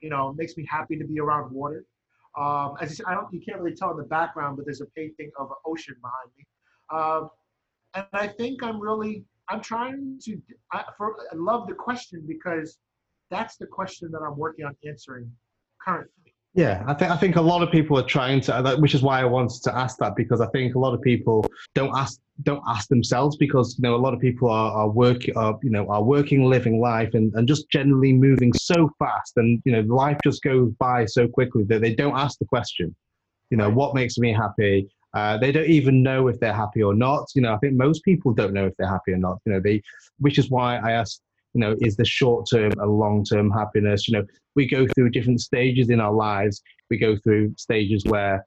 you 0.00 0.10
know, 0.10 0.30
it 0.30 0.36
makes 0.36 0.56
me 0.56 0.66
happy 0.68 0.96
to 0.96 1.04
be 1.04 1.20
around 1.20 1.52
water. 1.52 1.84
Um, 2.38 2.76
as 2.80 3.00
I 3.06 3.14
don't, 3.14 3.32
you 3.32 3.40
can't 3.40 3.60
really 3.60 3.74
tell 3.76 3.90
in 3.90 3.96
the 3.96 4.04
background, 4.04 4.56
but 4.56 4.64
there's 4.64 4.80
a 4.80 4.86
painting 4.96 5.30
of 5.38 5.48
an 5.50 5.56
ocean 5.66 5.96
behind 6.00 6.30
me. 6.36 6.46
Um, 6.90 7.30
and 7.94 8.06
I 8.12 8.28
think 8.28 8.62
I'm 8.62 8.80
really, 8.80 9.24
I'm 9.48 9.60
trying 9.60 10.18
to, 10.24 10.40
I, 10.72 10.84
for, 10.96 11.16
I 11.32 11.34
love 11.36 11.66
the 11.66 11.74
question 11.74 12.24
because 12.28 12.78
that's 13.30 13.56
the 13.56 13.66
question 13.66 14.10
that 14.12 14.20
I'm 14.20 14.36
working 14.36 14.64
on 14.64 14.76
answering 14.86 15.30
currently. 15.84 16.27
Yeah, 16.54 16.82
I 16.86 16.94
think 16.94 17.10
I 17.10 17.16
think 17.16 17.36
a 17.36 17.40
lot 17.40 17.62
of 17.62 17.70
people 17.70 17.98
are 17.98 18.06
trying 18.06 18.40
to, 18.42 18.76
which 18.78 18.94
is 18.94 19.02
why 19.02 19.20
I 19.20 19.24
wanted 19.24 19.62
to 19.64 19.76
ask 19.76 19.98
that 19.98 20.16
because 20.16 20.40
I 20.40 20.46
think 20.48 20.74
a 20.74 20.78
lot 20.78 20.94
of 20.94 21.02
people 21.02 21.46
don't 21.74 21.94
ask 21.96 22.18
don't 22.42 22.62
ask 22.66 22.88
themselves 22.88 23.36
because 23.36 23.76
you 23.78 23.82
know 23.82 23.94
a 23.94 23.98
lot 23.98 24.14
of 24.14 24.20
people 24.20 24.48
are, 24.48 24.72
are 24.72 24.88
working 24.88 25.36
are 25.36 25.58
you 25.62 25.70
know 25.70 25.86
are 25.88 26.02
working 26.02 26.44
living 26.44 26.80
life 26.80 27.10
and, 27.12 27.32
and 27.34 27.46
just 27.46 27.68
generally 27.70 28.12
moving 28.12 28.52
so 28.54 28.90
fast 28.98 29.36
and 29.36 29.60
you 29.66 29.72
know 29.72 29.80
life 29.94 30.16
just 30.24 30.42
goes 30.42 30.72
by 30.78 31.04
so 31.04 31.28
quickly 31.28 31.64
that 31.64 31.80
they 31.80 31.94
don't 31.94 32.16
ask 32.16 32.38
the 32.38 32.46
question. 32.46 32.94
You 33.50 33.58
know 33.58 33.70
what 33.70 33.94
makes 33.94 34.16
me 34.18 34.32
happy? 34.32 34.88
Uh, 35.14 35.36
they 35.38 35.52
don't 35.52 35.68
even 35.68 36.02
know 36.02 36.28
if 36.28 36.40
they're 36.40 36.52
happy 36.52 36.82
or 36.82 36.94
not. 36.94 37.28
You 37.34 37.42
know 37.42 37.52
i 37.52 37.58
think 37.58 37.74
most 37.74 38.02
people 38.04 38.32
don't 38.32 38.54
know 38.54 38.66
if 38.66 38.76
they're 38.78 38.88
happy 38.88 39.12
or 39.12 39.18
not. 39.18 39.38
You 39.44 39.52
know 39.52 39.60
they 39.60 39.82
which 40.18 40.38
is 40.38 40.50
why 40.50 40.78
i 40.78 40.92
asked 40.92 41.22
you 41.58 41.64
know 41.64 41.74
is 41.80 41.96
the 41.96 42.04
short 42.04 42.48
term 42.48 42.70
and 42.78 42.98
long 42.98 43.24
term 43.24 43.50
happiness. 43.50 44.06
You 44.06 44.18
know 44.18 44.26
we 44.54 44.66
go 44.66 44.86
through 44.94 45.10
different 45.10 45.40
stages 45.40 45.90
in 45.90 46.00
our 46.00 46.12
lives. 46.12 46.62
We 46.88 46.98
go 46.98 47.16
through 47.16 47.54
stages 47.56 48.04
where 48.06 48.46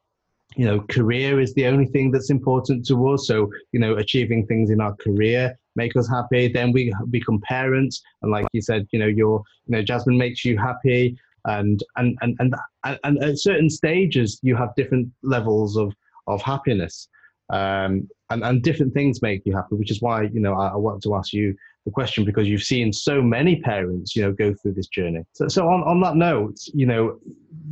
you 0.56 0.66
know 0.66 0.80
career 0.90 1.42
is 1.42 1.54
the 1.54 1.68
only 1.68 1.88
thing 1.88 2.12
that's 2.12 2.30
important 2.30 2.88
to 2.88 3.10
us. 3.10 3.28
So 3.28 3.52
you 3.74 3.82
know 3.82 3.96
achieving 3.98 4.48
things 4.48 4.70
in 4.70 4.80
our 4.80 4.96
career 4.96 5.58
make 5.76 5.96
us 5.98 6.10
happy. 6.10 6.48
Then 6.48 6.72
we 6.72 6.94
become 7.10 7.42
parents. 7.42 8.02
And 8.22 8.32
like 8.32 8.46
you 8.54 8.62
said 8.62 8.88
you 8.92 9.00
know 9.00 9.08
your 9.08 9.44
you 9.66 9.76
know 9.76 9.84
jasmine 9.84 10.18
makes 10.18 10.46
you 10.46 10.58
happy. 10.58 11.18
And 11.46 11.84
and 11.98 12.18
and 12.22 12.38
and, 12.40 12.56
and 13.04 13.24
at 13.24 13.40
certain 13.40 13.70
stages 13.70 14.40
you 14.42 14.56
have 14.56 14.74
different 14.76 15.10
levels 15.22 15.76
of 15.76 15.94
of 16.28 16.42
happiness. 16.42 17.10
Um, 17.50 18.08
and 18.30 18.46
and 18.46 18.64
different 18.64 18.94
things 18.94 19.22
make 19.22 19.42
you 19.46 19.54
happy 19.54 19.76
which 19.76 19.92
is 19.92 20.02
why 20.02 20.22
you 20.36 20.40
know 20.40 20.54
I, 20.54 20.68
I 20.68 20.78
want 20.78 21.04
to 21.04 21.16
ask 21.16 21.34
you 21.34 21.54
the 21.86 21.92
question 21.92 22.24
because 22.24 22.48
you've 22.48 22.64
seen 22.64 22.94
so 22.94 23.22
many 23.22 23.60
parents 23.62 24.16
you 24.16 24.22
know 24.22 24.32
go 24.32 24.54
through 24.54 24.74
this 24.74 24.88
journey. 24.88 25.24
So, 25.34 25.48
so 25.48 25.68
on, 25.68 25.84
on 25.84 26.00
that 26.02 26.16
note 26.16 26.58
you 26.74 26.86
know 26.86 27.20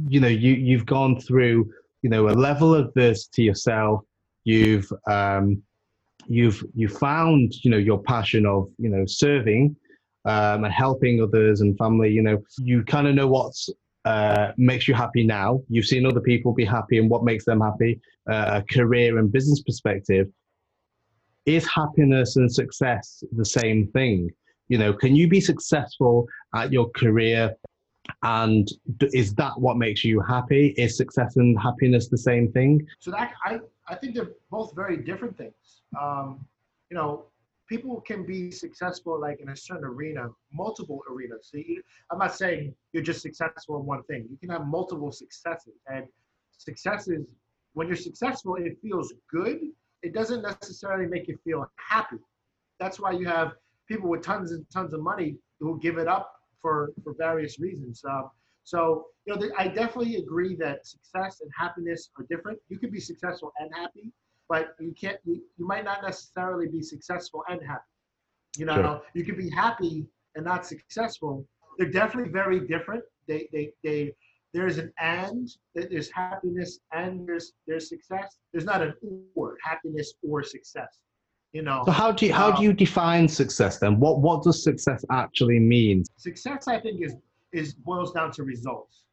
you 0.07 0.19
know 0.19 0.27
you 0.27 0.53
you've 0.53 0.85
gone 0.85 1.19
through 1.19 1.69
you 2.01 2.09
know 2.09 2.29
a 2.29 2.31
level 2.31 2.73
of 2.73 2.93
to 2.93 3.41
yourself. 3.41 4.01
You've 4.45 4.91
um, 5.07 5.61
you've 6.27 6.63
you 6.75 6.87
found 6.87 7.53
you 7.63 7.71
know 7.71 7.77
your 7.77 8.01
passion 8.01 8.45
of 8.45 8.69
you 8.77 8.89
know 8.89 9.05
serving 9.05 9.75
um, 10.25 10.63
and 10.63 10.73
helping 10.73 11.21
others 11.21 11.61
and 11.61 11.77
family. 11.77 12.11
You 12.11 12.21
know 12.21 12.41
you 12.57 12.83
kind 12.83 13.07
of 13.07 13.15
know 13.15 13.27
what's 13.27 13.69
uh, 14.05 14.53
makes 14.57 14.87
you 14.87 14.93
happy 14.93 15.23
now. 15.23 15.61
You've 15.69 15.85
seen 15.85 16.05
other 16.05 16.21
people 16.21 16.53
be 16.53 16.65
happy 16.65 16.97
and 16.97 17.09
what 17.09 17.23
makes 17.23 17.45
them 17.45 17.61
happy 17.61 17.99
uh, 18.29 18.61
career 18.71 19.17
and 19.19 19.31
business 19.31 19.61
perspective 19.61 20.27
is 21.55 21.67
happiness 21.67 22.35
and 22.35 22.51
success 22.51 23.23
the 23.31 23.45
same 23.45 23.87
thing? 23.87 24.29
You 24.67 24.77
know 24.77 24.93
can 24.93 25.15
you 25.15 25.27
be 25.27 25.41
successful 25.41 26.27
at 26.55 26.71
your 26.71 26.89
career 26.91 27.55
and 28.23 28.67
is 29.13 29.33
that 29.35 29.59
what 29.59 29.77
makes 29.77 30.03
you 30.03 30.19
happy? 30.21 30.73
Is 30.77 30.97
success 30.97 31.35
and 31.35 31.59
happiness 31.59 32.07
the 32.07 32.17
same 32.17 32.51
thing? 32.51 32.85
So 32.99 33.11
that 33.11 33.33
i 33.45 33.59
i 33.87 33.95
think 33.95 34.15
they're 34.15 34.33
both 34.49 34.75
very 34.75 34.97
different 34.97 35.37
things. 35.37 35.81
Um, 35.99 36.45
you 36.89 36.97
know 36.97 37.25
people 37.67 38.01
can 38.01 38.25
be 38.25 38.49
successful 38.49 39.19
like 39.19 39.39
in 39.41 39.49
a 39.49 39.55
certain 39.55 39.85
arena 39.85 40.29
multiple 40.51 41.01
arenas. 41.09 41.49
So 41.51 41.57
you, 41.57 41.81
i'm 42.11 42.19
not 42.19 42.35
saying 42.35 42.73
you're 42.93 43.03
just 43.11 43.21
successful 43.21 43.79
in 43.79 43.85
one 43.85 44.03
thing. 44.03 44.27
You 44.29 44.37
can 44.37 44.49
have 44.49 44.65
multiple 44.67 45.11
successes 45.11 45.77
and 45.87 46.05
success 46.57 47.07
is 47.07 47.25
when 47.73 47.87
you're 47.87 47.95
successful 47.95 48.55
it 48.55 48.77
feels 48.81 49.13
good 49.31 49.59
it 50.01 50.13
doesn't 50.13 50.41
necessarily 50.41 51.07
make 51.07 51.27
you 51.27 51.37
feel 51.43 51.69
happy. 51.77 52.17
That's 52.79 52.99
why 52.99 53.11
you 53.11 53.27
have 53.27 53.53
people 53.87 54.09
with 54.09 54.21
tons 54.21 54.51
and 54.51 54.65
tons 54.71 54.93
of 54.93 55.01
money 55.01 55.37
who 55.59 55.79
give 55.79 55.97
it 55.97 56.07
up 56.07 56.31
for 56.61 56.91
for 57.03 57.13
various 57.17 57.59
reasons. 57.59 58.01
Um, 58.09 58.29
so 58.63 59.05
you 59.25 59.35
know, 59.35 59.49
I 59.57 59.67
definitely 59.67 60.17
agree 60.17 60.55
that 60.57 60.85
success 60.85 61.41
and 61.41 61.51
happiness 61.57 62.09
are 62.17 62.25
different. 62.29 62.59
You 62.69 62.79
could 62.79 62.91
be 62.91 62.99
successful 62.99 63.51
and 63.59 63.69
happy, 63.73 64.11
but 64.47 64.75
you 64.79 64.93
can't. 64.99 65.17
You, 65.25 65.41
you 65.57 65.67
might 65.67 65.83
not 65.83 66.03
necessarily 66.03 66.67
be 66.67 66.81
successful 66.81 67.43
and 67.49 67.59
happy. 67.65 67.83
You 68.57 68.65
know, 68.65 68.75
sure. 68.75 69.01
you 69.13 69.23
could 69.23 69.37
be 69.37 69.49
happy 69.49 70.05
and 70.35 70.45
not 70.45 70.65
successful. 70.65 71.45
They're 71.77 71.91
definitely 71.91 72.31
very 72.31 72.67
different. 72.67 73.03
They 73.27 73.47
they 73.51 73.71
they 73.83 74.13
there's 74.53 74.77
an 74.77 74.91
and 74.99 75.49
there's 75.75 76.09
happiness 76.11 76.79
and 76.91 77.27
there's 77.27 77.53
there's 77.67 77.89
success. 77.89 78.37
There's 78.51 78.65
not 78.65 78.81
an 78.81 78.93
or 79.35 79.57
happiness 79.63 80.13
or 80.23 80.43
success 80.43 80.99
you 81.51 81.61
know? 81.61 81.83
So 81.85 81.91
how 81.91 82.11
do 82.11 82.25
you 82.25 82.33
how 82.33 82.51
um, 82.51 82.57
do 82.57 82.63
you 82.63 82.73
define 82.73 83.27
success 83.27 83.79
then? 83.79 83.99
What 83.99 84.19
what 84.21 84.43
does 84.43 84.63
success 84.63 85.03
actually 85.11 85.59
mean? 85.59 86.03
Success 86.17 86.67
i 86.67 86.79
think 86.79 87.03
is 87.03 87.15
is 87.53 87.73
boils 87.73 88.13
down 88.13 88.31
to 88.33 88.43
results. 88.43 89.03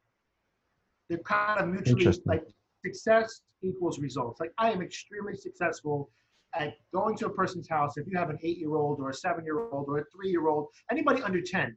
They're 1.09 1.19
kind 1.19 1.61
of 1.61 1.67
mutually 1.69 2.19
like 2.25 2.43
success 2.85 3.41
equals 3.61 3.99
results. 3.99 4.39
Like 4.39 4.53
i 4.57 4.71
am 4.71 4.81
extremely 4.81 5.35
successful 5.35 6.09
at 6.53 6.75
going 6.93 7.17
to 7.17 7.27
a 7.27 7.29
person's 7.29 7.67
house. 7.67 7.97
If 7.97 8.07
you 8.07 8.17
have 8.17 8.29
an 8.29 8.37
eight 8.43 8.57
year 8.57 8.75
old 8.75 8.99
or 8.99 9.09
a 9.09 9.13
seven 9.13 9.43
year 9.43 9.69
old 9.69 9.87
or 9.89 9.99
a 9.99 10.03
three 10.13 10.29
year 10.29 10.47
old 10.47 10.67
anybody 10.91 11.21
under 11.23 11.41
10 11.41 11.75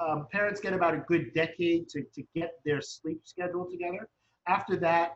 um, 0.00 0.26
parents 0.30 0.60
get 0.60 0.72
about 0.72 0.94
a 0.94 0.98
good 0.98 1.32
decade 1.34 1.88
to, 1.90 2.02
to 2.14 2.22
get 2.34 2.52
their 2.64 2.80
sleep 2.80 3.20
schedule 3.24 3.66
together. 3.70 4.08
After 4.46 4.76
that, 4.76 5.14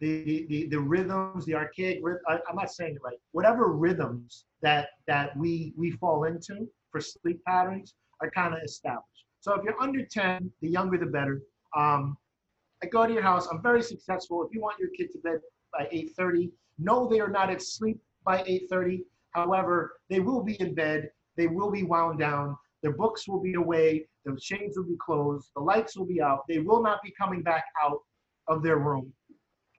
the, 0.00 0.46
the, 0.48 0.66
the 0.68 0.78
rhythms, 0.78 1.44
the 1.46 1.54
archaic, 1.54 2.00
I, 2.28 2.38
I'm 2.48 2.56
not 2.56 2.70
saying 2.70 2.96
it 2.96 3.02
right, 3.04 3.18
whatever 3.30 3.68
rhythms 3.68 4.44
that, 4.60 4.88
that 5.06 5.36
we, 5.36 5.72
we 5.76 5.92
fall 5.92 6.24
into 6.24 6.68
for 6.90 7.00
sleep 7.00 7.40
patterns 7.46 7.94
are 8.20 8.30
kind 8.30 8.52
of 8.52 8.60
established. 8.64 9.24
So 9.40 9.54
if 9.54 9.64
you're 9.64 9.80
under 9.80 10.04
10, 10.04 10.50
the 10.60 10.68
younger 10.68 10.98
the 10.98 11.06
better. 11.06 11.42
Um, 11.76 12.16
I 12.82 12.86
go 12.86 13.06
to 13.06 13.12
your 13.12 13.22
house, 13.22 13.46
I'm 13.46 13.62
very 13.62 13.82
successful. 13.82 14.44
If 14.44 14.52
you 14.52 14.60
want 14.60 14.78
your 14.78 14.90
kid 14.90 15.12
to 15.12 15.18
bed 15.18 15.38
by 15.72 15.88
8.30, 15.92 16.50
no, 16.78 17.08
they 17.08 17.20
are 17.20 17.28
not 17.28 17.50
at 17.50 17.62
sleep 17.62 18.00
by 18.24 18.42
8.30. 18.42 19.04
However, 19.30 19.94
they 20.10 20.20
will 20.20 20.42
be 20.42 20.60
in 20.60 20.74
bed, 20.74 21.10
they 21.36 21.46
will 21.46 21.70
be 21.70 21.84
wound 21.84 22.18
down, 22.18 22.56
their 22.82 22.92
books 22.92 23.28
will 23.28 23.40
be 23.40 23.54
away. 23.54 24.06
The 24.24 24.38
shades 24.40 24.76
will 24.76 24.84
be 24.84 24.96
closed. 25.04 25.50
The 25.54 25.62
lights 25.62 25.96
will 25.96 26.06
be 26.06 26.20
out. 26.20 26.40
They 26.48 26.58
will 26.58 26.82
not 26.82 27.00
be 27.02 27.12
coming 27.18 27.42
back 27.42 27.64
out 27.82 27.98
of 28.48 28.62
their 28.62 28.78
room. 28.78 29.12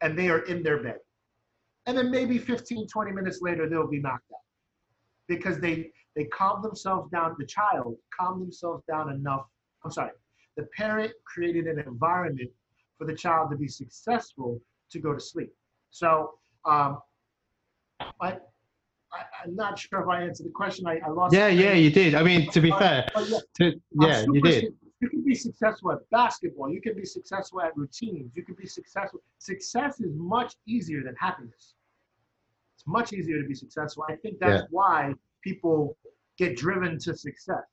And 0.02 0.18
they 0.18 0.30
are 0.30 0.40
in 0.40 0.64
their 0.64 0.82
bed. 0.82 1.00
And 1.86 1.98
then 1.98 2.10
maybe 2.10 2.38
15, 2.38 2.88
20 2.88 3.12
minutes 3.12 3.40
later, 3.42 3.68
they'll 3.68 3.88
be 3.88 4.00
knocked 4.00 4.32
out. 4.32 4.40
Because 5.28 5.60
they, 5.60 5.92
they 6.16 6.26
calm 6.26 6.62
themselves 6.62 7.10
down, 7.12 7.36
the 7.38 7.46
child 7.46 7.96
calm 8.18 8.40
themselves 8.40 8.84
down 8.90 9.12
enough. 9.12 9.46
I'm 9.84 9.92
sorry. 9.92 10.12
The 10.56 10.68
parent 10.78 11.12
created 11.26 11.66
an 11.68 11.80
environment 11.80 12.50
for 12.98 13.06
the 13.06 13.16
child 13.16 13.52
to 13.52 13.58
be 13.58 13.68
successful 13.68 14.62
to 14.92 15.00
go 15.00 15.14
to 15.14 15.20
sleep. 15.20 15.52
So 15.92 16.32
um, 16.66 17.00
I, 18.22 18.38
I, 19.14 19.48
am 19.48 19.56
not 19.56 19.78
sure 19.78 20.02
if 20.02 20.08
I 20.08 20.24
answered 20.24 20.48
the 20.48 20.52
question. 20.52 20.88
I, 20.88 21.00
I 21.06 21.10
lost. 21.10 21.34
Yeah, 21.34 21.48
yeah, 21.48 21.74
you 21.74 21.92
did. 21.92 22.16
I 22.16 22.24
mean, 22.24 22.50
to 22.52 22.62
be 22.62 22.72
fair, 22.72 23.08
yeah, 23.16 23.40
to, 23.60 23.74
yeah 24.00 24.26
you 24.32 24.42
did. 24.42 24.74
You 25.02 25.10
can 25.10 25.24
be 25.24 25.36
successful 25.36 25.92
at 25.92 26.10
basketball. 26.12 26.70
You 26.70 26.82
can 26.82 26.96
be 26.96 27.06
successful 27.06 27.62
at 27.62 27.76
routines. 27.76 28.32
You 28.36 28.44
can 28.44 28.56
be 28.56 28.66
successful. 28.66 29.22
Success 29.38 30.00
is 30.00 30.14
much 30.16 30.56
easier 30.66 31.04
than 31.04 31.14
happiness. 31.20 31.76
It's 32.76 32.88
much 32.88 33.12
easier 33.12 33.42
to 33.42 33.48
be 33.48 33.54
successful. 33.54 34.06
I 34.10 34.16
think 34.16 34.40
that's 34.40 34.62
yeah. 34.62 34.68
why 34.72 35.14
people 35.44 35.98
get 36.38 36.56
driven 36.56 36.98
to 37.00 37.16
success. 37.16 37.64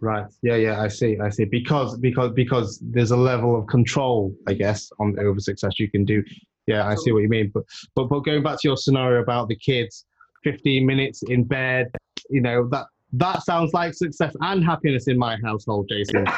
Right. 0.00 0.26
Yeah. 0.42 0.56
Yeah. 0.56 0.80
I 0.80 0.88
see. 0.88 1.18
I 1.20 1.30
see. 1.30 1.44
Because 1.44 1.98
because 1.98 2.32
because 2.32 2.78
there's 2.80 3.10
a 3.10 3.16
level 3.16 3.58
of 3.58 3.66
control, 3.66 4.34
I 4.46 4.54
guess, 4.54 4.90
on 5.00 5.18
over 5.18 5.40
success 5.40 5.78
you 5.78 5.90
can 5.90 6.04
do. 6.04 6.22
Yeah, 6.66 6.86
I 6.86 6.94
see 6.94 7.10
what 7.10 7.22
you 7.22 7.28
mean. 7.28 7.50
But 7.52 7.64
but 7.96 8.08
but 8.08 8.20
going 8.20 8.42
back 8.42 8.60
to 8.60 8.68
your 8.68 8.76
scenario 8.76 9.20
about 9.20 9.48
the 9.48 9.56
kids, 9.56 10.06
15 10.44 10.86
minutes 10.86 11.22
in 11.22 11.44
bed. 11.44 11.90
You 12.30 12.40
know, 12.40 12.68
that 12.68 12.86
that 13.14 13.42
sounds 13.44 13.72
like 13.74 13.94
success 13.94 14.34
and 14.40 14.64
happiness 14.64 15.08
in 15.08 15.18
my 15.18 15.36
household, 15.42 15.88
Jason. 15.88 16.26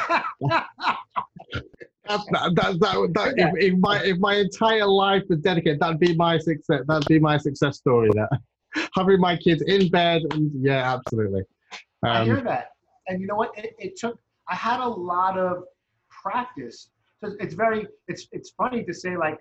That's, 2.07 2.23
that, 2.31 2.55
that, 2.55 2.79
that, 2.79 3.13
that, 3.15 3.33
if, 3.37 3.73
if, 3.73 3.79
my 3.79 3.99
if 4.03 4.17
my 4.19 4.35
entire 4.35 4.85
life 4.85 5.23
was 5.27 5.39
dedicated, 5.39 5.79
that'd 5.79 5.99
be 5.99 6.13
my 6.13 6.37
success. 6.37 6.81
That'd 6.87 7.07
be 7.07 7.17
my 7.17 7.37
success 7.37 7.77
story. 7.77 8.11
That 8.13 8.29
having 8.95 9.19
my 9.19 9.35
kids 9.37 9.63
in 9.63 9.89
bed, 9.89 10.21
and, 10.31 10.51
yeah, 10.53 10.93
absolutely. 10.93 11.41
Um, 12.03 12.11
I 12.11 12.23
hear 12.25 12.41
that, 12.41 12.69
and 13.07 13.19
you 13.19 13.25
know 13.25 13.35
what? 13.35 13.57
It, 13.57 13.75
it 13.79 13.97
took. 13.97 14.19
I 14.47 14.53
had 14.53 14.81
a 14.81 14.87
lot 14.87 15.39
of 15.39 15.63
practice. 16.11 16.89
So 17.23 17.31
it's 17.39 17.55
very. 17.55 17.87
It's 18.07 18.27
it's 18.31 18.51
funny 18.51 18.83
to 18.83 18.93
say 18.93 19.17
like 19.17 19.39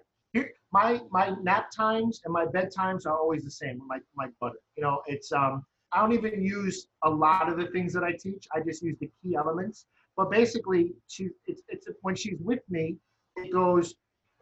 my 0.79 1.01
my 1.11 1.27
nap 1.49 1.71
times 1.71 2.21
and 2.25 2.33
my 2.41 2.47
bed 2.57 2.69
times 2.81 3.07
are 3.07 3.17
always 3.17 3.43
the 3.45 3.57
same. 3.63 3.77
My 3.93 3.99
my 4.21 4.27
butter, 4.41 4.61
you 4.77 4.83
know, 4.85 4.97
it's 5.07 5.31
um. 5.33 5.65
I 5.93 6.01
don't 6.01 6.13
even 6.13 6.43
use 6.43 6.89
a 7.05 7.11
lot 7.25 7.49
of 7.49 7.57
the 7.57 7.69
things 7.69 7.93
that 7.93 8.03
I 8.03 8.13
teach. 8.27 8.49
I 8.53 8.59
just 8.69 8.83
use 8.83 8.97
the 8.99 9.09
key 9.23 9.37
elements. 9.37 9.87
But 10.17 10.29
basically, 10.29 10.83
she 11.07 11.29
it's 11.47 11.63
it's 11.69 11.87
when 12.03 12.17
she's 12.17 12.39
with 12.41 12.65
me, 12.69 12.97
it 13.37 13.53
goes, 13.53 13.95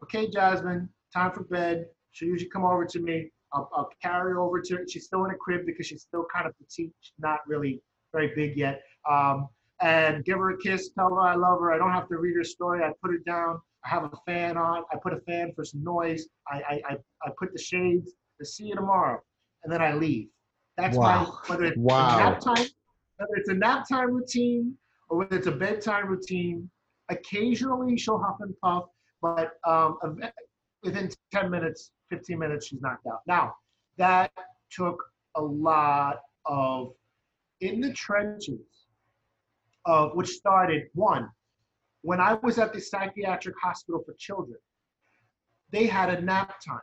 okay, 0.02 0.30
Jasmine, 0.30 0.88
time 1.12 1.32
for 1.32 1.44
bed. 1.44 1.86
She'll 2.12 2.28
usually 2.28 2.48
come 2.48 2.64
over 2.64 2.86
to 2.86 3.00
me. 3.00 3.30
I'll, 3.52 3.68
I'll 3.74 3.90
carry 4.02 4.34
over 4.34 4.62
to 4.62 4.76
her. 4.76 4.84
She's 4.88 5.04
still 5.04 5.26
in 5.26 5.30
a 5.30 5.34
crib 5.44 5.66
because 5.66 5.86
she's 5.86 6.02
still 6.02 6.26
kind 6.34 6.46
of 6.46 6.52
petite, 6.58 6.92
she's 7.00 7.12
not 7.18 7.40
really 7.46 7.82
very 8.14 8.32
big 8.34 8.56
yet. 8.56 8.82
Um, 9.10 9.48
and 9.80 10.24
give 10.24 10.38
her 10.38 10.50
a 10.50 10.58
kiss, 10.58 10.90
tell 10.96 11.10
her 11.10 11.20
I 11.20 11.34
love 11.34 11.58
her. 11.60 11.72
I 11.72 11.78
don't 11.78 11.92
have 11.92 12.08
to 12.08 12.16
read 12.16 12.36
her 12.36 12.44
story. 12.44 12.82
I 12.82 12.92
put 13.02 13.10
her 13.10 13.22
down. 13.26 13.60
I 13.84 13.88
have 13.88 14.04
a 14.04 14.10
fan 14.26 14.56
on. 14.56 14.84
I 14.92 14.96
put 15.02 15.12
a 15.12 15.20
fan 15.20 15.52
for 15.54 15.64
some 15.64 15.82
noise. 15.82 16.28
I, 16.48 16.80
I, 16.88 16.96
I, 17.24 17.30
put 17.38 17.52
the 17.52 17.60
shades 17.60 18.12
to 18.40 18.46
see 18.46 18.64
you 18.64 18.74
tomorrow. 18.74 19.20
And 19.64 19.72
then 19.72 19.82
I 19.82 19.94
leave. 19.94 20.28
That's 20.76 20.96
wow. 20.96 21.24
my, 21.24 21.48
whether 21.48 21.64
it's 21.64 21.76
wow. 21.76 22.18
nap 22.18 22.40
time, 22.40 22.66
whether 23.16 23.34
it's 23.36 23.48
a 23.48 23.54
nap 23.54 23.88
time 23.88 24.12
routine 24.12 24.76
or 25.08 25.18
whether 25.18 25.36
it's 25.36 25.46
a 25.46 25.52
bedtime 25.52 26.08
routine, 26.08 26.70
occasionally 27.10 27.96
she'll 27.96 28.18
huff 28.18 28.36
and 28.40 28.54
puff, 28.62 28.84
but 29.20 29.52
um, 29.66 29.98
within 30.82 31.10
10 31.32 31.50
minutes, 31.50 31.90
15 32.10 32.38
minutes, 32.38 32.66
she's 32.68 32.80
knocked 32.80 33.06
out. 33.06 33.20
Now, 33.26 33.54
that 33.98 34.32
took 34.70 35.02
a 35.36 35.42
lot 35.42 36.16
of 36.46 36.92
in 37.60 37.80
the 37.80 37.92
trenches 37.92 38.58
of 39.84 40.14
which 40.14 40.28
started 40.28 40.84
one 40.94 41.28
when 42.02 42.20
I 42.20 42.34
was 42.34 42.58
at 42.58 42.72
the 42.72 42.80
psychiatric 42.80 43.54
hospital 43.62 44.02
for 44.04 44.14
children, 44.18 44.58
they 45.70 45.86
had 45.86 46.10
a 46.10 46.20
nap 46.20 46.60
time. 46.64 46.80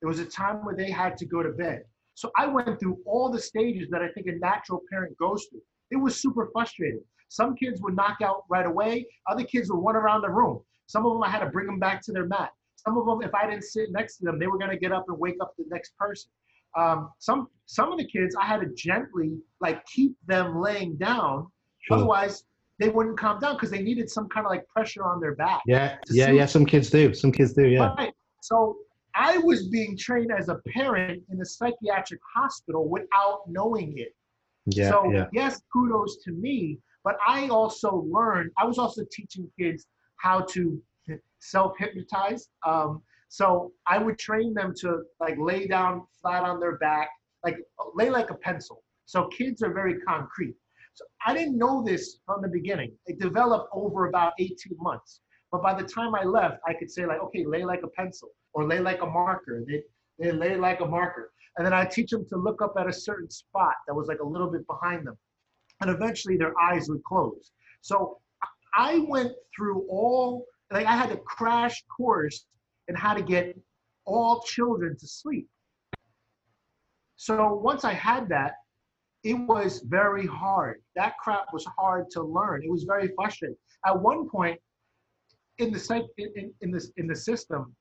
It 0.00 0.06
was 0.06 0.18
a 0.18 0.24
time 0.24 0.64
where 0.64 0.74
they 0.74 0.90
had 0.90 1.16
to 1.18 1.26
go 1.26 1.42
to 1.42 1.50
bed. 1.50 1.84
So 2.14 2.30
I 2.36 2.46
went 2.46 2.78
through 2.80 2.98
all 3.06 3.30
the 3.30 3.40
stages 3.40 3.88
that 3.90 4.02
I 4.02 4.08
think 4.08 4.26
a 4.26 4.32
natural 4.32 4.82
parent 4.90 5.16
goes 5.18 5.46
through. 5.50 5.62
It 5.90 5.96
was 5.96 6.20
super 6.20 6.48
frustrating. 6.52 7.04
Some 7.28 7.54
kids 7.56 7.80
would 7.80 7.96
knock 7.96 8.18
out 8.22 8.44
right 8.50 8.66
away. 8.66 9.06
Other 9.28 9.44
kids 9.44 9.70
would 9.70 9.78
run 9.78 9.96
around 9.96 10.22
the 10.22 10.30
room. 10.30 10.60
Some 10.86 11.06
of 11.06 11.12
them 11.12 11.22
I 11.22 11.30
had 11.30 11.40
to 11.40 11.50
bring 11.50 11.66
them 11.66 11.78
back 11.78 12.02
to 12.02 12.12
their 12.12 12.26
mat. 12.26 12.50
Some 12.76 12.98
of 12.98 13.06
them, 13.06 13.22
if 13.22 13.34
I 13.34 13.48
didn't 13.48 13.64
sit 13.64 13.92
next 13.92 14.18
to 14.18 14.24
them, 14.24 14.38
they 14.38 14.46
were 14.46 14.58
going 14.58 14.70
to 14.70 14.76
get 14.76 14.92
up 14.92 15.06
and 15.08 15.18
wake 15.18 15.36
up 15.40 15.54
the 15.56 15.64
next 15.70 15.96
person. 15.96 16.30
Um, 16.76 17.10
some 17.18 17.48
some 17.66 17.92
of 17.92 17.98
the 17.98 18.06
kids 18.06 18.34
I 18.34 18.46
had 18.46 18.60
to 18.60 18.66
gently 18.74 19.38
like 19.60 19.84
keep 19.86 20.16
them 20.26 20.60
laying 20.60 20.96
down. 20.96 21.48
Sure. 21.80 21.98
Otherwise, 21.98 22.44
they 22.82 22.88
wouldn't 22.88 23.16
calm 23.16 23.38
down 23.38 23.54
because 23.54 23.70
they 23.70 23.80
needed 23.80 24.10
some 24.10 24.28
kind 24.28 24.44
of 24.44 24.50
like 24.50 24.66
pressure 24.66 25.04
on 25.04 25.20
their 25.20 25.36
back. 25.36 25.62
Yeah, 25.66 25.98
yeah, 26.10 26.30
yeah. 26.32 26.46
Some 26.46 26.66
kids 26.66 26.90
do. 26.90 27.14
Some 27.14 27.30
kids 27.30 27.52
do. 27.52 27.68
Yeah. 27.68 27.94
Right. 27.96 28.12
So 28.40 28.76
I 29.14 29.38
was 29.38 29.68
being 29.68 29.96
trained 29.96 30.32
as 30.36 30.48
a 30.48 30.56
parent 30.74 31.22
in 31.30 31.40
a 31.40 31.44
psychiatric 31.44 32.18
hospital 32.34 32.88
without 32.88 33.42
knowing 33.46 33.94
it. 33.96 34.14
Yeah. 34.66 34.90
So 34.90 35.12
yeah. 35.12 35.26
yes, 35.32 35.62
kudos 35.72 36.24
to 36.24 36.32
me. 36.32 36.78
But 37.04 37.16
I 37.26 37.48
also 37.48 38.04
learned. 38.10 38.50
I 38.58 38.64
was 38.64 38.78
also 38.78 39.02
teaching 39.12 39.48
kids 39.56 39.86
how 40.16 40.40
to 40.50 40.82
self 41.38 41.74
hypnotize. 41.78 42.48
Um, 42.66 43.02
so 43.28 43.72
I 43.86 43.98
would 43.98 44.18
train 44.18 44.54
them 44.54 44.74
to 44.80 45.02
like 45.20 45.36
lay 45.38 45.68
down 45.68 46.02
flat 46.20 46.42
on 46.42 46.58
their 46.58 46.78
back, 46.78 47.10
like 47.44 47.58
lay 47.94 48.10
like 48.10 48.30
a 48.30 48.34
pencil. 48.34 48.82
So 49.06 49.28
kids 49.28 49.62
are 49.62 49.72
very 49.72 50.00
concrete. 50.00 50.56
So 50.94 51.04
I 51.26 51.34
didn't 51.34 51.56
know 51.58 51.82
this 51.82 52.18
from 52.26 52.42
the 52.42 52.48
beginning. 52.48 52.92
It 53.06 53.18
developed 53.18 53.68
over 53.72 54.08
about 54.08 54.34
18 54.38 54.56
months. 54.78 55.20
But 55.50 55.62
by 55.62 55.74
the 55.74 55.86
time 55.86 56.14
I 56.14 56.24
left, 56.24 56.58
I 56.66 56.74
could 56.74 56.90
say 56.90 57.06
like, 57.06 57.20
okay, 57.20 57.44
lay 57.46 57.64
like 57.64 57.82
a 57.82 57.88
pencil 57.88 58.30
or 58.52 58.66
lay 58.66 58.80
like 58.80 59.02
a 59.02 59.06
marker. 59.06 59.64
They, 59.66 59.82
they 60.18 60.32
lay 60.32 60.56
like 60.56 60.80
a 60.80 60.86
marker. 60.86 61.30
And 61.56 61.66
then 61.66 61.74
I 61.74 61.84
teach 61.84 62.10
them 62.10 62.26
to 62.30 62.36
look 62.36 62.62
up 62.62 62.74
at 62.78 62.88
a 62.88 62.92
certain 62.92 63.30
spot 63.30 63.74
that 63.86 63.94
was 63.94 64.08
like 64.08 64.20
a 64.20 64.26
little 64.26 64.50
bit 64.50 64.66
behind 64.66 65.06
them. 65.06 65.16
And 65.80 65.90
eventually 65.90 66.36
their 66.36 66.58
eyes 66.58 66.88
would 66.88 67.04
close. 67.04 67.52
So 67.82 68.18
I 68.74 69.04
went 69.08 69.32
through 69.54 69.86
all, 69.88 70.46
like 70.70 70.86
I 70.86 70.96
had 70.96 71.10
a 71.10 71.18
crash 71.18 71.82
course 71.94 72.46
in 72.88 72.94
how 72.94 73.12
to 73.14 73.22
get 73.22 73.56
all 74.06 74.40
children 74.42 74.96
to 74.98 75.06
sleep. 75.06 75.48
So 77.16 77.54
once 77.54 77.84
I 77.84 77.92
had 77.92 78.28
that, 78.30 78.54
it 79.24 79.34
was 79.34 79.82
very 79.86 80.26
hard. 80.26 80.82
That 80.96 81.16
crap 81.18 81.46
was 81.52 81.64
hard 81.78 82.10
to 82.10 82.22
learn. 82.22 82.62
It 82.64 82.70
was 82.70 82.84
very 82.84 83.08
frustrating. 83.14 83.56
At 83.86 84.00
one 84.00 84.28
point, 84.28 84.58
in 85.58 85.72
the 85.72 86.08
in, 86.18 86.52
in 86.60 86.70
this 86.70 86.90
in 86.96 87.06
the 87.06 87.14
system, 87.14 87.74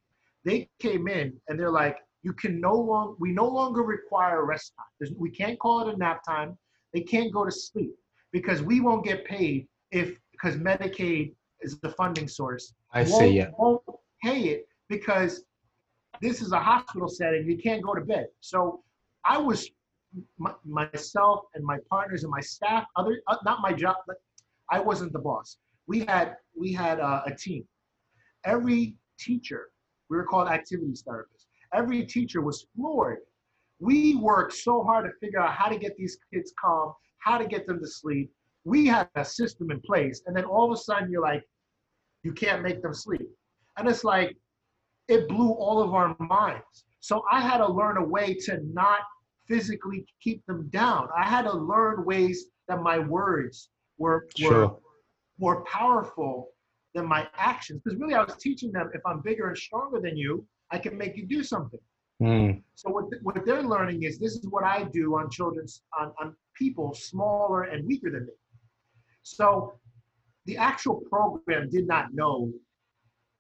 they 0.46 0.70
came 0.80 1.08
in 1.08 1.34
and 1.48 1.60
they're 1.60 1.72
like, 1.72 1.98
you 2.24 2.34
can 2.34 2.60
no 2.60 2.76
longer 2.76 3.16
we 3.20 3.32
no 3.32 3.48
longer 3.48 3.82
require 3.82 4.46
rest 4.46 4.74
time. 4.78 4.86
There's, 5.00 5.14
we 5.18 5.32
can't 5.32 5.58
call 5.60 5.88
it 5.88 5.94
a 5.94 5.98
nap 5.98 6.22
time. 6.28 6.58
They 6.94 7.02
can't 7.02 7.34
go 7.34 7.46
to 7.46 7.52
sleep 7.52 7.96
because 8.32 8.62
we 8.62 8.80
won't 8.82 9.04
get 9.04 9.26
paid 9.26 9.68
if 9.92 10.20
because 10.32 10.58
Medicaid 10.58 11.34
is 11.62 11.80
the 11.80 11.90
funding 11.90 12.28
source. 12.28 12.74
I 12.94 13.04
won't, 13.04 13.14
see. 13.14 13.38
Yeah. 13.38 13.50
Won't 13.58 13.82
pay 14.24 14.42
it 14.50 14.68
because 14.90 15.44
this 16.22 16.42
is 16.42 16.52
a 16.52 16.60
hospital 16.60 17.08
setting. 17.08 17.50
You 17.50 17.58
can't 17.58 17.82
go 17.82 17.96
to 17.96 18.02
bed. 18.02 18.28
So 18.42 18.84
I 19.26 19.38
was 19.38 19.70
my, 20.38 20.54
myself 20.66 21.46
and 21.56 21.64
my 21.64 21.78
partners 21.90 22.24
and 22.24 22.32
my 22.32 22.42
staff. 22.42 22.86
Other 22.96 23.22
uh, 23.28 23.38
not 23.46 23.62
my 23.62 23.74
job, 23.74 23.98
but 24.08 24.18
I 24.70 24.80
wasn't 24.80 25.14
the 25.14 25.20
boss. 25.20 25.58
We 25.88 26.02
had 26.02 26.36
we 26.58 26.74
had 26.74 27.00
uh, 27.00 27.22
a 27.26 27.36
team. 27.36 27.66
Every 28.46 28.96
teacher, 29.20 29.70
we 30.10 30.18
were 30.18 30.26
called 30.26 30.48
activities 30.48 31.04
therapists. 31.08 31.46
Every 31.74 32.06
teacher 32.06 32.42
was 32.42 32.66
floored. 32.76 33.20
We 33.80 34.16
worked 34.16 34.54
so 34.54 34.84
hard 34.84 35.06
to 35.06 35.12
figure 35.26 35.40
out 35.40 35.54
how 35.54 35.68
to 35.70 35.78
get 35.78 35.96
these 35.98 36.18
kids 36.34 36.54
calm, 36.60 36.94
how 37.20 37.38
to 37.38 37.46
get 37.46 37.66
them 37.66 37.80
to 37.80 37.88
sleep. 37.88 38.32
We 38.64 38.86
had 38.86 39.10
a 39.16 39.26
system 39.26 39.72
in 39.72 39.80
place, 39.82 40.22
and 40.26 40.36
then 40.36 40.46
all 40.46 40.72
of 40.72 40.78
a 40.78 40.82
sudden 40.82 41.12
you're 41.12 41.22
like, 41.22 41.44
you 42.24 42.32
can't 42.34 42.62
make 42.62 42.82
them 42.82 42.94
sleep, 42.94 43.28
and 43.78 43.88
it's 43.88 44.04
like 44.04 44.38
it 45.08 45.28
blew 45.28 45.52
all 45.52 45.82
of 45.82 45.94
our 45.94 46.16
minds. 46.20 46.86
So 47.00 47.24
I 47.32 47.42
had 47.42 47.58
to 47.58 47.68
learn 47.68 47.98
a 47.98 48.04
way 48.04 48.36
to 48.46 48.60
not 48.72 49.00
physically 49.52 50.06
keep 50.22 50.46
them 50.46 50.70
down. 50.70 51.10
I 51.16 51.28
had 51.28 51.44
to 51.44 51.54
learn 51.54 52.06
ways 52.06 52.46
that 52.70 52.82
my 52.82 52.98
words 53.00 53.70
were, 53.98 54.28
were 54.44 54.50
Sure. 54.52 54.80
more 55.38 55.64
powerful 55.66 56.50
than 56.94 57.06
my 57.06 57.28
actions. 57.36 57.82
Because 57.84 58.00
really, 58.00 58.14
I 58.14 58.24
was 58.24 58.36
teaching 58.38 58.72
them 58.72 58.90
if 58.94 59.02
I'm 59.06 59.20
bigger 59.22 59.48
and 59.50 59.58
stronger 59.58 60.00
than 60.00 60.16
you, 60.16 60.46
I 60.72 60.78
can 60.78 60.98
make 60.98 61.18
you 61.18 61.26
do 61.26 61.44
something. 61.44 61.80
Mm. 62.24 62.62
So 62.76 62.90
what, 62.92 63.06
what 63.24 63.46
they're 63.46 63.64
learning 63.64 64.04
is 64.04 64.20
this 64.20 64.36
is 64.36 64.46
what 64.50 64.64
I 64.64 64.84
do 64.84 65.18
on 65.18 65.30
children's 65.30 65.82
on, 66.00 66.14
on 66.22 66.36
people 66.56 66.94
smaller 66.94 67.64
and 67.64 67.86
weaker 67.86 68.10
than 68.12 68.26
me. 68.28 68.34
So 69.24 69.74
the 70.46 70.56
actual 70.58 71.02
program 71.10 71.70
did 71.70 71.88
not 71.88 72.14
know 72.14 72.52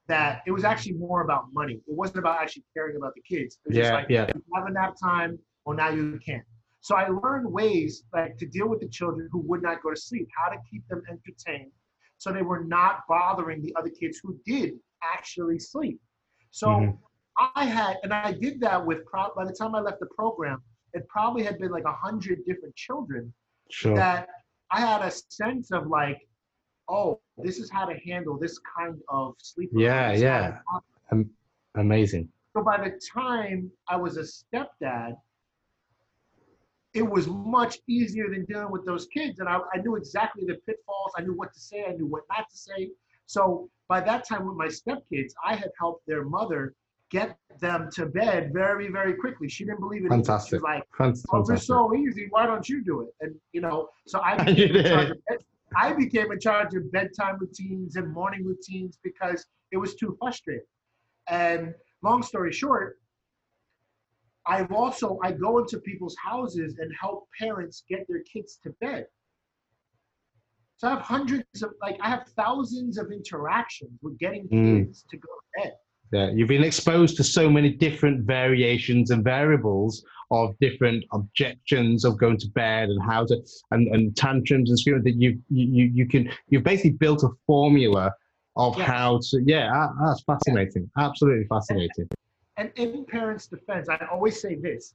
that 0.07 0.41
it 0.47 0.51
was 0.51 0.63
actually 0.63 0.93
more 0.93 1.21
about 1.21 1.45
money. 1.53 1.75
It 1.75 1.95
wasn't 1.95 2.19
about 2.19 2.41
actually 2.41 2.65
caring 2.75 2.97
about 2.97 3.13
the 3.15 3.21
kids. 3.21 3.59
It 3.65 3.69
was 3.69 3.77
just 3.77 3.89
Yeah, 3.91 3.95
like 3.95 4.09
yeah. 4.09 4.25
have 4.55 4.65
a 4.67 4.71
nap 4.71 4.95
time, 5.01 5.39
well 5.65 5.75
now 5.77 5.89
you 5.89 6.19
can't. 6.25 6.43
So 6.81 6.95
I 6.95 7.07
learned 7.09 7.51
ways 7.51 8.03
like 8.13 8.37
to 8.37 8.45
deal 8.47 8.67
with 8.67 8.79
the 8.79 8.87
children 8.87 9.29
who 9.31 9.39
would 9.41 9.61
not 9.61 9.83
go 9.83 9.91
to 9.91 9.95
sleep, 9.95 10.27
how 10.35 10.49
to 10.49 10.57
keep 10.69 10.87
them 10.87 11.03
entertained 11.09 11.71
so 12.17 12.31
they 12.31 12.41
were 12.41 12.63
not 12.63 13.01
bothering 13.07 13.61
the 13.61 13.75
other 13.77 13.89
kids 13.89 14.19
who 14.23 14.37
did 14.45 14.79
actually 15.03 15.57
sleep. 15.59 15.99
So 16.51 16.67
Mhm. 16.67 16.97
I 17.55 17.65
had, 17.65 17.97
and 18.03 18.13
I 18.13 18.31
did 18.31 18.59
that 18.61 18.85
with, 18.85 19.05
pro- 19.05 19.33
by 19.35 19.45
the 19.45 19.53
time 19.53 19.73
I 19.73 19.79
left 19.79 19.99
the 19.99 20.05
program, 20.07 20.61
it 20.93 21.07
probably 21.07 21.43
had 21.43 21.57
been 21.57 21.71
like 21.71 21.85
a 21.85 21.93
hundred 21.93 22.43
different 22.45 22.75
children 22.75 23.33
Sure. 23.69 23.95
that 23.95 24.29
I 24.69 24.79
had 24.81 25.01
a 25.01 25.09
sense 25.11 25.71
of 25.71 25.87
like, 25.87 26.27
oh, 26.89 27.19
this 27.37 27.57
is 27.59 27.71
how 27.71 27.85
to 27.85 27.97
handle 27.99 28.37
this 28.37 28.59
kind 28.77 29.01
of 29.09 29.35
sleep. 29.39 29.69
Yeah, 29.73 30.09
This 30.11 30.17
is 30.21 30.23
how 30.27 30.29
yeah. 30.29 30.61
Am- 31.11 31.33
amazing. 31.75 32.31
So 32.53 32.63
by 32.63 32.77
the 32.77 32.99
time 33.13 33.71
I 33.87 33.95
was 33.95 34.17
a 34.17 34.23
stepdad, 34.23 35.15
it 36.93 37.03
was 37.03 37.27
much 37.27 37.79
easier 37.87 38.29
than 38.29 38.45
dealing 38.45 38.71
with 38.71 38.85
those 38.85 39.07
kids. 39.07 39.39
And 39.39 39.47
I, 39.47 39.59
I 39.73 39.77
knew 39.77 39.95
exactly 39.95 40.43
the 40.45 40.55
pitfalls. 40.67 41.11
I 41.17 41.21
knew 41.21 41.33
what 41.33 41.53
to 41.53 41.59
say. 41.59 41.85
I 41.87 41.93
knew 41.93 42.05
what 42.07 42.23
not 42.29 42.49
to 42.49 42.57
say. 42.57 42.89
So 43.27 43.69
by 43.87 44.01
that 44.01 44.27
time 44.27 44.45
with 44.45 44.57
my 44.57 44.67
stepkids, 44.67 45.31
I 45.45 45.55
had 45.55 45.69
helped 45.79 46.05
their 46.05 46.23
mother 46.25 46.73
get 47.09 47.37
them 47.59 47.89
to 47.93 48.05
bed 48.05 48.51
very, 48.53 48.89
very 48.89 49.13
quickly. 49.13 49.47
She 49.49 49.65
didn't 49.65 49.81
believe 49.81 50.03
it. 50.03 50.07
either. 50.07 50.15
She 50.15 50.25
Fantastic. 50.27 50.53
was 50.53 50.61
like, 50.63 50.83
oh, 50.99 51.13
Fantastic. 51.43 51.59
so 51.59 51.95
easy. 51.95 52.27
Why 52.29 52.45
don't 52.45 52.67
you 52.67 52.83
do 52.83 53.01
it? 53.01 53.09
And 53.21 53.35
you 53.53 53.61
know, 53.61 53.89
so 54.07 54.21
I 54.21 54.41
became, 54.43 54.75
in 54.75 54.83
charge 54.85 55.09
of 55.11 55.17
bed, 55.27 55.37
I 55.75 55.93
became 55.93 56.31
in 56.31 56.39
charge 56.39 56.73
of 56.73 56.91
bedtime 56.91 57.37
routines 57.39 57.95
and 57.95 58.11
morning 58.11 58.43
routines 58.45 58.97
because 59.03 59.45
it 59.71 59.77
was 59.77 59.95
too 59.95 60.15
frustrating. 60.19 60.65
And 61.27 61.73
long 62.01 62.23
story 62.23 62.51
short, 62.51 62.97
I've 64.47 64.71
also 64.71 65.19
I 65.23 65.31
go 65.31 65.59
into 65.59 65.79
people's 65.79 66.15
houses 66.17 66.77
and 66.79 66.91
help 66.99 67.27
parents 67.39 67.83
get 67.89 68.07
their 68.07 68.21
kids 68.23 68.59
to 68.63 68.71
bed. 68.81 69.05
So 70.77 70.87
I 70.87 70.91
have 70.91 71.01
hundreds 71.01 71.61
of 71.61 71.73
like 71.81 71.97
I 72.01 72.09
have 72.09 72.27
thousands 72.35 72.97
of 72.97 73.11
interactions 73.11 73.91
with 74.01 74.17
getting 74.17 74.47
Mm. 74.49 74.85
kids 74.85 75.05
to 75.11 75.17
go 75.17 75.27
to 75.27 75.63
bed. 75.63 75.73
Yeah, 76.11 76.29
you've 76.31 76.49
been 76.49 76.63
exposed 76.63 77.15
to 77.17 77.23
so 77.23 77.49
many 77.49 77.69
different 77.71 78.25
variations 78.25 79.11
and 79.11 79.23
variables 79.23 80.03
of 80.31 80.57
different 80.59 81.05
objections 81.13 82.03
of 82.03 82.17
going 82.17 82.37
to 82.37 82.49
bed 82.49 82.89
and 82.89 83.01
how 83.03 83.25
to 83.25 83.37
and, 83.71 83.87
and 83.93 84.15
tantrums 84.17 84.69
and 84.69 84.79
screaming 84.79 85.03
that 85.03 85.15
you 85.15 85.39
you 85.49 85.85
you 85.93 86.07
can 86.07 86.29
you've 86.49 86.63
basically 86.63 86.91
built 86.91 87.23
a 87.23 87.29
formula 87.45 88.11
of 88.57 88.77
Yes. 88.77 88.87
how 88.87 89.19
to 89.29 89.41
yeah 89.45 89.71
ah, 89.73 89.91
that's 90.05 90.23
fascinating 90.23 90.89
absolutely 90.97 91.45
fascinating 91.47 92.07
And 92.61 92.71
in 92.75 93.05
parents' 93.05 93.47
defense, 93.47 93.89
I 93.89 93.97
always 94.11 94.39
say 94.39 94.53
this. 94.53 94.93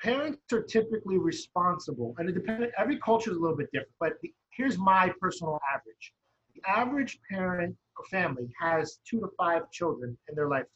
Parents 0.00 0.38
are 0.52 0.62
typically 0.62 1.18
responsible, 1.18 2.14
and 2.18 2.28
it 2.28 2.32
depends, 2.32 2.68
every 2.78 3.00
culture 3.00 3.32
is 3.32 3.36
a 3.36 3.40
little 3.40 3.56
bit 3.56 3.66
different, 3.72 3.90
but 3.98 4.12
the, 4.22 4.32
here's 4.50 4.78
my 4.78 5.12
personal 5.20 5.58
average. 5.74 6.12
The 6.54 6.62
average 6.70 7.18
parent 7.28 7.74
or 7.98 8.04
family 8.04 8.48
has 8.60 9.00
two 9.04 9.18
to 9.18 9.26
five 9.36 9.68
children 9.72 10.16
in 10.28 10.36
their 10.36 10.48
lifetime, 10.48 10.68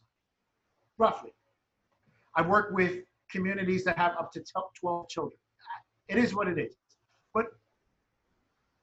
roughly. 0.99 1.31
I've 2.35 2.49
worked 2.49 2.75
with 2.75 3.05
communities 3.31 3.85
that 3.85 3.97
have 3.99 4.17
up 4.19 4.33
to 4.33 4.43
12 4.81 5.09
children. 5.09 5.39
It 6.09 6.19
is 6.19 6.35
what 6.35 6.49
it 6.49 6.59
is. 6.59 6.75
But 7.33 7.45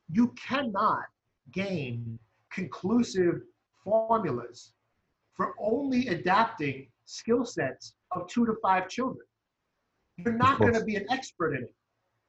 you 0.09 0.33
cannot 0.47 1.07
gain 1.51 2.17
conclusive 2.53 3.41
formulas 3.83 4.71
for 5.37 5.53
only 5.59 6.07
adapting 6.07 6.87
skill 7.05 7.45
sets 7.45 7.93
of 8.11 8.27
two 8.27 8.45
to 8.45 8.55
five 8.61 8.89
children. 8.89 9.25
You're 10.17 10.33
not 10.33 10.59
going 10.59 10.73
to 10.73 10.83
be 10.83 10.95
an 10.95 11.05
expert 11.11 11.53
in 11.55 11.63
it. 11.63 11.73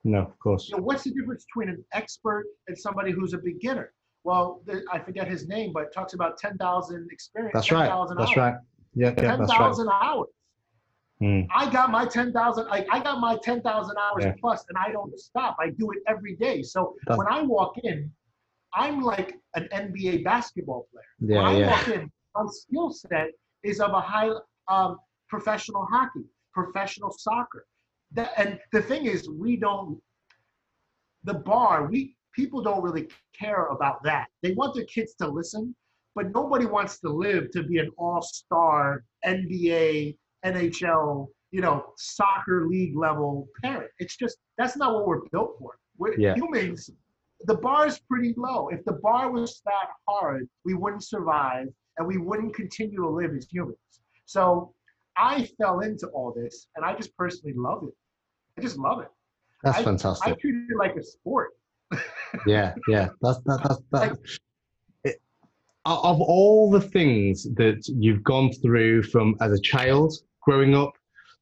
no 0.04 0.18
of 0.20 0.38
course 0.38 0.68
You 0.68 0.76
know, 0.76 0.82
what's 0.82 1.04
the 1.04 1.10
difference 1.10 1.44
between 1.46 1.70
an 1.74 1.84
expert 1.92 2.44
and 2.68 2.78
somebody 2.78 3.10
who's 3.10 3.32
a 3.32 3.38
beginner? 3.38 3.92
Well, 4.24 4.60
the, 4.66 4.84
I 4.92 4.98
forget 4.98 5.26
his 5.26 5.48
name, 5.48 5.72
but 5.72 5.84
it 5.84 5.92
talks 5.94 6.12
about 6.12 6.36
10,000 6.38 7.08
experience. 7.10 7.54
that's 7.54 7.72
right 7.72 7.88
10,000 7.88 8.16
that's 8.18 8.30
hours. 8.30 8.36
right 8.36 8.54
yeah 8.94 9.06
yeah 9.16 9.36
that's 9.36 9.50
right 9.58 9.58
10,000 9.58 9.88
hours. 9.88 10.28
Hmm. 11.20 11.40
I 11.52 11.68
got 11.68 11.90
my 11.90 12.04
10,000, 12.06 12.66
like 12.68 12.86
I 12.92 13.02
got 13.02 13.20
my 13.20 13.36
10,000 13.42 13.96
hours 13.96 14.24
Yeah. 14.24 14.34
plus 14.40 14.64
and 14.68 14.78
I 14.78 14.92
don't 14.92 15.18
stop. 15.18 15.56
I 15.58 15.70
do 15.70 15.90
it 15.92 15.98
every 16.06 16.36
day. 16.36 16.62
So 16.62 16.94
That's- 17.06 17.18
when 17.18 17.26
I 17.26 17.42
walk 17.42 17.78
in, 17.82 18.12
I'm 18.74 19.00
like 19.02 19.34
an 19.56 19.66
NBA 19.72 20.22
basketball 20.24 20.86
player. 20.92 21.04
when 21.18 21.30
yeah 21.30 21.48
I 21.48 21.58
yeah 21.58 21.70
walk 21.70 21.88
in, 21.88 22.12
skill 22.48 22.90
set 22.90 23.28
is 23.64 23.80
of 23.80 23.90
a 23.92 24.00
high 24.00 24.30
um, 24.68 24.98
professional 25.28 25.86
hockey, 25.90 26.24
professional 26.52 27.10
soccer. 27.10 27.66
That, 28.12 28.32
and 28.36 28.58
the 28.72 28.82
thing 28.82 29.06
is, 29.06 29.28
we 29.28 29.56
don't. 29.56 30.00
The 31.24 31.34
bar, 31.34 31.86
we 31.90 32.16
people 32.34 32.62
don't 32.62 32.82
really 32.82 33.08
care 33.38 33.66
about 33.66 34.02
that. 34.04 34.28
They 34.42 34.52
want 34.52 34.74
their 34.74 34.84
kids 34.84 35.14
to 35.20 35.26
listen, 35.28 35.74
but 36.14 36.32
nobody 36.32 36.64
wants 36.66 37.00
to 37.00 37.10
live 37.10 37.50
to 37.50 37.64
be 37.64 37.78
an 37.78 37.90
all-star 37.98 39.04
NBA, 39.26 40.16
NHL, 40.44 41.26
you 41.50 41.60
know, 41.60 41.92
soccer 41.96 42.66
league 42.68 42.96
level 42.96 43.48
parent. 43.62 43.90
It's 43.98 44.16
just 44.16 44.38
that's 44.56 44.76
not 44.76 44.94
what 44.94 45.06
we're 45.06 45.22
built 45.32 45.56
for. 45.58 45.78
We're 45.98 46.18
Yeah. 46.18 46.34
humans. 46.34 46.88
The 47.42 47.56
bar 47.56 47.86
is 47.86 47.98
pretty 48.00 48.34
low. 48.36 48.68
If 48.68 48.84
the 48.84 48.94
bar 48.94 49.30
was 49.30 49.60
that 49.64 49.90
hard, 50.08 50.48
we 50.64 50.74
wouldn't 50.74 51.04
survive 51.04 51.68
and 51.98 52.06
we 52.06 52.16
wouldn't 52.18 52.54
continue 52.54 52.96
to 52.96 53.08
live 53.08 53.32
as 53.36 53.46
humans. 53.50 53.78
So 54.24 54.72
I 55.16 55.48
fell 55.60 55.80
into 55.80 56.06
all 56.08 56.32
this 56.32 56.68
and 56.76 56.84
I 56.84 56.94
just 56.94 57.16
personally 57.16 57.54
love 57.56 57.84
it. 57.84 57.94
I 58.56 58.62
just 58.62 58.78
love 58.78 59.00
it. 59.00 59.08
that's 59.62 59.78
I 59.78 59.84
fantastic 59.84 60.32
I 60.32 60.34
treat 60.40 60.70
it 60.70 60.76
like 60.78 60.96
a 60.96 61.02
sport. 61.02 61.50
yeah 62.46 62.74
yeah 62.86 63.08
that's 63.22 63.38
that, 63.46 63.60
that's 63.62 63.80
that 63.92 64.18
it, 65.04 65.22
of 65.86 66.20
all 66.20 66.70
the 66.70 66.82
things 66.82 67.44
that 67.54 67.82
you've 67.88 68.22
gone 68.22 68.52
through 68.52 69.02
from 69.04 69.34
as 69.40 69.52
a 69.52 69.60
child 69.60 70.12
growing 70.42 70.74
up 70.74 70.92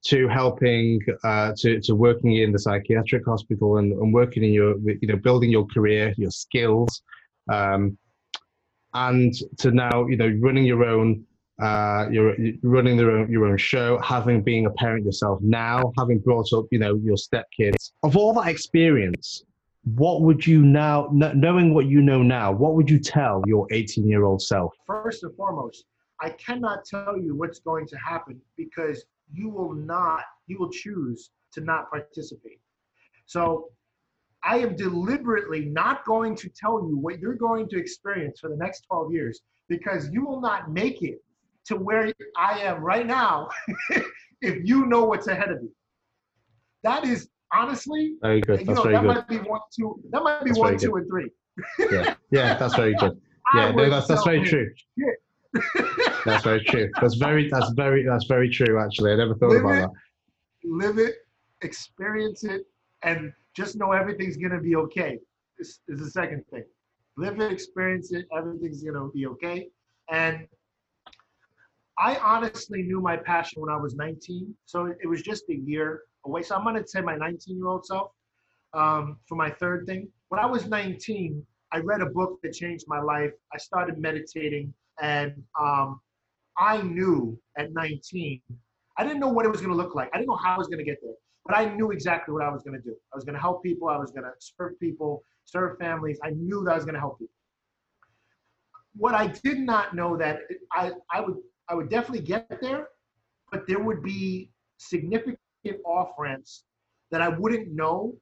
to 0.04 0.28
helping 0.28 1.00
uh, 1.24 1.52
to, 1.56 1.80
to 1.80 1.96
working 1.96 2.36
in 2.36 2.52
the 2.52 2.58
psychiatric 2.60 3.24
hospital 3.24 3.78
and, 3.78 3.92
and 3.92 4.14
working 4.14 4.44
in 4.44 4.52
your 4.52 4.76
you 4.78 5.08
know 5.08 5.16
building 5.16 5.50
your 5.50 5.66
career 5.66 6.14
your 6.16 6.30
skills 6.30 7.02
um, 7.52 7.98
and 8.96 9.34
to 9.58 9.70
now 9.70 10.06
you 10.06 10.16
know 10.16 10.28
running 10.40 10.64
your 10.64 10.84
own 10.84 11.24
uh, 11.58 12.06
you're, 12.10 12.34
running 12.62 12.98
your 12.98 13.10
own, 13.10 13.30
your 13.30 13.46
own 13.46 13.56
show, 13.56 13.98
having 14.00 14.42
been 14.42 14.66
a 14.66 14.70
parent 14.72 15.06
yourself 15.06 15.40
now, 15.40 15.90
having 15.96 16.18
brought 16.18 16.52
up, 16.52 16.66
you 16.70 16.78
know, 16.78 16.96
your 16.96 17.16
stepkids. 17.16 17.92
Of 18.02 18.14
all 18.14 18.34
that 18.34 18.48
experience, 18.48 19.42
what 19.84 20.20
would 20.20 20.46
you 20.46 20.60
now, 20.62 21.08
knowing 21.12 21.72
what 21.72 21.86
you 21.86 22.02
know 22.02 22.22
now, 22.22 22.52
what 22.52 22.74
would 22.74 22.90
you 22.90 22.98
tell 22.98 23.42
your 23.46 23.66
18 23.70 24.06
year 24.06 24.24
old 24.24 24.42
self? 24.42 24.74
First 24.86 25.22
and 25.22 25.34
foremost, 25.34 25.86
I 26.20 26.30
cannot 26.30 26.84
tell 26.84 27.16
you 27.16 27.34
what's 27.34 27.60
going 27.60 27.86
to 27.86 27.96
happen 27.96 28.38
because 28.56 29.04
you 29.32 29.48
will 29.48 29.72
not, 29.72 30.24
you 30.46 30.58
will 30.58 30.70
choose 30.70 31.30
to 31.52 31.60
not 31.62 31.90
participate. 31.90 32.60
So 33.24 33.70
I 34.46 34.58
am 34.58 34.76
deliberately 34.76 35.64
not 35.64 36.04
going 36.04 36.36
to 36.36 36.48
tell 36.48 36.86
you 36.88 36.96
what 36.96 37.18
you're 37.18 37.34
going 37.34 37.68
to 37.70 37.78
experience 37.78 38.38
for 38.40 38.48
the 38.48 38.56
next 38.56 38.82
12 38.88 39.12
years 39.12 39.40
because 39.68 40.08
you 40.10 40.24
will 40.24 40.40
not 40.40 40.70
make 40.70 41.02
it 41.02 41.18
to 41.66 41.76
where 41.76 42.12
I 42.38 42.60
am 42.60 42.80
right 42.82 43.06
now 43.06 43.48
if 44.40 44.64
you 44.64 44.86
know 44.86 45.04
what's 45.04 45.26
ahead 45.26 45.50
of 45.50 45.62
you. 45.62 45.72
That 46.84 47.04
is 47.04 47.28
honestly, 47.52 48.14
Very 48.22 48.40
good. 48.40 48.60
you 48.60 48.66
know, 48.74 48.82
very 48.84 48.94
that 48.94 49.02
good. 49.02 49.08
might 49.16 49.28
be 49.28 49.38
one, 49.38 49.60
two, 49.76 50.00
that 50.12 50.22
might 50.22 50.44
be 50.44 50.50
That's 50.50 50.60
one, 50.60 50.78
two, 50.78 50.94
and 50.94 51.08
three. 51.08 51.30
Yeah, 51.90 52.14
yeah, 52.30 52.56
that's 52.56 52.76
very 52.76 52.94
good. 52.94 53.20
Yeah, 53.54 53.70
no, 53.70 53.88
that's 53.88 54.08
that's 54.08 54.24
very 54.24 54.42
true. 54.42 54.68
That's 56.26 56.42
very 56.42 56.64
true. 56.64 56.90
That's 57.00 57.14
very 57.14 57.48
that's 57.48 57.70
very 57.76 58.04
that's 58.04 58.26
very 58.26 58.50
true. 58.50 58.80
Actually, 58.84 59.12
I 59.12 59.16
never 59.16 59.36
thought 59.36 59.50
Live 59.50 59.60
about 59.60 59.74
it. 59.74 59.80
that. 59.82 60.68
live 60.68 60.98
it, 60.98 61.14
experience 61.62 62.42
it, 62.42 62.62
and 63.04 63.32
just 63.56 63.76
know 63.76 63.92
everything's 63.92 64.36
gonna 64.36 64.60
be 64.60 64.76
okay. 64.76 65.18
This 65.58 65.80
is 65.88 66.00
the 66.00 66.10
second 66.10 66.44
thing. 66.50 66.64
Live 67.16 67.40
it, 67.40 67.50
experience 67.50 68.12
it, 68.12 68.26
everything's 68.36 68.82
gonna 68.82 69.08
be 69.08 69.26
okay. 69.26 69.68
And 70.10 70.46
I 71.98 72.16
honestly 72.16 72.82
knew 72.82 73.00
my 73.00 73.16
passion 73.16 73.62
when 73.62 73.70
I 73.70 73.76
was 73.76 73.94
19, 73.94 74.54
so 74.66 74.86
it 74.86 75.08
was 75.08 75.22
just 75.22 75.44
a 75.48 75.54
year 75.54 76.02
away. 76.26 76.42
So 76.42 76.54
I'm 76.54 76.64
gonna 76.64 76.86
say 76.86 77.00
my 77.00 77.16
19-year-old 77.16 77.86
self 77.86 78.10
um, 78.74 79.18
for 79.26 79.36
my 79.36 79.50
third 79.50 79.86
thing. 79.86 80.08
When 80.28 80.40
I 80.40 80.46
was 80.46 80.66
19, 80.66 81.44
I 81.72 81.78
read 81.78 82.02
a 82.02 82.06
book 82.06 82.38
that 82.42 82.52
changed 82.52 82.84
my 82.86 83.00
life. 83.00 83.32
I 83.52 83.58
started 83.58 83.98
meditating, 83.98 84.74
and 85.00 85.42
um, 85.58 86.00
I 86.58 86.82
knew 86.82 87.38
at 87.58 87.72
19 87.72 88.40
I 88.98 89.04
didn't 89.04 89.20
know 89.20 89.28
what 89.28 89.44
it 89.44 89.50
was 89.50 89.60
to 89.60 89.72
look 89.72 89.94
like. 89.94 90.08
I 90.14 90.18
didn't 90.18 90.28
know 90.28 90.36
how 90.36 90.54
I 90.54 90.58
was 90.58 90.68
to 90.68 90.76
get 90.82 90.98
there, 91.02 91.12
but 91.46 91.56
I 91.56 91.74
knew 91.74 91.90
exactly 91.90 92.32
what 92.32 92.42
I 92.42 92.50
was 92.50 92.62
going 92.62 92.76
to 92.76 92.82
do. 92.82 92.94
I 93.12 93.16
was 93.16 93.24
going 93.24 93.34
to 93.34 93.40
help 93.40 93.62
people. 93.62 93.88
I 93.88 93.96
was 93.96 94.10
going 94.10 94.24
to 94.24 94.32
serve 94.38 94.78
people, 94.80 95.22
serve 95.44 95.78
families. 95.78 96.18
I 96.22 96.30
knew 96.30 96.64
that 96.64 96.72
I 96.72 96.74
was 96.74 96.84
going 96.84 96.94
to 96.94 97.00
help 97.00 97.18
people. 97.18 97.32
What 98.96 99.14
I 99.14 99.26
did 99.26 99.58
not 99.58 99.94
know 99.94 100.16
that 100.16 100.40
I, 100.72 100.92
I 101.12 101.20
would 101.20 101.36
I 101.68 101.74
would 101.74 101.90
definitely 101.90 102.24
get 102.24 102.48
there, 102.62 102.88
but 103.50 103.66
there 103.66 103.80
would 103.80 104.02
be 104.02 104.50
significant 104.78 105.38
off 105.84 106.10
ramps 106.18 106.64
that 107.10 107.20
I 107.20 107.28
wouldn't 107.28 107.72
know 107.72 108.14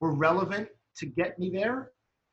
were 0.00 0.14
relevant 0.14 0.68
to 0.96 1.06
get 1.06 1.38
me 1.38 1.50
there, 1.50 1.92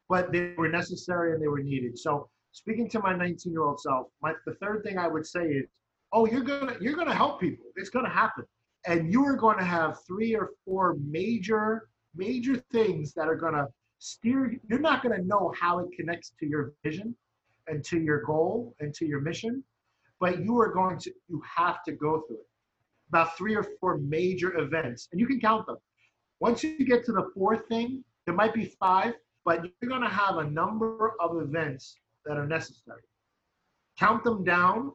but 0.09 0.31
they 0.31 0.53
were 0.57 0.69
necessary 0.69 1.33
and 1.33 1.41
they 1.41 1.47
were 1.47 1.61
needed. 1.61 1.99
So 1.99 2.29
speaking 2.51 2.89
to 2.91 2.99
my 2.99 3.13
19 3.15 3.51
year 3.51 3.63
old 3.63 3.79
self, 3.79 4.07
my 4.21 4.33
the 4.45 4.55
third 4.55 4.83
thing 4.83 4.97
I 4.97 5.07
would 5.07 5.27
say 5.27 5.43
is 5.43 5.67
oh 6.13 6.25
you're 6.25 6.41
gonna 6.43 6.75
you're 6.79 6.95
gonna 6.95 7.13
help 7.13 7.41
people 7.41 7.65
it's 7.75 7.89
gonna 7.89 8.09
happen 8.09 8.45
and 8.85 9.11
you 9.11 9.23
are 9.25 9.35
going 9.35 9.57
to 9.57 9.63
have 9.63 9.97
three 10.05 10.35
or 10.35 10.51
four 10.65 10.95
major 11.05 11.89
major 12.15 12.55
things 12.71 13.13
that 13.13 13.27
are 13.27 13.35
going 13.35 13.53
to 13.53 13.67
steer 13.99 14.55
you're 14.69 14.79
not 14.79 15.01
going 15.01 15.15
to 15.15 15.25
know 15.25 15.53
how 15.59 15.79
it 15.79 15.87
connects 15.97 16.33
to 16.39 16.45
your 16.45 16.73
vision 16.83 17.15
and 17.67 17.83
to 17.83 17.99
your 17.99 18.21
goal 18.23 18.75
and 18.79 18.93
to 18.93 19.05
your 19.05 19.21
mission 19.21 19.63
but 20.19 20.43
you 20.43 20.59
are 20.59 20.71
going 20.71 20.97
to 20.97 21.11
you 21.27 21.41
have 21.57 21.83
to 21.83 21.91
go 21.91 22.23
through 22.27 22.37
it. 22.37 22.47
About 23.09 23.37
three 23.37 23.55
or 23.55 23.65
four 23.79 23.97
major 23.97 24.57
events 24.57 25.07
and 25.11 25.19
you 25.19 25.27
can 25.27 25.39
count 25.39 25.65
them. 25.65 25.77
Once 26.39 26.63
you 26.63 26.85
get 26.85 27.05
to 27.05 27.11
the 27.11 27.29
fourth 27.35 27.67
thing 27.67 28.03
there 28.25 28.35
might 28.35 28.53
be 28.53 28.65
five 28.79 29.13
but 29.45 29.63
you're 29.63 29.89
going 29.89 30.01
to 30.01 30.09
have 30.09 30.37
a 30.37 30.49
number 30.49 31.13
of 31.19 31.41
events 31.41 31.99
that 32.25 32.37
are 32.37 32.47
necessary. 32.47 33.01
Count 33.97 34.23
them 34.23 34.43
down. 34.43 34.93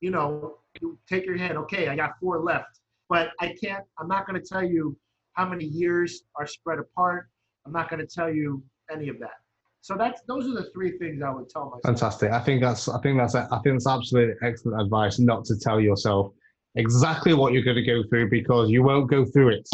You 0.00 0.10
know, 0.10 0.58
you 0.80 0.98
take 1.08 1.26
your 1.26 1.36
hand, 1.36 1.58
okay, 1.58 1.88
I 1.88 1.96
got 1.96 2.18
four 2.20 2.40
left. 2.40 2.80
But 3.08 3.30
I 3.40 3.54
can't, 3.62 3.84
I'm 3.98 4.08
not 4.08 4.26
going 4.26 4.40
to 4.40 4.46
tell 4.46 4.64
you 4.64 4.96
how 5.32 5.48
many 5.48 5.64
years 5.64 6.22
are 6.36 6.46
spread 6.46 6.78
apart. 6.78 7.28
I'm 7.64 7.72
not 7.72 7.88
going 7.88 8.00
to 8.00 8.06
tell 8.06 8.30
you 8.30 8.62
any 8.92 9.08
of 9.08 9.18
that. 9.20 9.36
So 9.80 9.94
that's 9.96 10.20
those 10.26 10.46
are 10.46 10.54
the 10.54 10.68
three 10.74 10.98
things 10.98 11.22
I 11.22 11.30
would 11.30 11.48
tell 11.48 11.66
myself. 11.66 11.82
Fantastic. 11.84 12.32
I 12.32 12.40
think 12.40 12.60
that's 12.60 12.88
I 12.88 13.00
think 13.00 13.16
that's 13.16 13.34
I 13.34 13.46
think 13.62 13.76
that's 13.76 13.86
absolutely 13.86 14.34
excellent 14.42 14.82
advice. 14.82 15.18
Not 15.18 15.44
to 15.46 15.58
tell 15.58 15.80
yourself 15.80 16.32
exactly 16.74 17.32
what 17.32 17.52
you're 17.52 17.62
going 17.62 17.76
to 17.76 17.82
go 17.82 18.02
through 18.08 18.28
because 18.28 18.70
you 18.70 18.82
won't 18.82 19.08
go 19.08 19.24
through 19.24 19.50
it. 19.50 19.68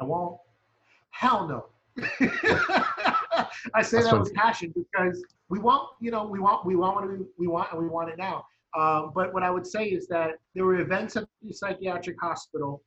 I 0.00 0.04
won't. 0.04 0.38
Hell 1.10 1.48
no. 1.48 1.66
I 3.74 3.82
say 3.82 3.98
That's 3.98 4.10
that 4.10 4.20
with 4.20 4.34
passion 4.34 4.72
because 4.74 5.24
we 5.48 5.58
want, 5.58 5.88
you 6.00 6.10
know, 6.10 6.26
we 6.26 6.38
want, 6.38 6.66
we 6.66 6.76
want 6.76 6.96
what 6.96 7.08
we, 7.08 7.24
we 7.38 7.46
want, 7.46 7.72
and 7.72 7.80
we 7.80 7.88
want 7.88 8.10
it 8.10 8.18
now. 8.18 8.44
Um, 8.76 9.12
but 9.14 9.32
what 9.32 9.42
I 9.42 9.50
would 9.50 9.66
say 9.66 9.86
is 9.86 10.06
that 10.08 10.32
there 10.54 10.64
were 10.64 10.80
events 10.80 11.16
at 11.16 11.24
the 11.42 11.52
psychiatric 11.52 12.16
hospital 12.20 12.82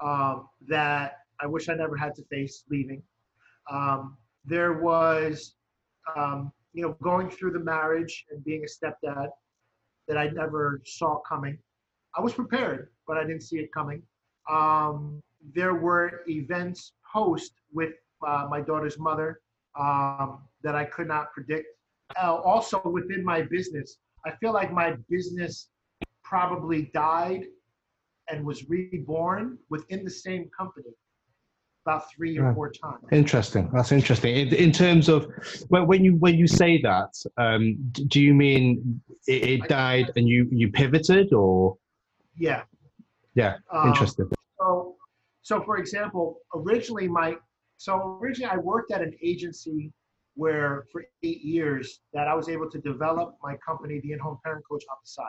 um, 0.00 0.48
that 0.68 1.18
I 1.40 1.46
wish 1.46 1.68
I 1.68 1.74
never 1.74 1.96
had 1.96 2.14
to 2.14 2.24
face 2.24 2.64
leaving. 2.70 3.02
Um, 3.70 4.16
there 4.44 4.74
was, 4.74 5.54
um, 6.16 6.52
you 6.72 6.82
know, 6.82 6.96
going 7.02 7.28
through 7.28 7.52
the 7.52 7.60
marriage 7.60 8.24
and 8.30 8.42
being 8.44 8.64
a 8.64 8.66
stepdad 8.66 9.28
that 10.08 10.16
I 10.16 10.28
never 10.28 10.80
saw 10.86 11.18
coming. 11.20 11.58
I 12.16 12.20
was 12.22 12.32
prepared, 12.32 12.88
but 13.06 13.18
I 13.18 13.24
didn't 13.24 13.42
see 13.42 13.58
it 13.58 13.72
coming. 13.72 14.02
Um, 14.48 15.20
there 15.54 15.74
were 15.74 16.22
events 16.28 16.92
post 17.12 17.52
with 17.72 17.92
uh, 18.26 18.46
my 18.48 18.60
daughter's 18.60 18.98
mother 18.98 19.40
um, 19.78 20.38
that 20.62 20.74
I 20.74 20.84
could 20.84 21.08
not 21.08 21.32
predict. 21.32 21.66
Uh, 22.22 22.36
also 22.36 22.80
within 22.84 23.24
my 23.24 23.42
business, 23.42 23.98
I 24.26 24.32
feel 24.40 24.52
like 24.52 24.72
my 24.72 24.94
business 25.08 25.68
probably 26.24 26.90
died 26.92 27.44
and 28.28 28.44
was 28.44 28.68
reborn 28.68 29.56
within 29.70 30.04
the 30.04 30.10
same 30.10 30.50
company 30.56 30.90
about 31.84 32.10
three 32.10 32.36
or 32.36 32.52
four 32.52 32.72
times. 32.72 33.04
Interesting. 33.12 33.70
That's 33.72 33.92
interesting. 33.92 34.34
In, 34.34 34.52
in 34.52 34.72
terms 34.72 35.08
of 35.08 35.30
when, 35.68 35.86
when 35.86 36.04
you 36.04 36.16
when 36.16 36.34
you 36.34 36.48
say 36.48 36.82
that, 36.82 37.10
um, 37.38 37.76
do 38.08 38.20
you 38.20 38.34
mean 38.34 39.00
it, 39.28 39.44
it 39.44 39.68
died 39.68 40.10
and 40.16 40.28
you 40.28 40.48
you 40.50 40.72
pivoted 40.72 41.32
or 41.32 41.76
Yeah. 42.36 42.62
Yeah, 43.36 43.56
Um, 43.70 43.88
interesting? 43.88 44.30
So, 44.58 44.96
so 45.42 45.62
for 45.62 45.76
example, 45.76 46.40
originally 46.54 47.06
my, 47.06 47.36
so 47.76 48.18
originally 48.20 48.50
I 48.50 48.56
worked 48.56 48.90
at 48.92 49.02
an 49.02 49.14
agency 49.22 49.92
where 50.36 50.84
for 50.92 51.04
eight 51.22 51.42
years 51.42 52.00
that 52.12 52.28
I 52.28 52.34
was 52.34 52.48
able 52.48 52.70
to 52.70 52.78
develop 52.78 53.36
my 53.42 53.56
company, 53.66 54.00
the 54.00 54.12
in-home 54.12 54.38
parent 54.44 54.64
coach, 54.70 54.84
on 54.90 54.96
the 55.02 55.08
side. 55.08 55.26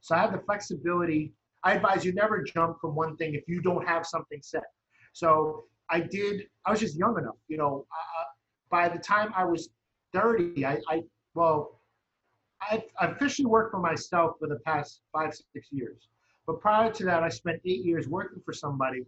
So 0.00 0.14
I 0.14 0.20
had 0.20 0.32
the 0.32 0.38
flexibility. 0.38 1.32
I 1.64 1.74
advise 1.74 2.04
you 2.04 2.12
never 2.12 2.42
jump 2.42 2.78
from 2.80 2.94
one 2.94 3.16
thing 3.16 3.34
if 3.34 3.44
you 3.48 3.60
don't 3.60 3.86
have 3.86 4.06
something 4.06 4.40
set. 4.42 4.64
So 5.12 5.64
I 5.90 6.00
did. 6.00 6.46
I 6.64 6.70
was 6.70 6.80
just 6.80 6.96
young 6.96 7.18
enough, 7.18 7.36
you 7.48 7.56
know. 7.56 7.86
Uh, 7.90 8.24
by 8.70 8.88
the 8.88 8.98
time 8.98 9.32
I 9.34 9.44
was 9.44 9.70
30, 10.12 10.64
I, 10.64 10.78
I 10.88 11.02
well, 11.34 11.80
I, 12.62 12.84
I 13.00 13.06
officially 13.06 13.46
worked 13.46 13.72
for 13.72 13.80
myself 13.80 14.36
for 14.38 14.46
the 14.46 14.58
past 14.66 15.00
five, 15.12 15.34
six 15.34 15.68
years. 15.70 16.08
But 16.46 16.60
prior 16.60 16.92
to 16.92 17.04
that, 17.04 17.22
I 17.22 17.28
spent 17.28 17.60
eight 17.64 17.84
years 17.84 18.08
working 18.08 18.42
for 18.44 18.52
somebody 18.52 19.02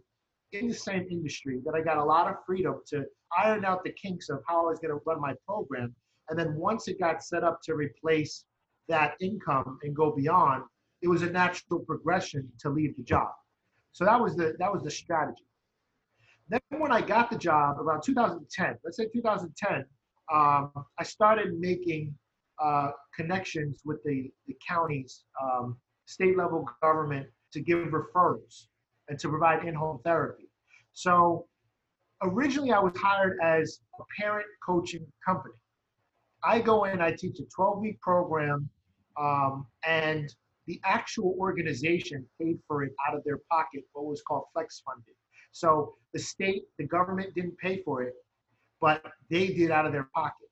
in 0.51 0.67
the 0.67 0.73
same 0.73 1.07
industry 1.09 1.59
that 1.65 1.73
I 1.75 1.81
got 1.81 1.97
a 1.97 2.03
lot 2.03 2.27
of 2.27 2.37
freedom 2.45 2.81
to 2.87 3.05
iron 3.37 3.65
out 3.65 3.83
the 3.83 3.93
kinks 3.93 4.29
of 4.29 4.41
how 4.47 4.65
I 4.65 4.69
was 4.69 4.79
going 4.79 4.93
to 4.93 5.01
run 5.05 5.21
my 5.21 5.33
program. 5.45 5.93
And 6.29 6.39
then 6.39 6.55
once 6.55 6.87
it 6.87 6.99
got 6.99 7.23
set 7.23 7.43
up 7.43 7.59
to 7.63 7.75
replace 7.75 8.45
that 8.87 9.15
income 9.19 9.77
and 9.83 9.95
go 9.95 10.11
beyond, 10.11 10.63
it 11.01 11.07
was 11.07 11.21
a 11.21 11.29
natural 11.29 11.79
progression 11.79 12.49
to 12.59 12.69
leave 12.69 12.95
the 12.95 13.03
job. 13.03 13.29
So 13.91 14.05
that 14.05 14.19
was 14.19 14.35
the 14.35 14.55
that 14.59 14.71
was 14.71 14.83
the 14.83 14.91
strategy. 14.91 15.45
Then 16.49 16.61
when 16.69 16.91
I 16.91 17.01
got 17.01 17.29
the 17.29 17.37
job 17.37 17.79
around 17.79 18.01
2010, 18.03 18.77
let's 18.83 18.97
say 18.97 19.07
2010, 19.13 19.85
um, 20.33 20.71
I 20.99 21.03
started 21.03 21.59
making 21.59 22.15
uh, 22.61 22.91
connections 23.15 23.81
with 23.85 24.03
the, 24.03 24.29
the 24.47 24.55
counties, 24.67 25.23
um, 25.41 25.77
state 26.05 26.37
level 26.37 26.67
government 26.81 27.27
to 27.53 27.61
give 27.61 27.79
referrals 27.87 28.67
and 29.09 29.17
to 29.19 29.29
provide 29.29 29.65
in-home 29.65 29.99
therapy. 30.03 30.49
So 30.93 31.47
originally 32.23 32.71
I 32.71 32.79
was 32.79 32.93
hired 32.97 33.37
as 33.43 33.79
a 33.99 34.03
parent 34.19 34.45
coaching 34.65 35.05
company. 35.25 35.55
I 36.43 36.59
go 36.59 36.85
in, 36.85 37.01
I 37.01 37.11
teach 37.11 37.39
a 37.39 37.45
12 37.55 37.79
week 37.79 38.01
program, 38.01 38.69
um, 39.19 39.65
and 39.85 40.33
the 40.67 40.79
actual 40.83 41.35
organization 41.37 42.25
paid 42.41 42.59
for 42.67 42.83
it 42.83 42.93
out 43.07 43.15
of 43.15 43.23
their 43.23 43.39
pocket, 43.51 43.83
what 43.93 44.05
was 44.05 44.21
called 44.27 44.45
flex 44.53 44.81
funding. 44.85 45.15
So 45.51 45.95
the 46.13 46.19
state, 46.19 46.63
the 46.77 46.85
government 46.85 47.33
didn't 47.35 47.57
pay 47.57 47.81
for 47.83 48.03
it, 48.03 48.13
but 48.81 49.03
they 49.29 49.47
did 49.47 49.71
out 49.71 49.85
of 49.85 49.91
their 49.91 50.09
pocket. 50.15 50.49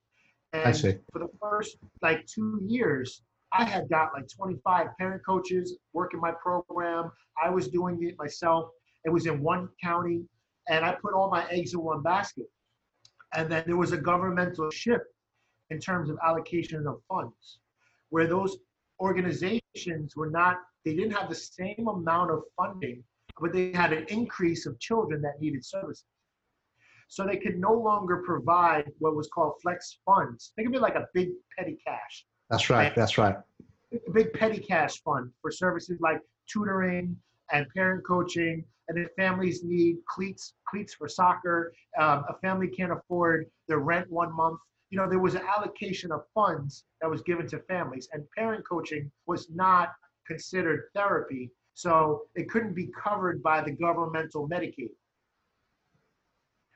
And 0.54 0.64
I 0.64 0.72
see. 0.74 0.98
for 1.12 1.20
the 1.20 1.30
first 1.42 1.78
like 2.02 2.26
two 2.26 2.60
years, 2.66 3.24
I 3.54 3.64
had 3.66 3.90
got 3.90 4.14
like 4.14 4.28
25 4.28 4.88
parent 4.98 5.22
coaches 5.26 5.78
working 5.94 6.20
my 6.20 6.32
program. 6.32 7.12
I 7.44 7.50
was 7.50 7.68
doing 7.68 8.02
it 8.04 8.16
myself. 8.18 8.70
It 9.06 9.10
was 9.10 9.26
in 9.26 9.42
one 9.42 9.70
county, 9.84 10.24
and 10.70 10.86
I 10.86 10.93
put 11.01 11.14
all 11.14 11.30
my 11.30 11.47
eggs 11.49 11.74
in 11.74 11.82
one 11.82 12.01
basket. 12.01 12.45
And 13.34 13.49
then 13.49 13.64
there 13.66 13.78
was 13.78 13.91
a 13.91 13.97
governmental 13.97 14.70
shift 14.72 15.05
in 15.70 15.80
terms 15.80 16.09
of 16.09 16.18
allocation 16.26 16.86
of 16.86 17.01
funds, 17.07 17.59
where 18.09 18.28
those 18.28 18.57
organizations 18.99 20.16
were 20.16 20.30
not, 20.30 20.57
they 20.84 20.93
didn't 20.93 21.14
have 21.14 21.30
the 21.30 21.36
same 21.36 21.88
amount 21.88 22.32
of 22.32 22.43
funding, 22.57 23.03
but 23.39 23.53
they 23.53 23.72
had 23.72 23.93
an 23.93 24.05
increase 24.09 24.66
of 24.66 24.78
children 24.80 25.22
that 25.22 25.39
needed 25.39 25.64
services. 25.66 26.03
So 27.07 27.26
they 27.26 27.38
could 27.38 27.57
no 27.57 27.74
longer 27.74 28.24
provide 28.26 28.91
what 28.99 29.16
was 29.16 29.30
called 29.34 29.53
flex 29.62 29.97
funds. 30.05 30.53
Think 30.55 30.70
of 30.70 30.74
it 30.76 30.82
like 30.82 30.95
a 30.95 31.07
big 31.14 31.30
petty 31.57 31.78
cash. 31.86 32.26
That's 32.49 32.70
right. 32.70 32.93
That's 32.95 33.18
right. 33.18 33.36
A 33.93 34.12
big 34.12 34.34
petty 34.34 34.59
cash 34.59 35.01
fund 35.03 35.32
for 35.41 35.51
services 35.51 35.99
like 36.01 36.20
tutoring 36.51 37.18
and 37.52 37.68
parent 37.76 38.06
coaching. 38.06 38.64
And 38.88 38.97
if 38.97 39.10
families 39.16 39.64
need 39.64 39.97
cleats, 40.08 40.54
cleats 40.68 40.93
for 40.93 41.08
soccer, 41.08 41.74
um, 41.99 42.26
a 42.30 42.34
family 42.41 42.68
can't 42.68 42.91
afford 42.91 43.45
their 43.68 43.80
rent 43.80 44.10
one 44.10 44.36
month. 44.36 44.60
You 44.89 44.97
know, 44.97 45.08
there 45.08 45.20
was 45.20 45.36
an 45.36 45.43
allocation 45.56 46.12
of 46.12 46.24
funds 46.34 46.84
that 47.02 47.10
was 47.10 47.22
given 47.22 47.47
to 47.47 47.60
families, 47.60 48.10
and 48.12 48.26
parent 48.38 48.68
coaching 48.68 49.10
was 49.26 49.49
not 49.49 49.93
considered 50.28 50.84
therapy, 50.93 51.49
so 51.74 52.24
it 52.36 52.49
couldn't 52.49 52.76
be 52.76 52.89
covered 53.02 53.41
by 53.41 53.62
the 53.62 53.72
governmental 53.72 54.49
Medicaid. 54.49 54.91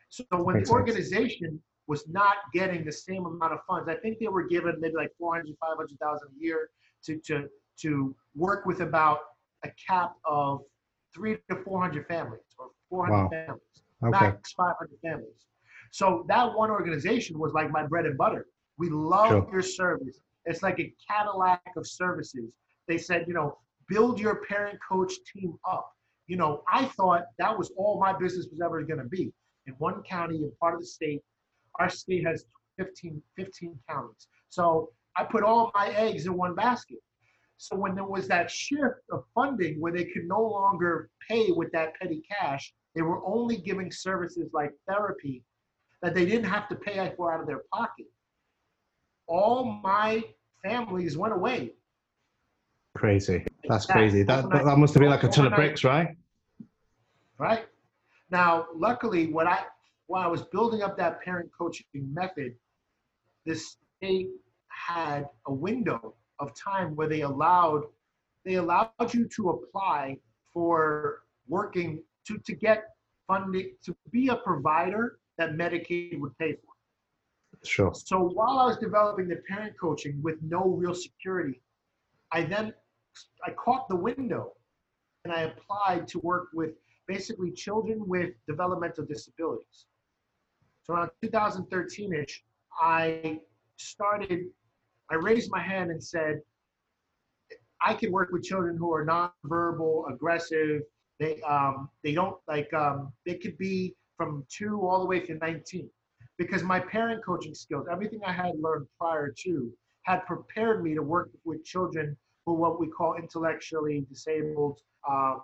So 0.10 0.24
when 0.32 0.56
Makes 0.56 0.70
the 0.70 0.74
sense. 0.74 0.80
organization 0.80 1.62
was 1.88 2.08
not 2.08 2.38
getting 2.54 2.86
the 2.86 2.92
same 2.92 3.26
amount 3.26 3.52
of 3.52 3.60
funds, 3.68 3.90
I 3.90 3.96
think 3.96 4.20
they 4.20 4.28
were 4.30 4.48
given 4.48 4.76
maybe 4.80 4.96
like 4.96 5.12
400, 5.20 5.54
500,000 5.60 6.28
a 6.28 6.44
year 6.44 6.70
to, 7.04 7.20
to, 7.28 7.50
to 7.82 8.16
work 8.34 8.66
with 8.66 8.80
about 8.80 9.20
a 9.64 9.70
cap 9.88 10.14
of 10.26 10.62
three 11.14 11.38
to 11.50 11.56
400 11.64 12.08
families 12.08 12.42
or 12.60 12.70
400 12.90 13.14
Wow. 13.24 13.30
families, 13.30 13.84
Okay. 14.04 14.12
max 14.12 14.54
500 14.54 15.00
families. 15.02 15.46
So 15.92 16.26
that 16.28 16.54
one 16.56 16.70
organization 16.72 17.40
was 17.40 17.54
like 17.54 17.72
my 17.72 17.86
bread 17.88 18.06
and 18.06 18.18
butter. 18.18 18.48
We 18.78 18.90
love 18.90 19.30
Sure. 19.30 19.50
your 19.52 19.62
service. 19.62 20.20
It's 20.46 20.62
like 20.62 20.80
a 20.80 20.94
Cadillac 21.10 21.62
of 21.78 21.88
services. 21.88 22.52
They 22.88 22.98
said, 22.98 23.28
you 23.28 23.34
know, 23.34 23.58
build 23.88 24.20
your 24.20 24.44
parent 24.46 24.80
coach 24.88 25.14
team 25.32 25.58
up. 25.68 25.92
You 26.28 26.38
know, 26.38 26.64
I 26.68 26.86
thought 26.86 27.24
that 27.38 27.58
was 27.58 27.72
all 27.78 28.00
my 28.00 28.12
business 28.14 28.48
was 28.52 28.60
ever 28.62 28.84
going 28.84 29.00
to 29.00 29.08
be. 29.08 29.32
In 29.68 29.74
one 29.76 30.04
county, 30.04 30.38
in 30.44 30.52
part 30.60 30.74
of 30.76 30.82
the 30.82 30.86
state, 30.86 31.22
our 31.80 31.90
state 31.90 32.26
has 32.26 32.46
15, 32.78 33.22
15 33.36 33.80
counties. 33.90 34.28
So 34.50 34.92
I 35.16 35.24
put 35.24 35.44
all 35.44 35.72
my 35.74 35.90
eggs 35.92 36.26
in 36.26 36.34
one 36.36 36.56
basket. 36.56 37.00
So 37.58 37.76
when 37.76 37.96
there 37.96 38.06
was 38.06 38.28
that 38.28 38.52
shift 38.52 39.02
of 39.12 39.24
funding 39.34 39.80
where 39.80 39.92
they 39.92 40.06
could 40.06 40.28
no 40.28 40.42
longer 40.42 41.10
pay 41.28 41.52
with 41.52 41.72
that 41.72 41.96
petty 41.96 42.22
cash, 42.30 42.74
they 42.94 43.02
were 43.02 43.26
only 43.26 43.58
giving 43.58 43.92
services 43.92 44.50
like 44.54 44.72
therapy 44.88 45.44
that 46.02 46.14
they 46.14 46.26
didn't 46.26 46.46
have 46.46 46.68
to 46.70 46.76
pay 46.76 47.14
for 47.16 47.34
out 47.34 47.42
of 47.42 47.48
their 47.48 47.64
pocket. 47.74 48.06
All 49.28 49.80
my 49.84 50.24
families 50.64 51.18
went 51.18 51.34
away. 51.34 51.74
Crazy. 52.96 53.46
That's 53.68 53.86
crazy. 53.86 54.24
That, 54.24 54.46
overnight- 54.46 54.66
that 54.66 54.78
must 54.78 54.94
have 54.94 55.02
been 55.02 55.10
like 55.10 55.24
a 55.24 55.28
ton 55.28 55.48
of 55.48 55.56
bricks, 55.56 55.84
right? 55.84 56.16
right? 57.38 57.66
Now, 58.32 58.68
luckily, 58.76 59.28
when 59.28 59.48
I 59.48 59.64
when 60.08 60.22
I 60.22 60.28
was 60.28 60.44
building 60.44 60.84
up 60.84 60.98
that 60.98 61.22
parent 61.22 61.50
coaching 61.58 61.86
method, 62.14 62.56
the 63.46 63.56
state 63.56 64.30
had 64.68 65.28
a 65.48 65.54
window 65.54 66.16
of 66.40 66.52
time 66.56 66.96
where 66.96 67.08
they 67.08 67.22
allowed 67.22 67.84
they 68.44 68.56
allowed 68.56 69.14
you 69.14 69.28
to 69.36 69.50
apply 69.50 70.18
for 70.54 71.24
working 71.48 72.04
to 72.28 72.38
to 72.40 72.54
get 72.54 72.96
funding 73.28 73.72
to 73.84 73.96
be 74.12 74.28
a 74.30 74.36
provider 74.36 75.20
that 75.38 75.54
Medicaid 75.54 76.20
would 76.20 76.38
pay 76.38 76.54
for. 76.54 76.74
Sure. 77.64 77.94
So 77.94 78.20
while 78.20 78.60
I 78.60 78.66
was 78.66 78.78
developing 78.78 79.28
the 79.28 79.38
parent 79.48 79.76
coaching 79.80 80.22
with 80.22 80.36
no 80.42 80.64
real 80.64 80.94
security, 80.94 81.62
I 82.32 82.44
then 82.44 82.74
I 83.46 83.52
caught 83.52 83.88
the 83.90 83.96
window 83.96 84.54
and 85.24 85.34
I 85.34 85.42
applied 85.42 86.08
to 86.10 86.20
work 86.20 86.50
with 86.54 86.72
basically 87.08 87.52
children 87.52 88.08
with 88.08 88.34
developmental 88.48 89.06
disabilities. 89.06 89.86
So 90.84 90.94
around 90.94 91.12
2013ish, 91.24 92.42
I 92.80 93.40
started, 93.78 94.46
I 95.12 95.16
raised 95.16 95.52
my 95.52 95.62
hand 95.62 95.92
and 95.92 96.04
said, 96.04 96.42
I 97.82 97.94
can 97.94 98.12
work 98.12 98.30
with 98.32 98.44
children 98.44 98.78
who 98.78 98.94
are 98.94 99.06
nonverbal, 99.06 100.12
aggressive. 100.12 100.82
They 101.20 101.42
um, 101.42 101.90
they 102.04 102.14
don't 102.14 102.38
like 102.48 102.74
um, 102.74 103.14
they 103.26 103.36
could 103.36 103.58
be 103.58 103.96
from 104.18 104.46
two 104.50 104.82
all 104.82 105.00
the 105.00 105.06
way 105.06 105.20
to 105.20 105.36
19 105.36 105.90
because 106.38 106.64
my 106.64 106.80
parent 106.80 107.24
coaching 107.24 107.54
skills, 107.54 107.88
everything 107.92 108.20
I 108.26 108.32
had 108.32 108.54
learned 108.60 108.88
prior 109.00 109.34
to, 109.44 109.72
had 110.04 110.26
prepared 110.26 110.84
me 110.84 110.94
to 110.96 111.02
work 111.02 111.30
with 111.44 111.64
children 111.64 112.18
who 112.46 112.54
are 112.54 112.56
what 112.56 112.80
we 112.80 112.88
call 112.88 113.16
intellectually 113.16 114.06
disabled 114.10 114.80
uh, 115.10 115.36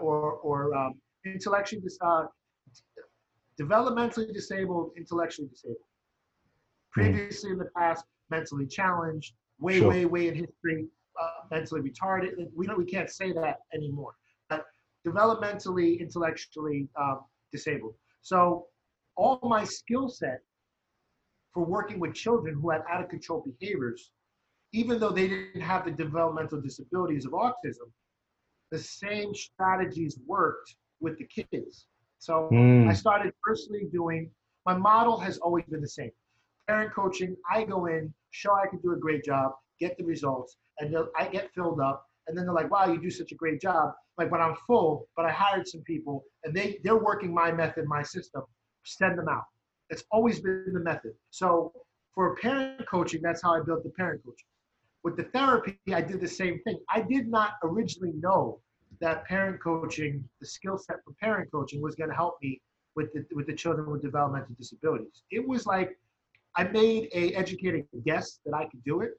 or, 0.00 0.34
or 0.34 0.74
um, 0.74 0.94
intellectually 1.24 1.82
dis- 1.82 1.98
uh, 2.00 2.24
developmentally 3.60 4.32
disabled, 4.32 4.90
intellectually 4.96 5.48
disabled. 5.48 5.78
Previously 6.92 7.50
in 7.50 7.58
the 7.58 7.68
past, 7.76 8.04
mentally 8.36 8.66
challenged, 8.78 9.30
way, 9.66 9.78
Sure. 9.78 9.88
way, 9.90 10.00
way 10.14 10.24
in 10.30 10.34
history, 10.44 10.80
uh, 11.22 11.40
mentally 11.54 11.80
retarded. 11.88 12.30
We 12.58 12.66
don't, 12.66 12.78
we 12.84 12.88
can't 12.96 13.10
say 13.20 13.28
that 13.42 13.56
anymore. 13.78 14.14
But 14.50 14.60
developmentally, 15.08 15.88
intellectually 16.04 16.80
um, 17.02 17.18
disabled. 17.56 17.94
So 18.22 18.36
all 19.20 19.38
my 19.56 19.64
skill 19.78 20.06
set 20.20 20.40
for 21.54 21.62
working 21.76 21.98
with 22.02 22.12
children 22.24 22.52
who 22.60 22.66
had 22.74 22.82
out 22.90 23.00
of 23.04 23.08
control 23.16 23.40
behaviors, 23.50 24.00
even 24.80 24.94
though 25.00 25.14
they 25.18 25.28
didn't 25.32 25.60
have 25.72 25.82
the 25.84 25.90
developmental 26.04 26.58
disabilities 26.68 27.24
of 27.28 27.32
autism, 27.32 27.88
the 28.74 28.78
same 29.02 29.30
strategies 29.34 30.12
worked 30.34 30.70
with 31.04 31.14
the 31.20 31.26
kids. 31.36 31.74
So 32.26 32.32
Mm. 32.52 32.88
I 32.92 32.94
started 33.04 33.30
personally 33.48 33.86
doing, 33.98 34.22
my 34.70 34.76
model 34.90 35.16
has 35.26 35.34
always 35.44 35.66
been 35.72 35.82
the 35.88 35.94
same. 36.00 36.14
Parent 36.68 36.92
coaching, 36.94 37.36
I 37.50 37.64
go 37.64 37.86
in, 37.86 38.12
show 38.30 38.54
I 38.54 38.66
can 38.68 38.78
do 38.80 38.92
a 38.92 38.96
great 38.96 39.24
job, 39.24 39.52
get 39.80 39.96
the 39.98 40.04
results, 40.04 40.56
and 40.78 40.96
I 41.18 41.26
get 41.26 41.50
filled 41.54 41.80
up. 41.80 42.06
And 42.28 42.38
then 42.38 42.44
they're 42.44 42.54
like, 42.54 42.70
wow, 42.70 42.86
you 42.86 43.00
do 43.00 43.10
such 43.10 43.32
a 43.32 43.34
great 43.34 43.60
job. 43.60 43.92
Like, 44.16 44.30
but 44.30 44.40
I'm 44.40 44.54
full, 44.66 45.08
but 45.16 45.26
I 45.26 45.32
hired 45.32 45.66
some 45.66 45.80
people 45.82 46.24
and 46.44 46.54
they, 46.54 46.78
they're 46.84 46.98
working 46.98 47.34
my 47.34 47.50
method, 47.50 47.86
my 47.86 48.02
system, 48.02 48.42
send 48.84 49.18
them 49.18 49.28
out. 49.28 49.44
It's 49.90 50.04
always 50.10 50.40
been 50.40 50.72
the 50.72 50.80
method. 50.80 51.12
So 51.30 51.72
for 52.14 52.36
parent 52.36 52.86
coaching, 52.88 53.20
that's 53.22 53.42
how 53.42 53.54
I 53.54 53.60
built 53.64 53.82
the 53.82 53.90
parent 53.90 54.22
coaching. 54.24 54.46
With 55.02 55.16
the 55.16 55.24
therapy, 55.24 55.78
I 55.92 56.00
did 56.00 56.20
the 56.20 56.28
same 56.28 56.60
thing. 56.62 56.78
I 56.88 57.00
did 57.00 57.26
not 57.28 57.54
originally 57.64 58.12
know 58.20 58.60
that 59.00 59.24
parent 59.24 59.60
coaching, 59.60 60.22
the 60.40 60.46
skill 60.46 60.78
set 60.78 60.96
for 61.04 61.12
parent 61.20 61.50
coaching 61.50 61.82
was 61.82 61.96
going 61.96 62.10
to 62.10 62.16
help 62.16 62.36
me 62.40 62.60
with 62.94 63.12
the, 63.14 63.24
with 63.34 63.46
the 63.46 63.54
children 63.54 63.90
with 63.90 64.02
developmental 64.02 64.54
disabilities. 64.58 65.22
It 65.30 65.46
was 65.46 65.66
like 65.66 65.98
I 66.56 66.64
made 66.64 67.08
a 67.14 67.32
educated 67.34 67.86
guess 68.04 68.40
that 68.44 68.54
I 68.54 68.64
could 68.66 68.82
do 68.84 69.00
it. 69.00 69.12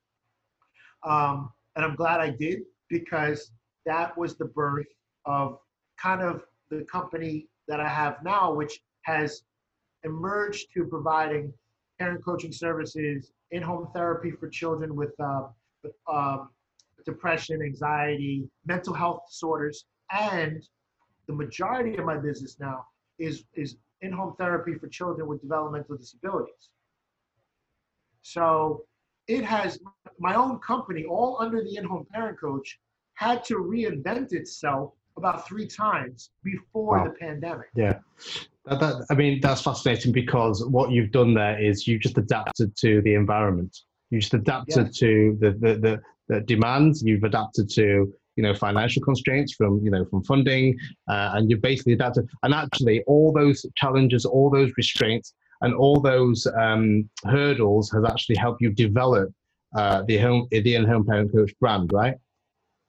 Um, 1.03 1.51
and 1.75 1.83
I'm 1.83 1.95
glad 1.95 2.19
I 2.19 2.29
did 2.29 2.61
because 2.89 3.51
that 3.85 4.17
was 4.17 4.37
the 4.37 4.45
birth 4.45 4.87
of 5.25 5.57
kind 5.97 6.21
of 6.21 6.43
the 6.69 6.83
company 6.83 7.47
that 7.67 7.79
I 7.79 7.87
have 7.87 8.23
now, 8.23 8.53
which 8.53 8.79
has 9.03 9.43
emerged 10.03 10.67
to 10.75 10.85
providing 10.85 11.53
parent 11.99 12.23
coaching 12.23 12.51
services, 12.51 13.31
in-home 13.51 13.87
therapy 13.93 14.31
for 14.31 14.49
children 14.49 14.95
with, 14.95 15.13
uh, 15.19 15.43
um, 16.07 16.49
depression, 17.05 17.61
anxiety, 17.61 18.49
mental 18.65 18.93
health 18.93 19.21
disorders, 19.29 19.85
and 20.11 20.63
the 21.27 21.33
majority 21.33 21.97
of 21.97 22.05
my 22.05 22.17
business 22.17 22.57
now 22.59 22.85
is 23.19 23.43
is 23.53 23.77
in-home 24.01 24.35
therapy 24.37 24.73
for 24.75 24.87
children 24.87 25.27
with 25.27 25.41
developmental 25.41 25.97
disabilities. 25.97 26.69
So 28.23 28.83
it 29.27 29.43
has 29.45 29.79
my 30.19 30.33
own 30.35 30.59
company, 30.59 31.05
all 31.05 31.37
under 31.39 31.63
the 31.63 31.77
in-home 31.77 32.07
parent 32.11 32.39
coach, 32.39 32.79
had 33.13 33.43
to 33.45 33.55
reinvent 33.55 34.33
itself 34.33 34.93
about 35.17 35.47
three 35.47 35.67
times 35.67 36.31
before 36.43 36.97
Wow. 36.97 37.03
the 37.05 37.11
pandemic. 37.11 37.67
Yeah. 37.75 37.99
That, 38.65 38.79
that, 38.79 39.05
I 39.11 39.13
mean, 39.13 39.39
that's 39.41 39.61
fascinating 39.61 40.11
because 40.11 40.65
what 40.65 40.89
you've 40.91 41.11
done 41.11 41.33
there 41.35 41.61
is 41.61 41.85
you've 41.87 42.01
just 42.01 42.17
adapted 42.17 42.75
to 42.77 43.01
the 43.03 43.13
environment. 43.13 43.77
You 44.09 44.19
just 44.19 44.33
adapted 44.33 44.87
Yes. 44.87 44.97
to 44.99 45.37
the, 45.39 45.51
the, 45.51 45.75
the, 45.75 46.01
the 46.29 46.41
demands. 46.41 47.03
You've 47.03 47.23
adapted 47.23 47.69
to, 47.71 48.11
you 48.35 48.43
know, 48.43 48.53
financial 48.55 49.03
constraints 49.03 49.53
from, 49.53 49.79
you 49.83 49.91
know, 49.91 50.05
from 50.05 50.23
funding, 50.23 50.77
uh, 51.09 51.31
and 51.33 51.51
you've 51.51 51.61
basically 51.61 51.93
adapted. 51.93 52.27
And 52.41 52.53
actually, 52.53 53.03
all 53.03 53.31
those 53.31 53.65
challenges, 53.75 54.25
all 54.25 54.49
those 54.49 54.71
restraints, 54.77 55.33
and 55.63 55.73
all 55.73 55.99
those 55.99 56.45
um, 56.59 57.09
hurdles 57.25 57.89
has 57.91 58.03
actually 58.05 58.35
helped 58.35 58.61
you 58.61 58.71
develop 58.71 59.29
uh, 59.75 60.03
the 60.07 60.17
home 60.17 60.47
the 60.51 60.75
in-home 60.75 61.05
parent 61.05 61.31
coach 61.33 61.51
brand, 61.59 61.91
right? 61.91 62.15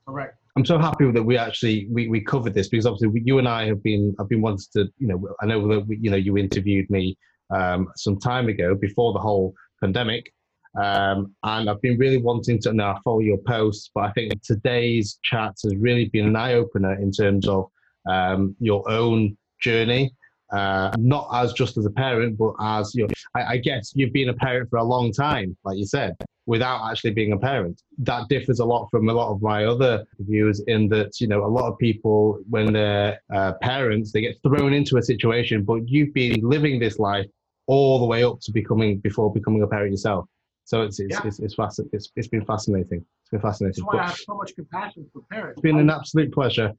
Correct. 0.07 0.37
I'm 0.57 0.65
so 0.65 0.79
happy 0.79 1.11
that 1.11 1.23
we 1.23 1.37
actually 1.37 1.89
we, 1.91 2.09
we 2.09 2.21
covered 2.21 2.55
this 2.55 2.69
because 2.69 2.87
obviously 2.87 3.09
we, 3.09 3.23
you 3.25 3.39
and 3.39 3.49
I 3.49 3.67
have 3.67 3.83
been 3.83 4.15
I've 4.21 4.29
been 4.29 4.43
wanting 4.43 4.67
to 4.75 4.89
you 4.99 5.09
know 5.09 5.29
I 5.41 5.47
know 5.47 5.67
that 5.69 5.87
we, 5.87 5.99
you 6.01 6.11
know 6.11 6.17
you 6.17 6.37
interviewed 6.37 6.89
me 6.91 7.17
um, 7.51 7.89
some 7.97 8.19
time 8.19 8.49
ago 8.49 8.75
before 8.75 9.13
the 9.13 9.19
whole 9.19 9.55
pandemic 9.81 10.33
um, 10.81 11.35
and 11.43 11.71
I've 11.71 11.81
been 11.81 11.99
really 11.99 12.19
wanting 12.19 12.61
to 12.63 12.73
now 12.73 13.01
follow 13.03 13.21
your 13.21 13.39
posts 13.39 13.91
but 13.95 14.05
I 14.05 14.13
think 14.13 14.43
today's 14.43 15.19
chat 15.25 15.55
has 15.65 15.75
really 15.77 16.07
been 16.07 16.27
an 16.27 16.37
eye 16.37 16.55
opener 16.55 16.95
in 17.01 17.11
terms 17.11 17.49
of 17.49 17.69
um, 18.09 18.55
your 18.61 18.89
own 18.89 19.37
journey 19.61 20.15
uh, 20.55 20.91
not 20.99 21.29
as 21.33 21.53
just 21.53 21.77
as 21.77 21.85
a 21.85 21.91
parent, 21.91 22.39
but 22.39 22.55
as 22.61 22.95
you 22.95 23.03
know, 23.03 23.09
I, 23.35 23.55
I, 23.55 23.57
guess 23.57 23.93
you've 23.95 24.13
been 24.13 24.29
a 24.29 24.35
parent 24.35 24.71
for 24.71 24.79
a 24.79 24.85
long 24.85 25.13
time, 25.13 25.57
like 25.65 25.77
you 25.77 25.87
said, 25.87 26.15
without 26.47 26.89
actually 26.89 27.11
being 27.11 27.33
a 27.33 27.39
parent. 27.39 27.83
That 27.99 28.29
differs 28.29 28.61
a 28.61 28.65
lot 28.65 28.89
from 28.91 29.09
a 29.09 29.13
lot 29.13 29.33
of 29.33 29.43
my 29.43 29.65
other 29.65 30.05
views 30.21 30.63
in 30.69 30.89
that, 30.91 31.21
you 31.21 31.27
know, 31.27 31.45
a 31.45 31.49
lot 31.49 31.71
of 31.71 31.79
people, 31.79 32.39
when 32.49 32.73
they're 32.73 33.21
uh, 33.33 33.55
parents, 33.63 34.13
they 34.13 34.21
get 34.21 34.37
thrown 34.43 34.73
into 34.73 34.97
a 34.97 35.03
situation, 35.03 35.65
but 35.65 35.89
you've 35.89 36.15
been 36.15 36.41
living 36.43 36.79
this 36.79 36.99
life 36.99 37.27
all 37.67 37.99
the 37.99 38.07
way 38.07 38.23
up 38.23 38.39
to 38.43 38.53
becoming, 38.53 38.99
before 38.99 39.33
becoming 39.33 39.63
a 39.63 39.67
parent 39.67 39.91
yourself. 39.91 40.27
So 40.67 40.83
it's, 40.83 41.01
it's, 41.01 41.15
yeah. 41.15 41.27
it's, 41.27 41.41
it's, 41.41 41.57
it's, 41.93 42.13
it's 42.15 42.29
been 42.29 42.45
fascinating. 42.45 43.05
It's 43.23 43.31
been 43.31 43.41
fascinating. 43.41 43.85
That's 43.85 43.95
why 43.95 44.03
I 44.03 44.07
have 44.07 44.17
so 44.17 44.35
much 44.35 44.55
compassion 44.55 45.07
for 45.13 45.23
parents. 45.31 45.59
It's 45.59 45.63
been 45.63 45.79
an 45.79 45.91
absolute 45.91 46.33
pleasure 46.33 46.73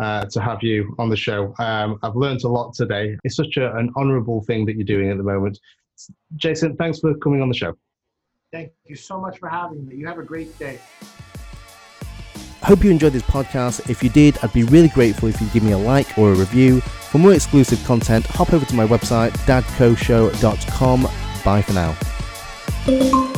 uh, 0.00 0.24
to 0.26 0.40
have 0.40 0.62
you 0.62 0.94
on 0.98 1.08
the 1.08 1.16
show. 1.16 1.54
Um, 1.58 1.98
I've 2.02 2.16
learned 2.16 2.42
a 2.44 2.48
lot 2.48 2.74
today. 2.74 3.16
It's 3.24 3.36
such 3.36 3.56
a, 3.56 3.74
an 3.76 3.92
honourable 3.96 4.42
thing 4.42 4.64
that 4.66 4.76
you're 4.76 4.84
doing 4.84 5.10
at 5.10 5.16
the 5.16 5.22
moment. 5.22 5.58
Jason, 6.36 6.76
thanks 6.76 7.00
for 7.00 7.14
coming 7.18 7.42
on 7.42 7.48
the 7.48 7.54
show. 7.54 7.74
Thank 8.52 8.72
you 8.86 8.96
so 8.96 9.20
much 9.20 9.38
for 9.38 9.48
having 9.48 9.86
me. 9.86 9.96
You 9.96 10.06
have 10.06 10.18
a 10.18 10.24
great 10.24 10.58
day. 10.58 10.80
Hope 12.62 12.84
you 12.84 12.90
enjoyed 12.90 13.12
this 13.12 13.22
podcast. 13.22 13.88
If 13.88 14.02
you 14.02 14.10
did, 14.10 14.36
I'd 14.42 14.52
be 14.52 14.64
really 14.64 14.88
grateful 14.88 15.28
if 15.28 15.40
you'd 15.40 15.52
give 15.52 15.62
me 15.62 15.72
a 15.72 15.78
like 15.78 16.18
or 16.18 16.32
a 16.32 16.34
review. 16.34 16.80
For 16.80 17.18
more 17.18 17.32
exclusive 17.32 17.82
content, 17.84 18.26
hop 18.26 18.52
over 18.52 18.66
to 18.66 18.74
my 18.74 18.86
website, 18.86 19.30
dadcoshow.com. 19.46 21.02
Bye 21.44 21.62
for 21.62 21.72
now. 21.72 23.28